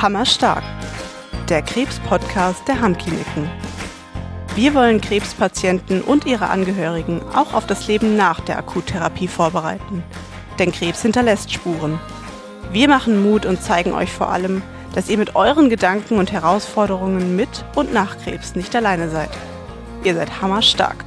Hammerstark, 0.00 0.62
der 1.48 1.60
Krebs-Podcast 1.60 2.68
der 2.68 2.80
Hammkliniken. 2.80 3.50
Wir 4.54 4.72
wollen 4.74 5.00
Krebspatienten 5.00 6.02
und 6.02 6.24
ihre 6.24 6.50
Angehörigen 6.50 7.20
auch 7.34 7.52
auf 7.52 7.66
das 7.66 7.88
Leben 7.88 8.16
nach 8.16 8.38
der 8.38 8.58
Akuttherapie 8.58 9.26
vorbereiten. 9.26 10.04
Denn 10.60 10.70
Krebs 10.70 11.02
hinterlässt 11.02 11.52
Spuren. 11.52 11.98
Wir 12.70 12.88
machen 12.88 13.28
Mut 13.28 13.44
und 13.44 13.60
zeigen 13.60 13.92
euch 13.92 14.12
vor 14.12 14.30
allem, 14.30 14.62
dass 14.94 15.08
ihr 15.08 15.18
mit 15.18 15.34
euren 15.34 15.68
Gedanken 15.68 16.18
und 16.18 16.30
Herausforderungen 16.30 17.34
mit 17.34 17.64
und 17.74 17.92
nach 17.92 18.18
Krebs 18.18 18.54
nicht 18.54 18.76
alleine 18.76 19.10
seid. 19.10 19.30
Ihr 20.04 20.14
seid 20.14 20.40
hammerstark. 20.40 21.04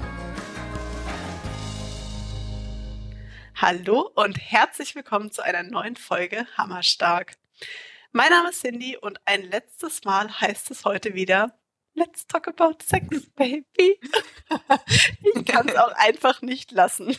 Hallo 3.55 4.11
und 4.15 4.37
herzlich 4.37 4.95
willkommen 4.95 5.31
zu 5.31 5.41
einer 5.41 5.63
neuen 5.63 5.95
Folge 5.95 6.45
Hammerstark. 6.57 7.37
Mein 8.13 8.29
Name 8.29 8.49
ist 8.49 8.59
Cindy 8.61 8.97
und 8.97 9.21
ein 9.23 9.43
letztes 9.43 10.03
Mal 10.03 10.41
heißt 10.41 10.69
es 10.71 10.83
heute 10.83 11.13
wieder 11.13 11.57
Let's 11.93 12.27
talk 12.27 12.45
about 12.49 12.75
sex, 12.83 13.07
baby. 13.35 13.65
ich 15.35 15.45
kann 15.45 15.69
es 15.69 15.75
auch 15.77 15.93
einfach 15.95 16.41
nicht 16.41 16.71
lassen. 16.71 17.15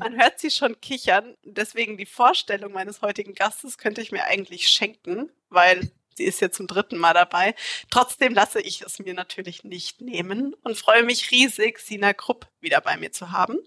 Man 0.00 0.20
hört 0.20 0.40
sie 0.40 0.50
schon 0.50 0.80
kichern, 0.80 1.36
deswegen 1.44 1.96
die 1.96 2.06
Vorstellung 2.06 2.72
meines 2.72 3.02
heutigen 3.02 3.34
Gastes 3.34 3.78
könnte 3.78 4.00
ich 4.00 4.10
mir 4.10 4.24
eigentlich 4.24 4.68
schenken, 4.68 5.30
weil 5.48 5.92
sie 6.20 6.26
ist 6.26 6.40
jetzt 6.40 6.56
zum 6.56 6.66
dritten 6.66 6.98
Mal 6.98 7.14
dabei. 7.14 7.54
Trotzdem 7.90 8.34
lasse 8.34 8.60
ich 8.60 8.82
es 8.82 8.98
mir 8.98 9.14
natürlich 9.14 9.64
nicht 9.64 10.02
nehmen 10.02 10.54
und 10.62 10.76
freue 10.76 11.02
mich 11.02 11.30
riesig, 11.30 11.78
Sina 11.78 12.12
Krupp 12.12 12.46
wieder 12.60 12.80
bei 12.82 12.98
mir 12.98 13.10
zu 13.10 13.32
haben. 13.32 13.58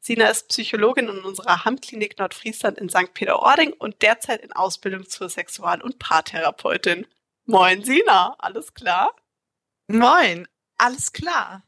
Sina 0.00 0.26
ist 0.26 0.48
Psychologin 0.48 1.08
in 1.08 1.20
unserer 1.20 1.64
Hammklinik 1.64 2.18
Nordfriesland 2.18 2.78
in 2.78 2.88
St. 2.88 3.14
Peter-Ording 3.14 3.72
und 3.72 4.02
derzeit 4.02 4.42
in 4.42 4.52
Ausbildung 4.52 5.08
zur 5.08 5.28
Sexual- 5.28 5.80
und 5.80 6.00
Paartherapeutin. 6.00 7.06
Moin, 7.44 7.84
Sina, 7.84 8.34
alles 8.38 8.74
klar? 8.74 9.14
Moin, 9.86 10.48
alles 10.76 11.12
klar. 11.12 11.62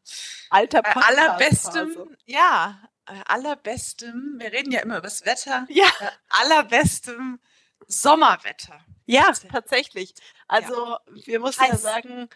Alter 0.51 0.83
Podcast 0.83 1.19
allerbestem, 1.19 2.17
ja, 2.25 2.81
allerbestem, 3.27 4.35
wir 4.39 4.53
reden 4.53 4.73
ja 4.73 4.81
immer 4.81 4.98
über 4.98 5.07
das 5.07 5.25
Wetter, 5.25 5.67
Ja, 5.69 5.91
allerbestem 6.29 7.39
Sommerwetter. 7.89 8.81
ja, 9.07 9.31
tatsächlich. 9.51 10.15
Also 10.49 10.97
wir 11.25 11.41
mussten 11.41 11.65
ja 11.65 11.73
Heiß. 11.73 11.83
sagen, 11.83 12.29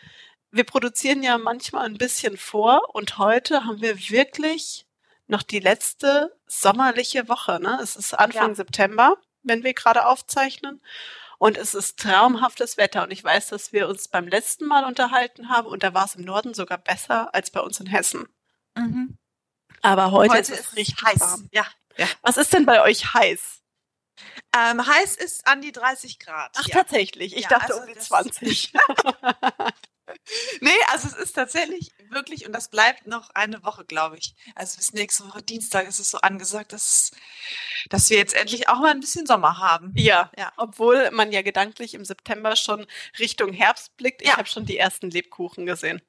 wir 0.51 0.65
produzieren 0.65 1.23
ja 1.23 1.37
manchmal 1.39 1.85
ein 1.87 1.99
bisschen 1.99 2.37
vor 2.37 2.95
und 2.95 3.19
heute 3.19 3.65
haben 3.65 3.81
wir 3.81 3.99
wirklich 4.11 4.87
noch 5.27 5.43
die 5.43 5.61
letzte 5.61 6.35
sommerliche 6.47 7.29
Woche. 7.29 7.61
Ne? 7.61 7.79
Es 7.83 7.97
ist 7.97 8.15
Anfang 8.15 8.51
Ja. 8.51 8.55
September, 8.55 9.17
wenn 9.43 9.63
wir 9.63 9.75
gerade 9.75 10.07
aufzeichnen. 10.07 10.81
Und 11.41 11.57
es 11.57 11.75
ist 11.75 12.01
traumhaftes 12.01 12.79
Wetter. 12.79 13.05
Und 13.05 13.13
ich 13.13 13.23
weiß, 13.23 13.49
dass 13.49 13.73
wir 13.73 13.89
uns 13.89 14.09
beim 14.09 14.27
letzten 14.27 14.67
Mal 14.67 14.85
unterhalten 14.85 15.51
haben 15.51 15.69
und 15.69 15.83
da 15.85 15.95
war 15.95 16.07
es 16.07 16.17
im 16.17 16.25
Norden 16.25 16.53
sogar 16.55 16.79
besser 16.79 17.33
als 17.35 17.51
bei 17.51 17.61
uns 17.61 17.79
in 17.79 17.87
Hessen. 17.87 18.27
Mhm. 18.75 19.17
Aber 19.83 20.11
heute, 20.11 20.33
Heute 20.35 20.53
ist 20.53 20.61
es 20.61 20.77
richtig 20.77 21.05
heiß. 21.05 21.21
warm. 21.21 21.49
Ja. 21.53 21.65
Was 22.23 22.39
ist 22.39 22.53
denn 22.53 22.65
bei 22.67 22.83
euch 22.83 23.13
heiß? 23.15 23.58
Ähm, 24.57 24.87
heiß 24.87 25.17
ist 25.17 25.47
an 25.47 25.61
die 25.61 25.73
30 25.73 26.19
Grad. 26.19 26.51
Ach, 26.59 26.67
ja. 26.67 26.75
tatsächlich. 26.77 27.37
Ich 27.37 27.43
Ja, 27.45 27.49
dachte 27.51 27.73
also 27.75 27.81
um 27.83 27.87
die 27.89 27.95
das- 27.95 28.07
20. 28.07 28.73
Nee, 30.61 30.71
also 30.91 31.07
es 31.09 31.15
ist 31.15 31.33
tatsächlich 31.35 31.93
wirklich, 32.11 32.47
und 32.47 32.53
das 32.53 32.71
bleibt 32.71 33.07
noch 33.07 33.29
eine 33.35 33.63
Woche, 33.63 33.85
glaube 33.85 34.17
ich. 34.17 34.35
Also 34.55 34.79
bis 34.79 34.95
nächste 34.95 35.27
Woche 35.29 35.43
Dienstag 35.43 35.87
ist 35.87 36.01
es 36.01 36.11
so 36.11 36.19
angesagt, 36.19 36.73
dass, 36.73 37.11
dass 37.91 38.09
wir 38.09 38.17
jetzt 38.17 38.35
endlich 38.35 38.69
auch 38.71 38.79
mal 38.81 38.91
ein 38.91 39.01
bisschen 39.01 39.27
Sommer 39.27 39.59
haben. 39.59 39.93
Ja, 39.97 40.31
Ja. 40.39 40.51
obwohl 40.57 41.11
man 41.11 41.31
ja 41.31 41.43
gedanklich 41.43 41.93
im 41.93 42.07
September 42.07 42.57
schon 42.57 42.87
Richtung 43.19 43.53
Herbst 43.53 43.97
blickt. 43.99 44.23
Ich 44.23 44.29
Ja. 44.29 44.39
habe 44.39 44.49
schon 44.49 44.65
die 44.65 44.79
ersten 44.79 45.11
Lebkuchen 45.11 45.67
gesehen. 45.67 46.01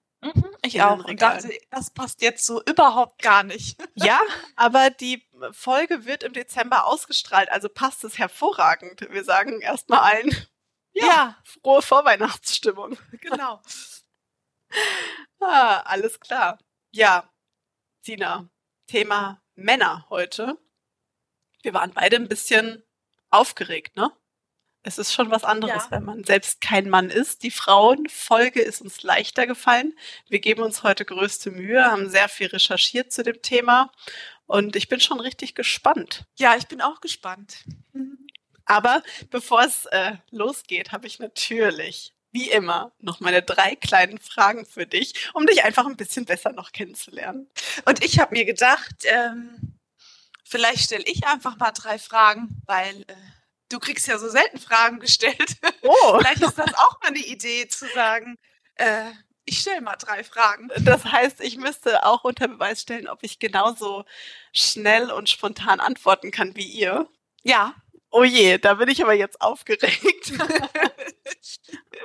Ich 0.76 0.82
auch. 0.82 1.04
Und 1.04 1.22
dachte, 1.22 1.50
das 1.70 1.90
passt 1.92 2.22
jetzt 2.22 2.46
so 2.46 2.62
überhaupt 2.64 3.22
gar 3.22 3.44
nicht. 3.44 3.78
Ja, 3.96 4.20
aber 4.56 4.90
die 4.90 5.28
Folge 5.52 6.06
wird 6.06 6.24
im 6.24 6.34
Dezember 6.34 6.86
ausgestrahlt, 6.86 7.52
also 7.52 7.68
passt 7.70 8.04
es 8.04 8.18
hervorragend. 8.18 9.02
Wir 9.12 9.24
sagen 9.24 9.62
erstmal 9.62 10.00
allen 10.00 10.36
Ja. 10.94 11.36
frohe 11.44 11.82
Vorweihnachtsstimmung. 11.82 12.98
genau. 13.22 13.62
Ah, 15.40 15.82
alles 15.82 16.20
klar. 16.20 16.60
Ja, 16.92 17.30
Tina, 18.04 18.50
Thema 18.88 19.42
Männer 19.56 20.06
heute. 20.10 20.58
Wir 21.62 21.74
waren 21.74 21.92
beide 21.92 22.16
ein 22.16 22.28
bisschen 22.30 22.84
aufgeregt, 23.30 23.96
ne? 23.98 24.12
Es 24.84 24.98
ist 24.98 25.14
schon 25.14 25.30
was 25.30 25.44
anderes, 25.44 25.84
Ja. 25.86 25.92
wenn 25.92 26.04
man 26.06 26.24
selbst 26.24 26.62
kein 26.62 26.90
Mann 26.90 27.10
ist. 27.10 27.44
Die 27.44 27.52
Frauenfolge 27.52 28.62
ist 28.62 28.82
uns 28.82 29.04
leichter 29.04 29.46
gefallen. 29.46 29.94
Wir 30.30 30.40
geben 30.40 30.64
uns 30.64 30.84
heute 30.84 31.04
größte 31.06 31.52
Mühe, 31.52 31.84
haben 31.84 32.10
sehr 32.10 32.30
viel 32.30 32.48
recherchiert 32.48 33.12
zu 33.12 33.24
dem 33.24 33.42
Thema 33.42 33.92
und 34.48 34.76
ich 34.76 34.88
bin 34.88 35.00
schon 35.02 35.20
richtig 35.20 35.54
gespannt. 35.54 36.24
Ja, 36.38 36.56
ich 36.56 36.68
bin 36.68 36.82
auch 36.82 37.02
gespannt. 37.02 37.66
Aber 38.66 39.04
bevor 39.32 39.62
es 39.64 39.86
äh, 39.88 40.14
losgeht, 40.32 40.92
habe 40.92 41.08
ich 41.08 41.20
natürlich, 41.20 42.14
wie 42.32 42.50
immer, 42.50 42.92
noch 43.00 43.20
meine 43.20 43.42
drei 43.42 43.76
kleinen 43.76 44.20
Fragen 44.20 44.66
für 44.66 44.86
dich, 44.86 45.30
um 45.34 45.46
dich 45.46 45.64
einfach 45.66 45.88
ein 45.88 45.98
bisschen 45.98 46.26
besser 46.26 46.52
noch 46.54 46.72
kennenzulernen. 46.72 47.50
Und 47.86 48.04
ich 48.06 48.20
habe 48.20 48.34
mir 48.36 48.46
gedacht, 48.46 48.96
ähm, 49.06 49.78
vielleicht 50.46 50.84
stelle 50.86 51.04
ich 51.06 51.26
einfach 51.26 51.58
mal 51.58 51.72
drei 51.72 51.98
Fragen, 51.98 52.62
weil 52.66 53.02
äh, 53.08 53.16
du 53.70 53.80
kriegst 53.80 54.08
ja 54.08 54.18
so 54.18 54.30
selten 54.30 54.60
Fragen 54.60 55.00
gestellt. 55.00 55.58
Oh, 55.82 56.20
vielleicht 56.20 56.42
ist 56.42 56.60
das 56.60 56.74
auch 56.74 57.00
mal 57.02 57.08
eine 57.08 57.20
Idee 57.20 57.68
zu 57.68 57.88
sagen, 57.96 58.38
äh, 58.76 59.12
ich 59.46 59.60
stelle 59.60 59.82
mal 59.82 59.96
drei 59.96 60.24
Fragen. 60.24 60.70
das 60.82 61.06
heißt, 61.06 61.42
ich 61.42 61.58
müsste 61.58 62.06
auch 62.06 62.24
unter 62.24 62.48
Beweis 62.48 62.82
stellen, 62.82 63.08
ob 63.08 63.24
ich 63.24 63.40
genauso 63.40 64.06
schnell 64.54 65.10
und 65.10 65.30
spontan 65.30 65.80
antworten 65.80 66.32
kann 66.32 66.56
wie 66.56 66.66
ihr. 66.66 67.08
Ja. 67.44 67.74
Oh 68.12 68.24
je, 68.24 68.58
da 68.58 68.76
bin 68.76 68.90
ich 68.90 69.02
aber 69.02 69.14
jetzt 69.14 69.42
aufgeregt. 69.42 70.34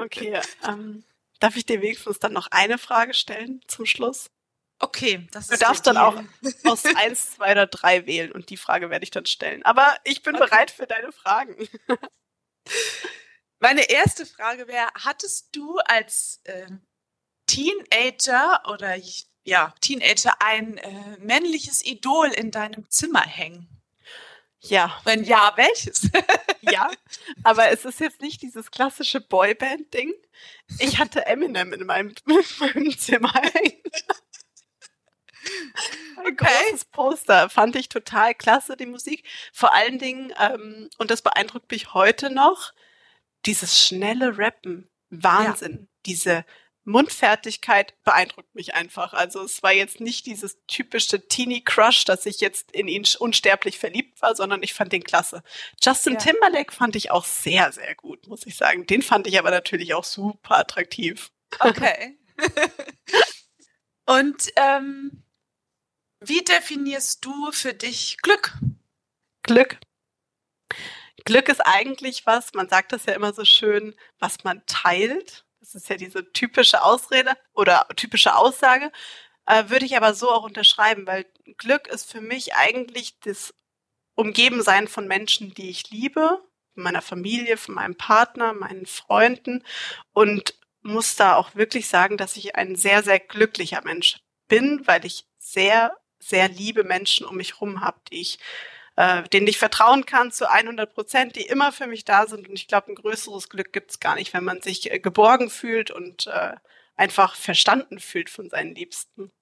Okay, 0.01 0.41
ähm, 0.67 1.05
darf 1.39 1.57
ich 1.57 1.67
dir 1.67 1.81
wenigstens 1.81 2.19
dann 2.19 2.33
noch 2.33 2.49
eine 2.51 2.79
Frage 2.79 3.15
stellen 3.15 3.61
zum 3.69 3.87
Schluss? 3.87 4.31
Okay, 4.81 5.27
das 5.33 5.47
Du 5.47 5.55
ist 5.55 5.63
darfst 5.63 5.87
dann 5.87 5.97
auch 5.97 6.21
aus 6.65 6.85
eins, 6.97 7.33
zwei 7.33 7.53
oder 7.53 7.67
drei 7.67 8.07
wählen 8.07 8.33
und 8.33 8.51
die 8.51 8.57
Frage 8.57 8.91
werde 8.91 9.05
ich 9.05 9.11
dann 9.11 9.27
stellen. 9.27 9.63
Aber 9.65 9.97
ich 10.05 10.23
bin 10.23 10.35
Okay. 10.37 10.45
bereit 10.47 10.71
für 10.71 10.87
deine 10.87 11.13
Fragen. 11.13 11.57
Meine 13.61 13.89
erste 13.89 14.27
Frage 14.27 14.69
wäre, 14.69 14.89
hattest 14.95 15.55
du 15.57 15.79
als 15.79 16.41
ähm, 16.45 16.81
Teenager 17.47 18.63
oder 18.69 18.97
ja, 19.45 19.75
Teenager 19.81 20.35
ein 20.41 20.79
äh, 20.79 21.17
männliches 21.19 21.85
Idol 21.85 22.29
in 22.29 22.51
deinem 22.51 22.91
Zimmer 22.91 23.23
hängen? 23.23 23.69
Ja, 24.61 24.99
Wenn 25.05 25.25
ja, 25.25 25.53
welches? 25.57 26.09
ja. 26.63 26.91
Aber 27.43 27.69
es 27.71 27.85
ist 27.85 28.01
jetzt 28.01 28.23
nicht 28.23 28.41
dieses 28.41 28.71
klassische 28.71 29.21
Boyband-Ding. 29.21 30.15
Ich 30.79 30.99
hatte 30.99 31.27
Eminem 31.27 31.75
in 31.75 31.85
meinem, 31.85 32.15
in 32.27 32.43
meinem 32.59 32.99
Zimmer 32.99 33.33
hängen. 33.35 33.83
Ein 36.19 36.27
Okay. 36.33 36.47
großes 36.71 36.87
Poster. 36.87 37.51
Fand 37.51 37.77
ich 37.77 37.89
total 37.89 38.35
klasse, 38.35 38.77
die 38.77 38.87
Musik. 38.87 39.25
Vor 39.53 39.75
allen 39.75 39.99
Dingen, 39.99 40.33
ähm, 40.41 40.89
und 40.99 41.11
das 41.11 41.23
beeindruckt 41.23 41.71
mich 41.71 41.93
heute 41.95 42.31
noch, 42.31 42.73
dieses 43.47 43.85
schnelle 43.87 44.39
Rappen. 44.39 44.89
Wahnsinn. 45.11 45.89
Diese 46.07 46.45
Mundfertigkeit 46.85 47.95
beeindruckt 48.05 48.55
mich 48.55 48.75
einfach. 48.75 49.13
Also 49.15 49.43
es 49.43 49.63
war 49.63 49.73
jetzt 49.73 50.01
nicht 50.01 50.27
dieses 50.27 50.59
typische 50.67 51.27
Teenie-Crush, 51.29 52.05
dass 52.05 52.27
ich 52.27 52.41
jetzt 52.41 52.73
in 52.73 52.89
ihn 52.89 53.05
unsterblich 53.19 53.79
verliebt 53.79 54.21
war, 54.23 54.35
sondern 54.37 54.63
ich 54.63 54.75
fand 54.75 54.93
den 54.93 55.03
klasse. 55.05 55.43
Justin 55.83 56.15
Ja. 56.15 56.19
Timberlake 56.21 56.73
fand 56.75 56.97
ich 56.97 57.11
auch 57.11 57.25
sehr, 57.25 57.73
sehr 57.73 57.95
gut, 57.95 58.27
muss 58.29 58.47
ich 58.47 58.57
sagen. 58.57 58.87
Den 58.87 59.03
fand 59.03 59.27
ich 59.27 59.39
aber 59.39 59.51
natürlich 59.51 59.95
auch 59.95 60.05
super 60.05 60.59
attraktiv. 60.59 61.31
Okay. 61.61 62.19
Und 64.07 64.49
ähm, 64.57 65.23
wie 66.29 66.43
definierst 66.43 67.25
du 67.25 67.53
für 67.53 67.75
dich 67.75 68.19
Glück? 68.23 68.53
Glück. 69.43 69.79
Glück 71.25 71.49
ist 71.49 71.61
eigentlich 71.61 72.27
was, 72.27 72.53
man 72.55 72.69
sagt 72.69 72.93
das 72.93 73.07
ja 73.07 73.15
immer 73.15 73.33
so 73.33 73.45
schön, 73.45 73.95
was 74.19 74.45
man 74.45 74.63
teilt. 74.67 75.45
Das 75.61 75.75
ist 75.75 75.89
ja 75.89 75.97
diese 75.97 76.31
typische 76.33 76.83
Ausrede 76.83 77.33
oder 77.55 77.87
typische 77.97 78.37
Aussage. 78.37 78.93
Äh, 79.47 79.69
würde 79.69 79.87
ich 79.87 79.97
aber 79.97 80.15
so 80.15 80.31
auch 80.31 80.45
unterschreiben, 80.45 81.07
weil 81.07 81.27
Glück 81.57 81.89
ist 81.89 82.11
für 82.11 82.21
mich 82.21 82.55
eigentlich 82.55 83.19
das 83.21 83.55
Umgebensein 84.15 84.89
von 84.89 85.07
Menschen, 85.07 85.55
die 85.55 85.71
ich 85.71 85.91
liebe, 85.91 86.43
von 86.75 86.83
meiner 86.83 87.03
Familie, 87.03 87.57
von 87.57 87.75
meinem 87.75 87.97
Partner, 87.97 88.53
meinen 88.53 88.87
Freunden 88.87 89.65
und 90.13 90.55
muss 90.83 91.17
da 91.17 91.37
auch 91.37 91.55
wirklich 91.55 91.89
sagen, 91.89 92.17
dass 92.17 92.37
ich 92.37 92.57
ein 92.57 92.77
sehr, 92.77 93.03
sehr 93.03 93.19
glücklicher 93.19 93.83
Mensch 93.85 94.19
bin, 94.49 94.87
weil 94.87 95.05
ich 95.05 95.25
sehr, 95.39 95.97
sehr 96.25 96.49
liebe 96.49 96.85
Menschen 96.85 97.27
um 97.27 97.37
mich 97.37 97.61
rum 97.61 97.81
habe, 97.81 97.99
die 98.11 98.21
ich 98.21 98.39
äh, 98.97 99.25
denen 99.25 99.47
ich 99.47 99.59
vertrauen 99.59 100.07
kann 100.07 100.31
zu 100.31 100.49
100 100.49 100.95
Prozent, 100.95 101.37
die 101.37 101.43
immer 101.43 101.73
für 101.73 101.87
mich 101.87 102.05
da 102.05 102.27
sind. 102.27 102.49
Und 102.49 102.55
ich 102.55 102.69
glaube, 102.69 102.93
ein 102.93 102.95
größeres 102.95 103.49
Glück 103.49 103.73
gibt's 103.73 103.99
gar 103.99 104.15
nicht, 104.15 104.33
wenn 104.35 104.45
man 104.45 104.63
sich 104.63 104.91
äh, 104.91 104.99
geborgen 104.99 105.51
fühlt 105.51 105.91
und 105.91 106.29
äh, 106.29 106.55
einfach 106.97 107.35
verstanden 107.35 107.99
fühlt 107.99 108.31
von 108.31 108.49
seinen 108.49 108.75
Liebsten. 108.75 109.33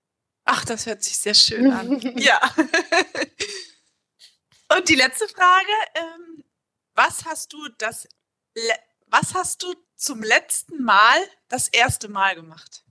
Ach, 0.44 0.64
das 0.64 0.86
hört 0.86 1.02
sich 1.02 1.18
sehr 1.18 1.34
schön 1.34 1.70
an. 1.70 2.00
ja. 2.18 2.40
und 4.74 4.88
die 4.88 4.94
letzte 4.94 5.28
Frage, 5.28 5.72
ähm, 5.94 6.44
was 6.94 7.24
hast 7.26 7.52
du 7.52 7.68
das, 7.78 8.08
was 9.06 9.34
hast 9.34 9.62
du 9.62 9.74
zum 9.96 10.22
letzten 10.22 10.82
Mal 10.82 11.18
das 11.48 11.68
erste 11.68 12.08
Mal 12.08 12.34
gemacht? 12.34 12.81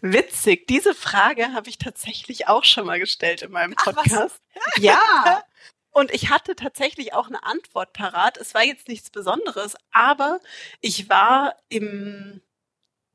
Witzig, 0.00 0.66
diese 0.66 0.94
Frage 0.94 1.52
habe 1.52 1.68
ich 1.68 1.78
tatsächlich 1.78 2.48
auch 2.48 2.64
schon 2.64 2.86
mal 2.86 2.98
gestellt 2.98 3.42
in 3.42 3.52
meinem 3.52 3.74
Podcast. 3.74 4.40
Ach, 4.58 4.76
ja. 4.78 5.44
Und 5.90 6.12
ich 6.12 6.30
hatte 6.30 6.54
tatsächlich 6.54 7.12
auch 7.12 7.26
eine 7.26 7.42
Antwort 7.42 7.92
parat. 7.92 8.36
Es 8.36 8.54
war 8.54 8.62
jetzt 8.62 8.88
nichts 8.88 9.10
Besonderes, 9.10 9.76
aber 9.90 10.40
ich 10.80 11.08
war 11.08 11.56
im 11.68 12.42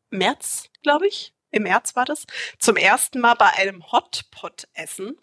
März, 0.09 0.69
glaube 0.83 1.07
ich, 1.07 1.33
im 1.51 1.63
März 1.63 1.95
war 1.95 2.05
das, 2.05 2.25
zum 2.59 2.75
ersten 2.75 3.19
Mal 3.19 3.35
bei 3.35 3.49
einem 3.53 3.91
Hotpot 3.91 4.67
essen. 4.73 5.17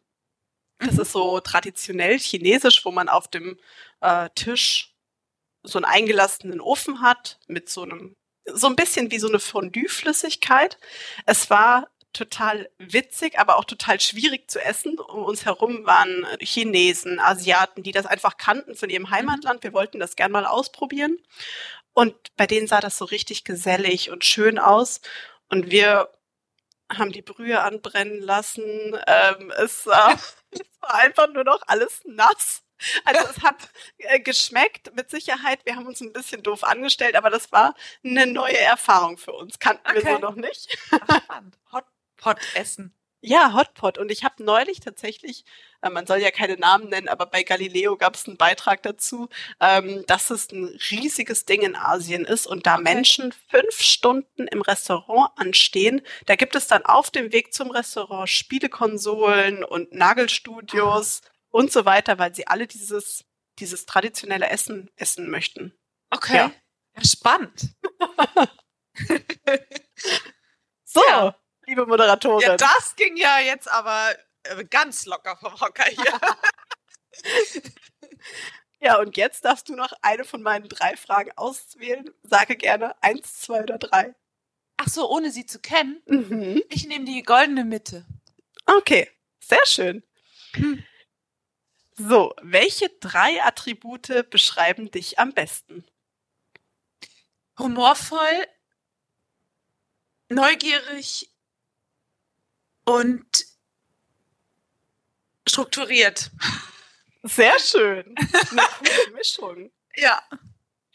Das 0.79 0.95
mhm. 0.95 1.01
ist 1.01 1.13
so 1.13 1.41
traditionell 1.41 2.19
chinesisch, 2.19 2.85
wo 2.85 2.91
man 2.91 3.09
auf 3.09 3.29
dem 3.29 3.59
äh, 4.01 4.31
Tisch 4.35 4.95
so 5.63 5.79
einen 5.79 5.85
eingelassenen 5.85 6.61
Ofen 6.61 7.03
hat 7.03 7.39
mit 7.47 7.69
so 7.69 7.83
einem 7.83 8.17
so 8.47 8.67
ein 8.67 8.77
bisschen 8.77 9.11
wie 9.11 9.19
so 9.19 9.29
eine 9.29 9.39
Fondue-Flüssigkeit. 9.39 10.79
Es 11.27 11.51
war 11.51 11.89
total 12.13 12.69
witzig, 12.79 13.39
aber 13.39 13.57
auch 13.57 13.65
total 13.65 14.01
schwierig 14.01 14.51
zu 14.51 14.61
essen. 14.63 14.99
Um 14.99 15.25
uns 15.25 15.45
herum 15.45 15.87
waren 15.87 16.27
Chinesen, 16.41 17.19
Asiaten, 17.19 17.83
die 17.83 17.93
das 17.93 18.07
einfach 18.07 18.37
kannten 18.37 18.75
von 18.75 18.91
ihrem 18.91 19.11
Heimatland. 19.11 19.63
Wir 19.63 19.73
wollten 19.73 19.99
das 19.99 20.17
gern 20.17 20.33
mal 20.33 20.47
ausprobieren. 20.47 21.19
Und 21.95 22.15
bei 22.37 22.47
denen 22.47 22.67
sah 22.67 22.81
das 22.81 22.99
so 22.99 23.05
richtig 23.05 23.45
gesellig 23.45 24.11
und 24.11 24.25
schön 24.25 24.59
aus. 24.59 25.01
Und 25.49 25.71
wir 25.71 26.11
haben 26.91 27.13
die 27.13 27.23
Brühe 27.23 27.61
anbrennen 27.61 28.21
lassen. 28.21 28.63
Ähm, 29.07 29.53
es, 29.57 29.85
sah, 29.85 30.13
es 30.51 30.61
war 30.81 30.95
einfach 30.97 31.29
nur 31.33 31.45
noch 31.45 31.63
alles 31.67 32.03
nass. 32.05 32.63
Also 33.05 33.29
es 33.31 33.43
hat 33.43 33.71
äh, 33.99 34.21
geschmeckt, 34.21 34.95
mit 34.95 35.11
Sicherheit. 35.11 35.61
Wir 35.65 35.77
haben 35.77 35.87
uns 35.87 36.01
ein 36.01 36.13
bisschen 36.13 36.43
doof 36.43 36.65
angestellt, 36.65 37.17
aber 37.17 37.31
das 37.31 37.53
war 37.53 37.75
eine 38.05 38.27
neue 38.27 38.59
Erfahrung 38.59 39.19
für 39.19 39.33
uns. 39.33 39.59
Kannten 39.59 39.87
okay. 39.87 40.05
wir 40.05 40.13
so 40.15 40.19
noch 40.19 40.35
nicht. 40.37 40.77
Hotpot 41.73 42.39
essen. 42.55 42.95
Ja, 43.25 43.55
Hotpot. 43.55 43.99
Und 43.99 44.11
ich 44.11 44.25
habe 44.25 44.43
neulich 44.43 44.81
tatsächlich, 44.81 45.45
äh, 45.81 45.91
man 45.91 46.09
soll 46.09 46.19
ja 46.19 46.33
keine 46.33 46.57
Namen 46.57 46.89
nennen, 46.89 47.09
aber 47.09 47.27
bei 47.27 47.45
Galileo 47.45 47.97
gab 47.97 48.17
es 48.17 48.27
einen 48.27 48.37
Beitrag 48.37 48.83
dazu, 48.83 49.29
ähm, 49.61 50.05
dass 50.09 50.31
es 50.31 50.51
ein 50.51 50.77
riesiges 50.91 51.45
Ding 51.45 51.63
in 51.63 51.77
Asien 51.77 52.25
ist 52.25 52.49
und 52.49 52.67
da 52.67 52.75
okay. 52.75 52.83
Menschen 52.83 53.33
fünf 53.49 53.81
Stunden 53.81 54.49
im 54.49 54.61
Restaurant 54.61 55.31
anstehen. 55.37 56.03
Da 56.27 56.35
gibt 56.35 56.57
es 56.57 56.67
dann 56.67 56.85
auf 56.85 57.11
dem 57.13 57.33
Weg 57.33 57.55
zum 57.55 57.71
Restaurant 57.71 58.29
Spielekonsolen 58.29 59.63
und 59.63 59.93
Nagelstudios. 59.93 61.21
Aha 61.23 61.32
und 61.53 61.71
so 61.71 61.85
weiter, 61.85 62.19
weil 62.19 62.35
sie 62.35 62.49
alle 62.49 62.67
dieses, 62.67 63.25
dieses 63.61 63.87
traditionelle 63.87 64.49
Essen 64.49 64.91
essen 64.97 65.31
möchten. 65.31 65.73
Okay. 66.11 66.37
Ja, 66.37 66.53
ja 66.97 67.05
spannend. 67.05 67.69
so, 70.85 71.01
ja. 71.09 71.37
liebe 71.67 71.87
Moderatorin. 71.87 72.49
Ja, 72.49 72.57
das 72.57 72.97
ging 72.97 73.17
ja 73.17 73.39
jetzt 73.39 73.71
aber 73.71 74.15
äh, 74.43 74.65
ganz 74.65 75.07
locker 75.07 75.37
vom 75.37 75.61
Hocker 75.61 75.85
hier. 75.85 76.21
ja, 78.81 78.99
und 78.99 79.17
jetzt 79.17 79.45
darfst 79.45 79.69
du 79.69 79.77
noch 79.77 79.93
eine 80.03 80.25
von 80.25 80.43
meinen 80.43 80.69
drei 80.69 80.97
Fragen 80.97 81.31
auswählen. 81.37 82.11
Sage 82.23 82.57
gerne 82.57 83.01
eins, 83.03 83.41
zwei 83.41 83.63
oder 83.63 83.79
drei. 83.79 84.15
Ach 84.79 84.89
so, 84.89 85.09
ohne 85.09 85.31
sie 85.31 85.47
zu 85.47 85.61
kennen? 85.61 86.03
Mhm. 86.07 86.63
Ich 86.71 86.87
nehme 86.87 87.05
die 87.05 87.23
goldene 87.23 87.65
Mitte. 87.65 88.07
Okay, 88.65 89.11
sehr 89.39 89.65
schön. 89.67 90.03
Hm. 90.55 90.83
So, 92.09 92.35
welche 92.43 92.89
drei 93.01 93.41
Attribute 93.45 94.29
beschreiben 94.29 94.91
dich 94.91 95.21
am 95.21 95.33
besten? 95.33 95.85
Humorvoll, 97.59 98.47
neugierig 100.29 101.31
und 102.85 103.25
strukturiert. 105.47 106.33
Sehr 107.23 107.59
schön. 107.61 108.17
Eine 108.51 108.63
coole 108.79 109.11
Mischung. 109.15 109.73
Ja. 109.95 110.21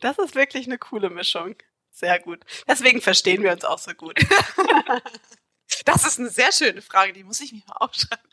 Das 0.02 0.18
ist 0.20 0.36
wirklich 0.36 0.68
eine 0.68 0.78
coole 0.78 1.10
Mischung. 1.10 1.56
Sehr 1.90 2.20
gut. 2.20 2.44
Deswegen 2.68 3.02
verstehen 3.02 3.42
wir 3.42 3.52
uns 3.52 3.64
auch 3.64 3.80
so 3.80 3.94
gut. 3.94 4.20
Das 5.86 6.06
ist 6.06 6.20
eine 6.20 6.30
sehr 6.30 6.52
schöne 6.52 6.82
Frage, 6.82 7.14
die 7.14 7.24
muss 7.24 7.42
ich 7.42 7.52
mir 7.52 7.62
mal 7.68 7.78
aufschreiben. 7.78 8.30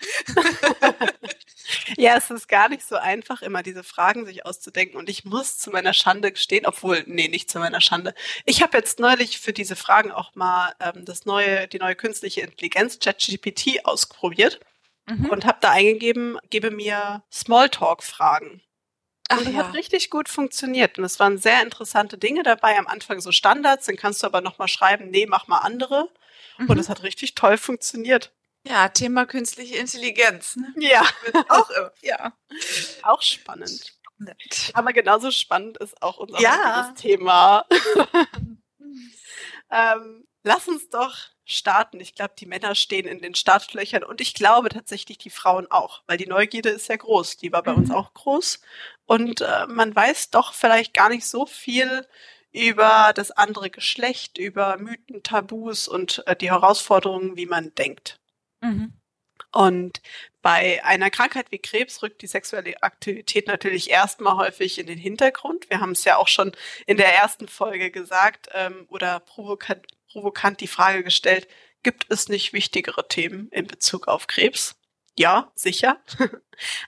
ja, 1.96 2.16
es 2.16 2.31
ist 2.31 2.48
gar 2.48 2.69
nicht 2.69 2.86
so 2.86 2.96
einfach, 2.96 3.42
immer 3.42 3.62
diese 3.62 3.82
Fragen 3.82 4.25
sich 4.26 4.46
auszudenken. 4.46 4.98
Und 4.98 5.08
ich 5.08 5.25
muss 5.25 5.58
zu 5.58 5.70
meiner 5.70 5.92
Schande 5.94 6.32
gestehen, 6.32 6.66
obwohl, 6.66 7.02
nee, 7.06 7.28
nicht 7.28 7.50
zu 7.50 7.58
meiner 7.58 7.81
Schande. 7.81 8.14
Ich 8.44 8.62
habe 8.62 8.76
jetzt 8.78 8.98
neulich 8.98 9.38
für 9.40 9.52
diese 9.52 9.76
Fragen 9.76 10.12
auch 10.12 10.34
mal 10.34 10.75
ähm, 10.81 11.04
das 11.04 11.26
neue, 11.26 11.69
die 11.69 11.78
neue 11.78 11.96
künstliche 11.96 12.42
Intelligenz, 12.42 12.98
ChatGPT, 12.98 13.84
ausprobiert 13.84 14.60
mhm. 15.06 15.30
und 15.30 15.44
habe 15.44 15.58
da 15.60 15.70
eingegeben, 15.70 16.38
gebe 16.50 16.70
mir 16.70 17.22
Smalltalk-Fragen. 17.32 18.62
Ach, 19.28 19.38
und 19.38 19.46
das 19.46 19.54
ja. 19.54 19.60
hat 19.60 19.75
richtig 19.75 20.10
gut 20.10 20.28
funktioniert. 20.28 20.98
Und 20.98 21.04
es 21.04 21.19
waren 21.19 21.38
sehr 21.38 21.62
interessante 21.62 22.19
Dinge 22.19 22.42
dabei. 22.42 22.78
Am 22.78 22.87
Anfang 22.87 23.20
so 23.20 23.32
Standards, 23.32 23.87
dann 23.87 23.96
kannst 23.96 24.22
du 24.22 24.26
aber 24.26 24.40
nochmal 24.40 24.69
schreiben, 24.69 25.10
nee, 25.10 25.26
mach 25.26 25.46
mal 25.46 25.58
andere. 25.58 26.10
Mhm. 26.58 26.70
Und 26.70 26.78
es 26.78 26.88
hat 26.88 27.02
richtig 27.02 27.34
toll 27.34 27.56
funktioniert. 27.56 28.32
Ja, 28.66 28.88
Thema 28.88 29.26
künstliche 29.26 29.76
Intelligenz. 29.76 30.56
Ne? 30.56 30.72
Ja. 30.78 31.02
auch, 31.48 31.70
ja. 32.02 32.32
Auch 33.02 33.20
spannend. 33.20 33.94
Aber 34.72 34.92
genauso 34.92 35.30
spannend 35.30 35.76
ist 35.78 36.00
auch 36.02 36.18
unser 36.18 36.40
ja. 36.40 36.94
Thema. 36.96 37.66
ähm, 39.70 40.26
lass 40.42 40.68
uns 40.68 40.88
doch 40.88 41.14
starten. 41.44 42.00
Ich 42.00 42.14
glaube, 42.14 42.34
die 42.38 42.46
Männer 42.46 42.74
stehen 42.74 43.06
in 43.06 43.20
den 43.20 43.34
Startlöchern 43.34 44.02
und 44.02 44.20
ich 44.20 44.34
glaube 44.34 44.70
tatsächlich 44.70 45.18
die 45.18 45.30
Frauen 45.30 45.70
auch, 45.70 46.02
weil 46.06 46.16
die 46.16 46.26
Neugierde 46.26 46.70
ist 46.70 46.88
ja 46.88 46.96
groß. 46.96 47.36
Die 47.36 47.52
war 47.52 47.62
bei 47.62 47.72
mhm. 47.72 47.78
uns 47.78 47.90
auch 47.90 48.14
groß 48.14 48.60
und 49.04 49.42
äh, 49.42 49.66
man 49.66 49.94
weiß 49.94 50.30
doch 50.30 50.54
vielleicht 50.54 50.94
gar 50.94 51.11
nicht 51.11 51.26
so 51.26 51.44
viel 51.44 52.06
über 52.54 53.12
das 53.14 53.32
andere 53.32 53.68
Geschlecht, 53.68 54.38
über 54.38 54.78
Mythen, 54.78 55.23
Tabus 55.23 55.88
und 55.88 56.23
äh, 56.26 56.37
die 56.37 56.50
Herausforderungen, 56.50 57.37
wie 57.37 57.46
man 57.46 57.75
denkt. 57.75 58.20
Mhm. 58.61 58.92
Und 59.50 60.00
bei 60.40 60.84
einer 60.84 61.11
Krankheit 61.11 61.50
wie 61.50 61.58
Krebs 61.58 62.02
rückt 62.02 62.23
die 62.23 62.26
sexuelle 62.28 62.80
Aktivität 62.82 63.49
natürlich 63.49 63.90
erstmal 63.90 64.37
häufig 64.37 64.78
in 64.78 64.87
den 64.87 64.99
Hintergrund. 64.99 65.68
Wir 65.68 65.80
haben 65.80 65.92
es 65.92 66.04
ja 66.04 66.16
auch 66.16 66.28
schon 66.28 66.52
in 66.87 66.96
der 66.96 67.12
ersten 67.12 67.49
Folge 67.49 67.90
gesagt 67.90 68.49
ähm, 68.52 68.87
oder 68.88 69.20
provokant, 69.20 69.87
provokant 70.08 70.61
die 70.61 70.68
Frage 70.68 71.02
gestellt, 71.02 71.49
gibt 71.82 72.06
es 72.08 72.28
nicht 72.28 72.52
wichtigere 72.52 73.08
Themen 73.08 73.49
in 73.50 73.66
Bezug 73.66 74.06
auf 74.06 74.28
Krebs? 74.28 74.76
Ja, 75.16 75.52
sicher. 75.54 76.00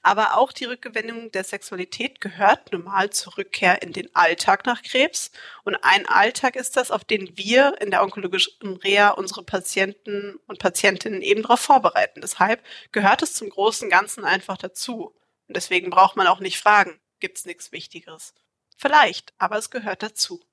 Aber 0.03 0.37
auch 0.37 0.53
die 0.53 0.65
Rückgewinnung 0.65 1.31
der 1.31 1.45
Sexualität 1.45 2.21
gehört 2.21 2.73
normal 2.73 3.11
zur 3.11 3.39
Rückkehr 3.39 3.83
in 3.83 3.93
den 3.93 4.13
Alltag 4.17 4.67
nach 4.67 4.83
Krebs. 4.83 5.31
Und 5.63 5.77
ein 5.83 6.07
Alltag 6.07 6.57
ist 6.57 6.77
das, 6.77 6.91
auf 6.91 7.05
den 7.05 7.37
wir 7.37 7.81
in 7.81 7.93
der 7.93 8.03
onkologischen 8.03 8.77
Reha 8.79 9.11
unsere 9.11 9.45
Patienten 9.45 10.41
und 10.49 10.59
Patientinnen 10.59 11.23
eben 11.23 11.43
darauf 11.43 11.61
vorbereiten. 11.61 12.21
Deshalb 12.21 12.65
gehört 12.91 13.23
es 13.23 13.35
zum 13.35 13.49
großen 13.49 13.91
Ganzen 13.91 14.25
einfach 14.25 14.57
dazu. 14.57 15.15
Und 15.47 15.57
deswegen 15.57 15.91
braucht 15.91 16.17
man 16.17 16.27
auch 16.27 16.41
nicht 16.41 16.59
fragen, 16.59 16.99
gibt's 17.21 17.45
nichts 17.45 17.71
Wichtigeres? 17.71 18.35
Vielleicht, 18.77 19.35
aber 19.39 19.57
es 19.57 19.71
gehört 19.71 20.03
dazu. 20.03 20.45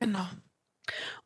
Genau. 0.00 0.26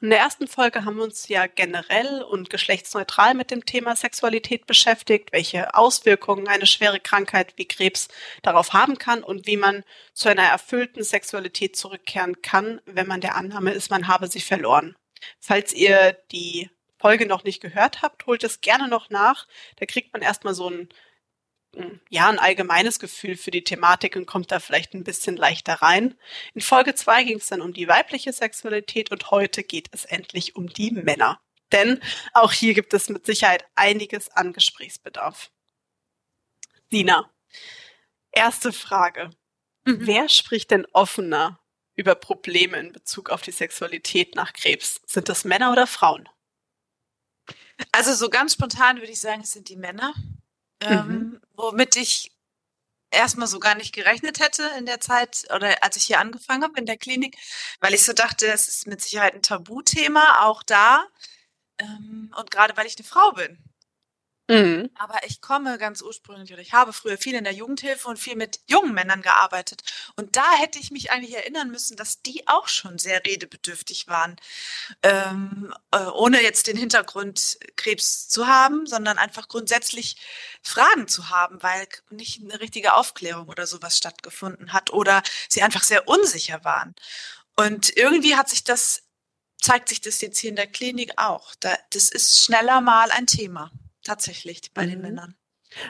In 0.00 0.10
der 0.10 0.18
ersten 0.18 0.48
Folge 0.48 0.84
haben 0.84 0.96
wir 0.96 1.04
uns 1.04 1.28
ja 1.28 1.46
generell 1.46 2.22
und 2.22 2.50
geschlechtsneutral 2.50 3.34
mit 3.34 3.50
dem 3.50 3.64
Thema 3.64 3.94
Sexualität 3.96 4.66
beschäftigt, 4.66 5.32
welche 5.32 5.74
Auswirkungen 5.74 6.48
eine 6.48 6.66
schwere 6.66 7.00
Krankheit 7.00 7.54
wie 7.56 7.66
Krebs 7.66 8.08
darauf 8.42 8.72
haben 8.72 8.98
kann 8.98 9.22
und 9.22 9.46
wie 9.46 9.56
man 9.56 9.84
zu 10.12 10.28
einer 10.28 10.42
erfüllten 10.42 11.04
Sexualität 11.04 11.76
zurückkehren 11.76 12.42
kann, 12.42 12.80
wenn 12.86 13.06
man 13.06 13.20
der 13.20 13.36
Annahme 13.36 13.72
ist, 13.72 13.90
man 13.90 14.08
habe 14.08 14.26
sie 14.26 14.40
verloren. 14.40 14.96
Falls 15.38 15.72
ihr 15.72 16.18
die 16.32 16.70
Folge 16.98 17.26
noch 17.26 17.44
nicht 17.44 17.60
gehört 17.60 18.02
habt, 18.02 18.26
holt 18.26 18.44
es 18.44 18.60
gerne 18.60 18.88
noch 18.88 19.10
nach. 19.10 19.46
Da 19.76 19.86
kriegt 19.86 20.12
man 20.12 20.22
erstmal 20.22 20.54
so 20.54 20.68
ein 20.68 20.88
ja, 22.10 22.28
ein 22.28 22.38
allgemeines 22.38 22.98
Gefühl 22.98 23.36
für 23.36 23.50
die 23.50 23.64
Thematik 23.64 24.16
und 24.16 24.26
kommt 24.26 24.52
da 24.52 24.60
vielleicht 24.60 24.94
ein 24.94 25.04
bisschen 25.04 25.36
leichter 25.36 25.74
rein. 25.74 26.14
In 26.54 26.60
Folge 26.60 26.94
zwei 26.94 27.24
ging 27.24 27.38
es 27.38 27.46
dann 27.46 27.62
um 27.62 27.72
die 27.72 27.88
weibliche 27.88 28.32
Sexualität 28.32 29.10
und 29.10 29.30
heute 29.30 29.62
geht 29.62 29.88
es 29.92 30.04
endlich 30.04 30.56
um 30.56 30.68
die 30.68 30.90
Männer. 30.90 31.40
Denn 31.72 32.00
auch 32.34 32.52
hier 32.52 32.74
gibt 32.74 32.92
es 32.92 33.08
mit 33.08 33.24
Sicherheit 33.24 33.64
einiges 33.74 34.28
an 34.30 34.52
Gesprächsbedarf. 34.52 35.50
Sina, 36.90 37.32
Erste 38.32 38.72
Frage. 38.72 39.30
Mhm. 39.84 40.06
Wer 40.06 40.28
spricht 40.28 40.70
denn 40.70 40.86
offener 40.92 41.60
über 41.94 42.14
Probleme 42.14 42.78
in 42.78 42.92
Bezug 42.92 43.28
auf 43.28 43.42
die 43.42 43.52
Sexualität 43.52 44.34
nach 44.34 44.54
Krebs? 44.54 45.02
Sind 45.06 45.28
das 45.28 45.44
Männer 45.44 45.70
oder 45.70 45.86
Frauen? 45.86 46.28
Also 47.92 48.14
so 48.14 48.30
ganz 48.30 48.54
spontan 48.54 48.98
würde 48.98 49.12
ich 49.12 49.20
sagen, 49.20 49.42
es 49.42 49.52
sind 49.52 49.68
die 49.68 49.76
Männer, 49.76 50.14
ähm, 50.82 51.08
mhm. 51.08 51.40
womit 51.54 51.96
ich 51.96 52.32
erstmal 53.10 53.46
so 53.46 53.60
gar 53.60 53.74
nicht 53.74 53.94
gerechnet 53.94 54.40
hätte 54.40 54.68
in 54.78 54.86
der 54.86 55.00
Zeit 55.00 55.44
oder 55.54 55.82
als 55.82 55.96
ich 55.96 56.04
hier 56.04 56.18
angefangen 56.18 56.64
habe 56.64 56.78
in 56.78 56.86
der 56.86 56.96
Klinik, 56.96 57.36
weil 57.80 57.94
ich 57.94 58.04
so 58.04 58.12
dachte, 58.12 58.46
es 58.46 58.68
ist 58.68 58.86
mit 58.86 59.00
Sicherheit 59.00 59.34
ein 59.34 59.42
Tabuthema, 59.42 60.44
auch 60.46 60.62
da. 60.62 61.04
Ähm, 61.78 62.32
und 62.36 62.50
gerade 62.50 62.76
weil 62.76 62.86
ich 62.86 62.96
eine 62.96 63.06
Frau 63.06 63.32
bin. 63.32 63.58
Mhm. 64.48 64.90
Aber 64.96 65.20
ich 65.24 65.40
komme 65.40 65.78
ganz 65.78 66.02
ursprünglich 66.02 66.52
oder 66.52 66.62
ich 66.62 66.72
habe 66.72 66.92
früher 66.92 67.16
viel 67.16 67.34
in 67.34 67.44
der 67.44 67.52
Jugendhilfe 67.52 68.08
und 68.08 68.18
viel 68.18 68.34
mit 68.34 68.60
jungen 68.66 68.92
Männern 68.92 69.22
gearbeitet. 69.22 69.82
Und 70.16 70.36
da 70.36 70.44
hätte 70.58 70.80
ich 70.80 70.90
mich 70.90 71.12
eigentlich 71.12 71.34
erinnern 71.34 71.70
müssen, 71.70 71.96
dass 71.96 72.22
die 72.22 72.46
auch 72.48 72.66
schon 72.68 72.98
sehr 72.98 73.24
redebedürftig 73.24 74.08
waren. 74.08 74.36
Ähm, 75.02 75.72
äh, 75.92 76.04
ohne 76.06 76.42
jetzt 76.42 76.66
den 76.66 76.76
Hintergrund 76.76 77.58
Krebs 77.76 78.28
zu 78.28 78.48
haben, 78.48 78.86
sondern 78.86 79.16
einfach 79.18 79.48
grundsätzlich 79.48 80.16
Fragen 80.62 81.06
zu 81.06 81.30
haben, 81.30 81.62
weil 81.62 81.86
nicht 82.10 82.42
eine 82.42 82.60
richtige 82.60 82.94
Aufklärung 82.94 83.48
oder 83.48 83.66
sowas 83.66 83.96
stattgefunden 83.96 84.72
hat 84.72 84.90
oder 84.92 85.22
sie 85.48 85.62
einfach 85.62 85.84
sehr 85.84 86.08
unsicher 86.08 86.64
waren. 86.64 86.94
Und 87.56 87.96
irgendwie 87.96 88.36
hat 88.36 88.48
sich 88.48 88.64
das, 88.64 89.02
zeigt 89.60 89.88
sich 89.88 90.00
das 90.00 90.20
jetzt 90.20 90.38
hier 90.38 90.50
in 90.50 90.56
der 90.56 90.66
Klinik 90.66 91.12
auch. 91.16 91.54
Da, 91.60 91.76
das 91.90 92.10
ist 92.10 92.44
schneller 92.44 92.80
mal 92.80 93.10
ein 93.12 93.26
Thema 93.26 93.70
tatsächlich 94.02 94.72
bei 94.72 94.86
mhm. 94.86 94.90
den 94.90 95.00
Männern. 95.00 95.36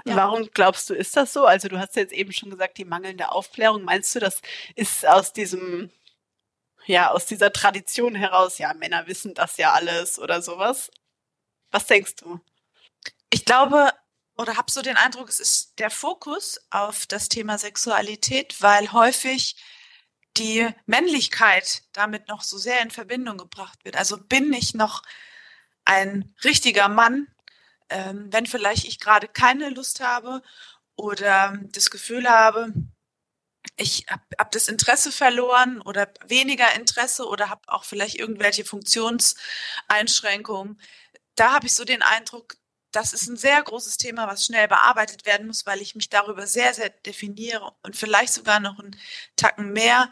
Ja. 0.04 0.16
Warum 0.16 0.48
glaubst 0.52 0.88
du, 0.90 0.94
ist 0.94 1.16
das 1.16 1.32
so? 1.32 1.44
Also 1.44 1.68
du 1.68 1.78
hast 1.78 1.96
jetzt 1.96 2.12
eben 2.12 2.32
schon 2.32 2.50
gesagt, 2.50 2.78
die 2.78 2.84
mangelnde 2.84 3.32
Aufklärung. 3.32 3.82
Meinst 3.82 4.14
du, 4.14 4.20
das 4.20 4.40
ist 4.76 5.06
aus 5.06 5.32
diesem, 5.32 5.90
ja, 6.86 7.10
aus 7.10 7.26
dieser 7.26 7.52
Tradition 7.52 8.14
heraus, 8.14 8.58
ja, 8.58 8.72
Männer 8.74 9.06
wissen 9.08 9.34
das 9.34 9.56
ja 9.56 9.72
alles 9.72 10.18
oder 10.18 10.40
sowas? 10.40 10.90
Was 11.72 11.86
denkst 11.86 12.16
du? 12.16 12.40
Ich 13.30 13.44
glaube 13.44 13.92
oder 14.36 14.56
habe 14.56 14.70
so 14.70 14.82
den 14.82 14.96
Eindruck, 14.96 15.28
es 15.28 15.40
ist 15.40 15.78
der 15.78 15.90
Fokus 15.90 16.60
auf 16.70 17.06
das 17.06 17.28
Thema 17.28 17.58
Sexualität, 17.58 18.60
weil 18.60 18.92
häufig 18.92 19.56
die 20.36 20.68
Männlichkeit 20.86 21.82
damit 21.92 22.28
noch 22.28 22.42
so 22.42 22.56
sehr 22.56 22.80
in 22.80 22.90
Verbindung 22.90 23.36
gebracht 23.36 23.84
wird. 23.84 23.96
Also 23.96 24.16
bin 24.16 24.52
ich 24.52 24.74
noch 24.74 25.02
ein 25.84 26.34
richtiger 26.44 26.88
Mann, 26.88 27.28
ähm, 27.92 28.28
wenn 28.30 28.46
vielleicht 28.46 28.84
ich 28.84 28.98
gerade 28.98 29.28
keine 29.28 29.68
Lust 29.70 30.00
habe 30.00 30.42
oder 30.96 31.58
das 31.72 31.90
Gefühl 31.90 32.28
habe, 32.28 32.72
ich 33.76 34.06
habe 34.08 34.22
hab 34.38 34.50
das 34.52 34.68
Interesse 34.68 35.12
verloren 35.12 35.80
oder 35.82 36.08
weniger 36.26 36.74
Interesse 36.74 37.26
oder 37.26 37.50
habe 37.50 37.62
auch 37.68 37.84
vielleicht 37.84 38.16
irgendwelche 38.16 38.64
Funktionseinschränkungen. 38.64 40.80
Da 41.36 41.52
habe 41.52 41.66
ich 41.66 41.74
so 41.74 41.84
den 41.84 42.02
Eindruck, 42.02 42.56
das 42.90 43.12
ist 43.12 43.28
ein 43.28 43.36
sehr 43.36 43.62
großes 43.62 43.96
Thema, 43.96 44.26
was 44.26 44.44
schnell 44.44 44.66
bearbeitet 44.68 45.24
werden 45.26 45.46
muss, 45.46 45.66
weil 45.66 45.80
ich 45.80 45.94
mich 45.94 46.10
darüber 46.10 46.46
sehr, 46.46 46.74
sehr 46.74 46.90
definiere 46.90 47.72
und 47.82 47.96
vielleicht 47.96 48.34
sogar 48.34 48.60
noch 48.60 48.78
einen 48.78 48.98
Tacken 49.36 49.72
mehr 49.72 50.10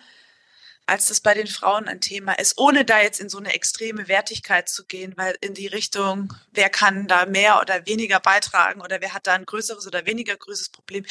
als 0.91 1.07
das 1.07 1.21
bei 1.21 1.35
den 1.35 1.47
Frauen 1.47 1.87
ein 1.87 2.01
Thema 2.01 2.33
ist, 2.33 2.59
ohne 2.59 2.85
da 2.85 3.01
jetzt 3.01 3.21
in 3.21 3.29
so 3.29 3.39
eine 3.39 3.55
extreme 3.55 4.09
Wertigkeit 4.09 4.69
zu 4.69 4.85
gehen, 4.85 5.15
weil 5.17 5.37
in 5.41 5.55
die 5.55 5.69
Richtung, 5.69 6.35
wer 6.51 6.69
kann 6.69 7.07
da 7.07 7.27
mehr 7.27 7.61
oder 7.61 7.87
weniger 7.87 8.19
beitragen 8.19 8.81
oder 8.81 9.01
wer 9.01 9.15
hat 9.15 9.29
da 9.29 9.35
ein 9.35 9.47
größeres 9.47 9.87
oder 9.87 10.05
weniger 10.05 10.37
größeres 10.37 10.71
Problem, 10.71 11.07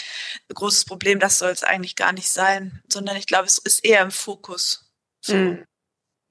großes 0.54 0.84
Problem, 0.84 1.22
das 1.22 1.40
soll 1.40 1.52
es 1.52 1.64
eigentlich 1.64 1.96
gar 1.96 2.12
nicht 2.12 2.30
sein, 2.30 2.84
sondern 2.92 3.16
ich 3.16 3.26
glaube, 3.26 3.46
es 3.46 3.58
ist 3.58 3.86
eher 3.86 4.02
im 4.02 4.12
Fokus. 4.12 4.92
So. 5.22 5.36
Mhm. 5.36 5.66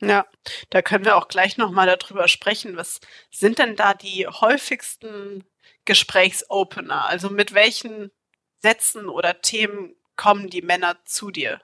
Ja, 0.02 0.26
da 0.68 0.82
können 0.82 1.06
wir 1.06 1.16
auch 1.16 1.28
gleich 1.28 1.56
nochmal 1.56 1.86
darüber 1.86 2.28
sprechen. 2.28 2.76
Was 2.76 3.00
sind 3.30 3.58
denn 3.58 3.76
da 3.76 3.94
die 3.94 4.26
häufigsten 4.26 5.44
Gesprächsopener? 5.86 7.06
Also 7.06 7.30
mit 7.30 7.54
welchen 7.54 8.10
Sätzen 8.60 9.08
oder 9.08 9.40
Themen 9.40 9.96
kommen 10.16 10.50
die 10.50 10.62
Männer 10.62 10.98
zu 11.06 11.30
dir? 11.30 11.62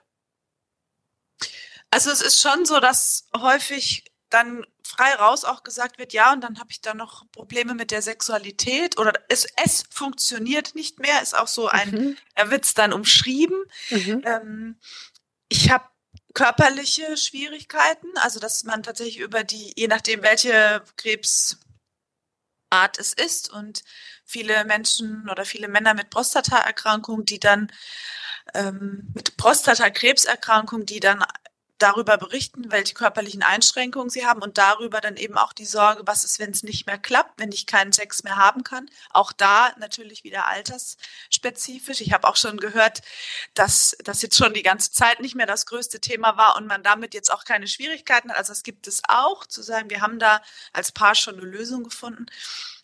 Also 1.95 2.11
es 2.11 2.21
ist 2.21 2.41
schon 2.41 2.65
so, 2.65 2.81
dass 2.81 3.29
häufig 3.37 4.11
dann 4.29 4.65
frei 4.83 5.13
raus 5.13 5.45
auch 5.45 5.63
gesagt 5.63 5.97
wird, 5.97 6.11
ja, 6.11 6.33
und 6.33 6.41
dann 6.41 6.59
habe 6.59 6.69
ich 6.69 6.81
da 6.81 6.93
noch 6.93 7.23
Probleme 7.31 7.73
mit 7.73 7.89
der 7.89 8.01
Sexualität 8.01 8.99
oder 8.99 9.13
es, 9.29 9.47
es 9.63 9.85
funktioniert 9.89 10.75
nicht 10.75 10.99
mehr, 10.99 11.21
ist 11.21 11.37
auch 11.37 11.47
so 11.47 11.69
ein, 11.69 11.91
mhm. 11.91 12.17
er 12.33 12.51
wird 12.51 12.65
es 12.65 12.73
dann 12.73 12.91
umschrieben. 12.91 13.57
Mhm. 13.91 14.23
Ähm, 14.25 14.79
ich 15.47 15.71
habe 15.71 15.85
körperliche 16.33 17.15
Schwierigkeiten, 17.15 18.09
also 18.15 18.41
dass 18.41 18.65
man 18.65 18.83
tatsächlich 18.83 19.19
über 19.19 19.45
die, 19.45 19.71
je 19.77 19.87
nachdem 19.87 20.21
welche 20.21 20.83
Krebsart 20.97 21.55
es 22.97 23.13
ist 23.13 23.49
und 23.49 23.85
viele 24.25 24.65
Menschen 24.65 25.29
oder 25.29 25.45
viele 25.45 25.69
Männer 25.69 25.93
mit 25.93 26.09
Prostataerkrankung, 26.09 27.23
die 27.23 27.39
dann 27.39 27.71
ähm, 28.53 29.13
mit 29.13 29.37
Prostatakrebserkrankung, 29.37 30.85
die 30.85 30.99
dann 30.99 31.23
darüber 31.77 32.17
berichten, 32.17 32.71
welche 32.71 32.93
körperlichen 32.93 33.43
Einschränkungen 33.43 34.09
sie 34.09 34.25
haben 34.25 34.41
und 34.41 34.57
darüber 34.57 35.01
dann 35.01 35.17
eben 35.17 35.37
auch 35.37 35.51
die 35.51 35.65
Sorge, 35.65 36.03
was 36.05 36.23
ist, 36.23 36.39
wenn 36.39 36.51
es 36.51 36.63
nicht 36.63 36.87
mehr 36.87 36.97
klappt, 36.97 37.39
wenn 37.39 37.51
ich 37.51 37.67
keinen 37.67 37.91
Sex 37.91 38.23
mehr 38.23 38.37
haben 38.37 38.63
kann. 38.63 38.89
Auch 39.09 39.33
da 39.33 39.73
natürlich 39.77 40.23
wieder 40.23 40.47
altersspezifisch. 40.47 42.01
Ich 42.01 42.13
habe 42.13 42.27
auch 42.27 42.37
schon 42.37 42.57
gehört, 42.57 43.01
dass 43.53 43.97
das 44.03 44.21
jetzt 44.21 44.37
schon 44.37 44.53
die 44.53 44.63
ganze 44.63 44.91
Zeit 44.91 45.19
nicht 45.19 45.35
mehr 45.35 45.47
das 45.47 45.65
größte 45.65 45.99
Thema 45.99 46.37
war 46.37 46.55
und 46.55 46.65
man 46.65 46.83
damit 46.83 47.13
jetzt 47.13 47.31
auch 47.31 47.43
keine 47.43 47.67
Schwierigkeiten 47.67 48.29
hat. 48.31 48.37
Also 48.37 48.53
es 48.53 48.63
gibt 48.63 48.87
es 48.87 49.01
auch, 49.07 49.45
zu 49.45 49.61
sagen, 49.61 49.89
wir 49.89 50.01
haben 50.01 50.19
da 50.19 50.41
als 50.71 50.91
Paar 50.93 51.15
schon 51.15 51.35
eine 51.35 51.45
Lösung 51.45 51.83
gefunden. 51.83 52.25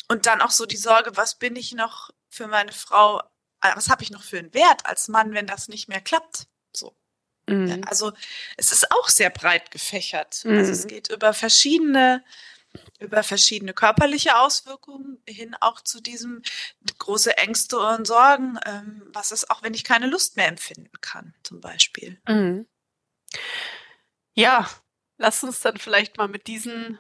Und 0.09 0.25
dann 0.25 0.41
auch 0.41 0.51
so 0.51 0.65
die 0.65 0.77
Sorge, 0.77 1.15
was 1.15 1.35
bin 1.35 1.55
ich 1.55 1.71
noch 1.71 2.09
für 2.29 2.47
meine 2.47 2.73
Frau, 2.73 3.19
äh, 3.61 3.71
was 3.75 3.89
habe 3.89 4.03
ich 4.03 4.11
noch 4.11 4.23
für 4.23 4.39
einen 4.39 4.53
Wert 4.53 4.85
als 4.85 5.07
Mann, 5.07 5.33
wenn 5.33 5.47
das 5.47 5.69
nicht 5.69 5.87
mehr 5.87 6.01
klappt? 6.01 6.47
So. 7.51 7.75
Mhm. 7.75 7.83
Also 7.87 8.11
es 8.57 8.71
ist 8.71 8.91
auch 8.91 9.09
sehr 9.09 9.29
breit 9.29 9.71
gefächert. 9.71 10.43
Mhm. 10.45 10.57
Also 10.57 10.71
es 10.71 10.83
mhm. 10.85 10.89
geht 10.89 11.09
über 11.09 11.33
verschiedene 11.33 12.23
über 12.99 13.21
verschiedene 13.21 13.73
körperliche 13.73 14.37
Auswirkungen 14.37 15.21
hin 15.27 15.55
auch 15.59 15.81
zu 15.81 16.01
diesem 16.01 16.41
große 16.99 17.37
Ängste 17.37 17.77
und 17.77 18.07
Sorgen, 18.07 18.57
ähm, 18.65 19.03
was 19.07 19.33
ist 19.33 19.51
auch, 19.51 19.61
wenn 19.61 19.73
ich 19.73 19.83
keine 19.83 20.07
Lust 20.07 20.37
mehr 20.37 20.47
empfinden 20.47 21.01
kann, 21.01 21.33
zum 21.43 21.59
Beispiel. 21.59 22.21
Mhm. 22.27 22.65
Ja, 24.33 24.69
lass 25.17 25.43
uns 25.43 25.59
dann 25.59 25.77
vielleicht 25.77 26.17
mal 26.17 26.27
mit 26.27 26.47
diesen 26.47 26.97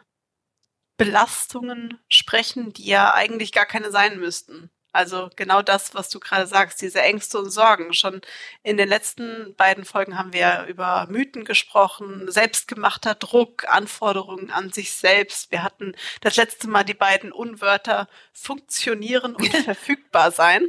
Belastungen 0.97 1.99
sprechen, 2.09 2.73
die 2.73 2.85
ja 2.85 3.13
eigentlich 3.13 3.51
gar 3.53 3.65
keine 3.65 3.91
sein 3.91 4.19
müssten. 4.19 4.69
Also 4.93 5.29
genau 5.35 5.61
das, 5.61 5.95
was 5.95 6.09
du 6.09 6.19
gerade 6.19 6.47
sagst, 6.47 6.81
diese 6.81 7.01
Ängste 7.01 7.39
und 7.39 7.49
Sorgen. 7.49 7.93
Schon 7.93 8.21
in 8.63 8.77
den 8.77 8.89
letzten 8.89 9.55
beiden 9.55 9.85
Folgen 9.85 10.17
haben 10.17 10.33
wir 10.33 10.65
über 10.67 11.07
Mythen 11.09 11.45
gesprochen, 11.45 12.29
selbstgemachter 12.29 13.15
Druck, 13.15 13.65
Anforderungen 13.69 14.51
an 14.51 14.71
sich 14.71 14.93
selbst. 14.93 15.51
Wir 15.51 15.63
hatten 15.63 15.93
das 16.21 16.35
letzte 16.35 16.67
Mal 16.67 16.83
die 16.83 16.93
beiden 16.93 17.31
Unwörter 17.31 18.09
funktionieren 18.33 19.35
und 19.35 19.47
verfügbar 19.63 20.31
sein. 20.31 20.67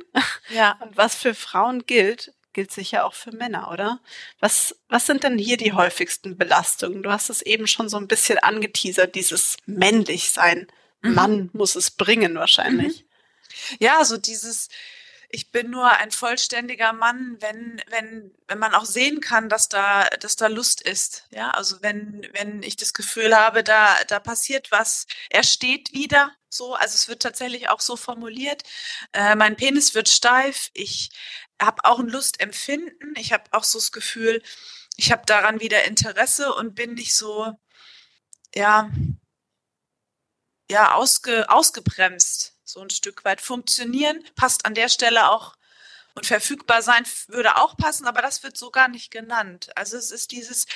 Ja. 0.51 0.77
Und 0.81 0.97
was 0.97 1.17
für 1.17 1.35
Frauen 1.35 1.85
gilt, 1.87 2.33
gilt 2.53 2.71
sicher 2.71 3.05
auch 3.05 3.15
für 3.15 3.33
Männer, 3.33 3.71
oder? 3.73 4.01
Was, 4.39 4.77
was 4.89 5.07
sind 5.07 5.25
denn 5.25 5.39
hier 5.39 5.57
die 5.57 5.73
häufigsten 5.73 6.37
Belastungen? 6.37 7.03
Du 7.03 7.11
hast 7.11 7.31
es 7.31 7.43
eben 7.43 7.67
schon 7.67 7.89
so 7.89 7.97
ein 7.97 8.09
bisschen 8.09 8.39
angeteasert, 8.39 9.15
dieses 9.15 9.57
männlich 9.67 10.31
sein. 10.31 10.67
Mhm. 11.01 11.15
Mann 11.15 11.51
muss 11.53 11.77
es 11.77 11.91
bringen 11.91 12.37
wahrscheinlich. 12.37 13.01
Mhm. 13.01 13.12
Ja, 13.79 14.05
so 14.05 14.17
dieses, 14.19 14.69
ich 15.35 15.51
bin 15.51 15.71
nur 15.71 15.91
ein 15.91 16.11
vollständiger 16.11 16.93
Mann, 16.93 17.39
wenn, 17.41 17.83
wenn, 17.89 18.35
wenn 18.49 18.59
man 18.59 18.75
auch 18.75 18.85
sehen 18.85 19.21
kann, 19.21 19.49
dass 19.49 19.69
da, 19.69 20.05
dass 20.21 20.37
da 20.37 20.47
Lust 20.49 20.83
ist. 20.83 21.27
Ja, 21.31 21.51
also 21.53 21.83
wenn, 21.83 22.29
wenn 22.35 22.63
ich 22.63 22.77
das 22.77 22.93
Gefühl 22.93 23.35
habe, 23.37 23.65
da, 23.65 23.97
da 24.09 24.21
passiert 24.21 24.71
was, 24.71 25.07
er 25.31 25.43
steht 25.43 25.93
wieder 25.95 26.33
so, 26.51 26.75
also 26.75 26.95
es 26.95 27.09
wird 27.09 27.23
tatsächlich 27.23 27.71
auch 27.71 27.81
so 27.81 27.97
formuliert. 27.97 28.63
Äh, 29.15 29.35
mein 29.37 29.57
Penis 29.57 29.95
wird 29.95 30.11
steif, 30.11 30.71
ich 30.75 31.11
habe 31.61 31.85
auch 31.85 31.99
ein 31.99 32.09
Lustempfinden, 32.09 33.15
ich 33.17 33.33
habe 33.33 33.45
auch 33.53 33.65
so 33.65 33.79
das 33.79 33.91
Gefühl, 33.93 34.43
ich 34.97 35.13
habe 35.13 35.23
daran 35.27 35.61
wieder 35.61 35.85
Interesse 35.85 36.55
und 36.55 36.75
bin 36.75 36.95
nicht 36.95 37.15
so, 37.17 37.59
ja, 38.55 38.91
ja, 40.71 40.95
ausge, 40.95 41.49
ausgebremst 41.51 42.52
so 42.73 42.81
ein 42.81 42.91
Stück 42.91 43.25
weit 43.25 43.41
funktionieren, 43.41 44.23
passt 44.35 44.67
an 44.67 44.75
der 44.75 44.89
Stelle 44.89 45.31
auch 45.31 45.55
und 46.15 46.27
verfügbar 46.27 46.83
sein 46.83 47.05
würde 47.29 47.57
auch 47.57 47.77
passen, 47.77 48.07
aber 48.07 48.21
das 48.23 48.43
wird 48.43 48.57
so 48.57 48.71
gar 48.71 48.89
nicht 48.89 49.11
genannt. 49.11 49.71
Also 49.77 49.97
es 49.97 50.11
ist 50.11 50.33
dieses 50.33 50.67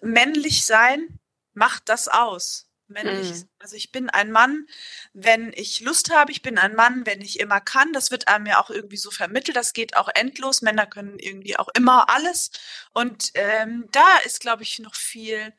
männlich 0.00 0.66
sein 0.66 1.18
macht 1.58 1.88
das 1.88 2.08
aus. 2.08 2.64
männlich. 2.90 3.30
Mhm. 3.30 3.48
Also 3.58 3.76
ich 3.76 3.92
bin 3.92 4.08
ein 4.08 4.32
Mann, 4.32 4.66
wenn 5.12 5.52
ich 5.54 5.80
Lust 5.80 6.10
habe. 6.10 6.32
Ich 6.32 6.40
bin 6.40 6.56
ein 6.56 6.74
Mann, 6.74 7.04
wenn 7.04 7.20
ich 7.20 7.38
immer 7.38 7.60
kann. 7.60 7.92
Das 7.92 8.10
wird 8.10 8.28
einem 8.28 8.46
ja 8.46 8.62
auch 8.62 8.70
irgendwie 8.70 8.96
so 8.96 9.10
vermittelt. 9.10 9.56
Das 9.58 9.74
geht 9.74 9.94
auch 9.94 10.08
endlos. 10.14 10.62
Männer 10.62 10.86
können 10.86 11.18
irgendwie 11.18 11.58
auch 11.58 11.68
immer 11.74 12.08
alles. 12.08 12.50
Und 12.94 13.32
ähm, 13.34 13.88
da 13.92 14.06
ist, 14.24 14.40
glaube 14.40 14.62
ich, 14.62 14.78
noch 14.78 14.94
viel 14.94 15.52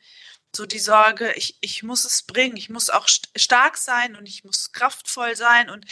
so 0.55 0.65
die 0.65 0.79
Sorge, 0.79 1.31
ich, 1.33 1.57
ich 1.61 1.83
muss 1.83 2.05
es 2.05 2.23
bringen. 2.23 2.57
Ich 2.57 2.69
muss 2.69 2.89
auch 2.89 3.07
st 3.07 3.29
stark 3.35 3.77
sein 3.77 4.15
und 4.15 4.27
ich 4.27 4.43
muss 4.43 4.71
kraftvoll 4.71 5.35
sein. 5.35 5.69
Und 5.69 5.85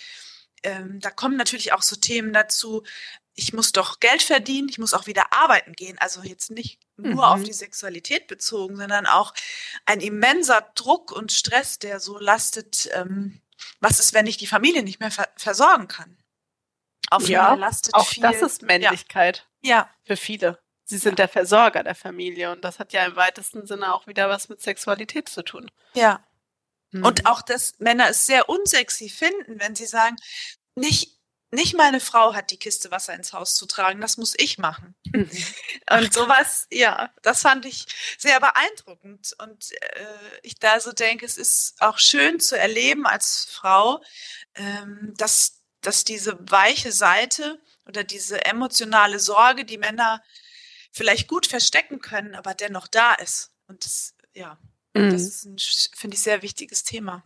ähm, 0.63 0.99
da 0.99 1.11
kommen 1.11 1.37
natürlich 1.37 1.73
auch 1.73 1.81
so 1.83 1.95
Themen 1.95 2.33
dazu. 2.33 2.83
Ich 3.35 3.53
muss 3.53 3.71
doch 3.71 3.99
Geld 3.99 4.23
verdienen, 4.23 4.67
ich 4.67 4.79
muss 4.79 4.95
auch 4.95 5.05
wieder 5.05 5.31
arbeiten 5.31 5.73
gehen. 5.73 5.97
Also 5.99 6.23
jetzt 6.23 6.49
nicht 6.49 6.79
nur 6.97 7.13
Mhm. 7.13 7.19
auf 7.19 7.43
die 7.43 7.53
Sexualität 7.53 8.25
bezogen, 8.27 8.75
sondern 8.77 9.05
auch 9.05 9.33
ein 9.85 10.01
immenser 10.01 10.61
Druck 10.73 11.11
und 11.11 11.31
Stress, 11.31 11.77
der 11.77 11.99
so 11.99 12.17
lastet. 12.17 12.89
Ähm, 12.93 13.39
was 13.79 13.99
ist, 13.99 14.13
wenn 14.13 14.25
ich 14.25 14.37
die 14.37 14.47
Familie 14.47 14.81
nicht 14.81 14.99
mehr 14.99 15.11
ver 15.11 15.29
versorgen 15.37 15.87
kann? 15.87 16.17
Auf 17.11 17.29
Ja, 17.29 17.53
lastet 17.53 17.93
Auch 17.93 18.07
viel. 18.07 18.23
das 18.23 18.41
ist 18.41 18.61
Männlichkeit 18.63 19.47
Ja, 19.61 19.89
für 20.03 20.17
viele. 20.17 20.59
Sie 20.89 20.97
sind 20.97 21.19
der 21.19 21.27
Versorger 21.27 21.83
der 21.83 21.95
Familie 21.95 22.51
und 22.51 22.63
das 22.63 22.79
hat 22.79 22.93
ja 22.93 23.05
im 23.05 23.17
weitesten 23.17 23.67
Sinne 23.67 23.93
auch 23.93 24.07
wieder 24.07 24.29
was 24.29 24.47
mit 24.47 24.61
Sexualität 24.61 25.29
zu 25.29 25.43
tun. 25.43 25.69
ja. 25.93 26.23
Mhm. 26.91 27.03
Und 27.03 27.25
auch, 27.25 27.41
dass 27.41 27.77
Männer 27.79 28.09
es 28.09 28.25
sehr 28.25 28.47
unsexy 28.47 29.09
finden, 29.09 29.59
wenn 29.59 29.75
sie 29.75 29.85
sagen, 29.85 30.15
nicht, 30.75 31.17
nicht 31.51 31.75
meine 31.75 31.99
Frau 31.99 32.33
hat 32.33 32.51
die 32.51 32.57
Kiste 32.57 32.91
Wasser 32.91 33.13
ins 33.13 33.33
Haus 33.33 33.55
zu 33.55 33.65
tragen, 33.65 33.99
das 33.99 34.15
muss 34.15 34.35
ich 34.37 34.57
machen. 34.57 34.95
Mhm. 35.11 35.29
Und 35.91 36.13
sowas, 36.13 36.67
ja, 36.71 37.13
das 37.23 37.41
fand 37.41 37.65
ich 37.65 37.85
sehr 38.17 38.39
beeindruckend. 38.39 39.35
Und 39.41 39.71
äh, 39.73 40.39
ich 40.43 40.55
da 40.55 40.79
so 40.79 40.93
denke, 40.93 41.25
es 41.25 41.37
ist 41.37 41.75
auch 41.81 41.99
schön 41.99 42.39
zu 42.39 42.57
erleben 42.57 43.05
als 43.05 43.49
Frau, 43.51 44.01
ähm, 44.55 45.13
dass, 45.17 45.63
dass 45.81 46.05
diese 46.05 46.37
weiche 46.49 46.93
Seite 46.93 47.61
oder 47.85 48.05
diese 48.05 48.45
emotionale 48.45 49.19
Sorge, 49.19 49.65
die 49.65 49.77
Männer 49.77 50.23
vielleicht 50.97 51.27
gut 51.27 51.47
verstecken 51.47 51.99
können, 52.01 52.35
aber 52.35 52.53
dennoch 52.53 52.87
da 52.87 53.13
ist. 53.15 53.51
Und 53.67 53.85
das, 53.85 54.15
ja, 54.33 54.57
das 55.09 55.23
Mhm. 55.23 55.27
ist 55.27 55.45
ein, 55.45 55.57
finde 55.95 56.15
ich, 56.15 56.23
sehr 56.23 56.41
wichtiges 56.41 56.83
Thema. 56.83 57.23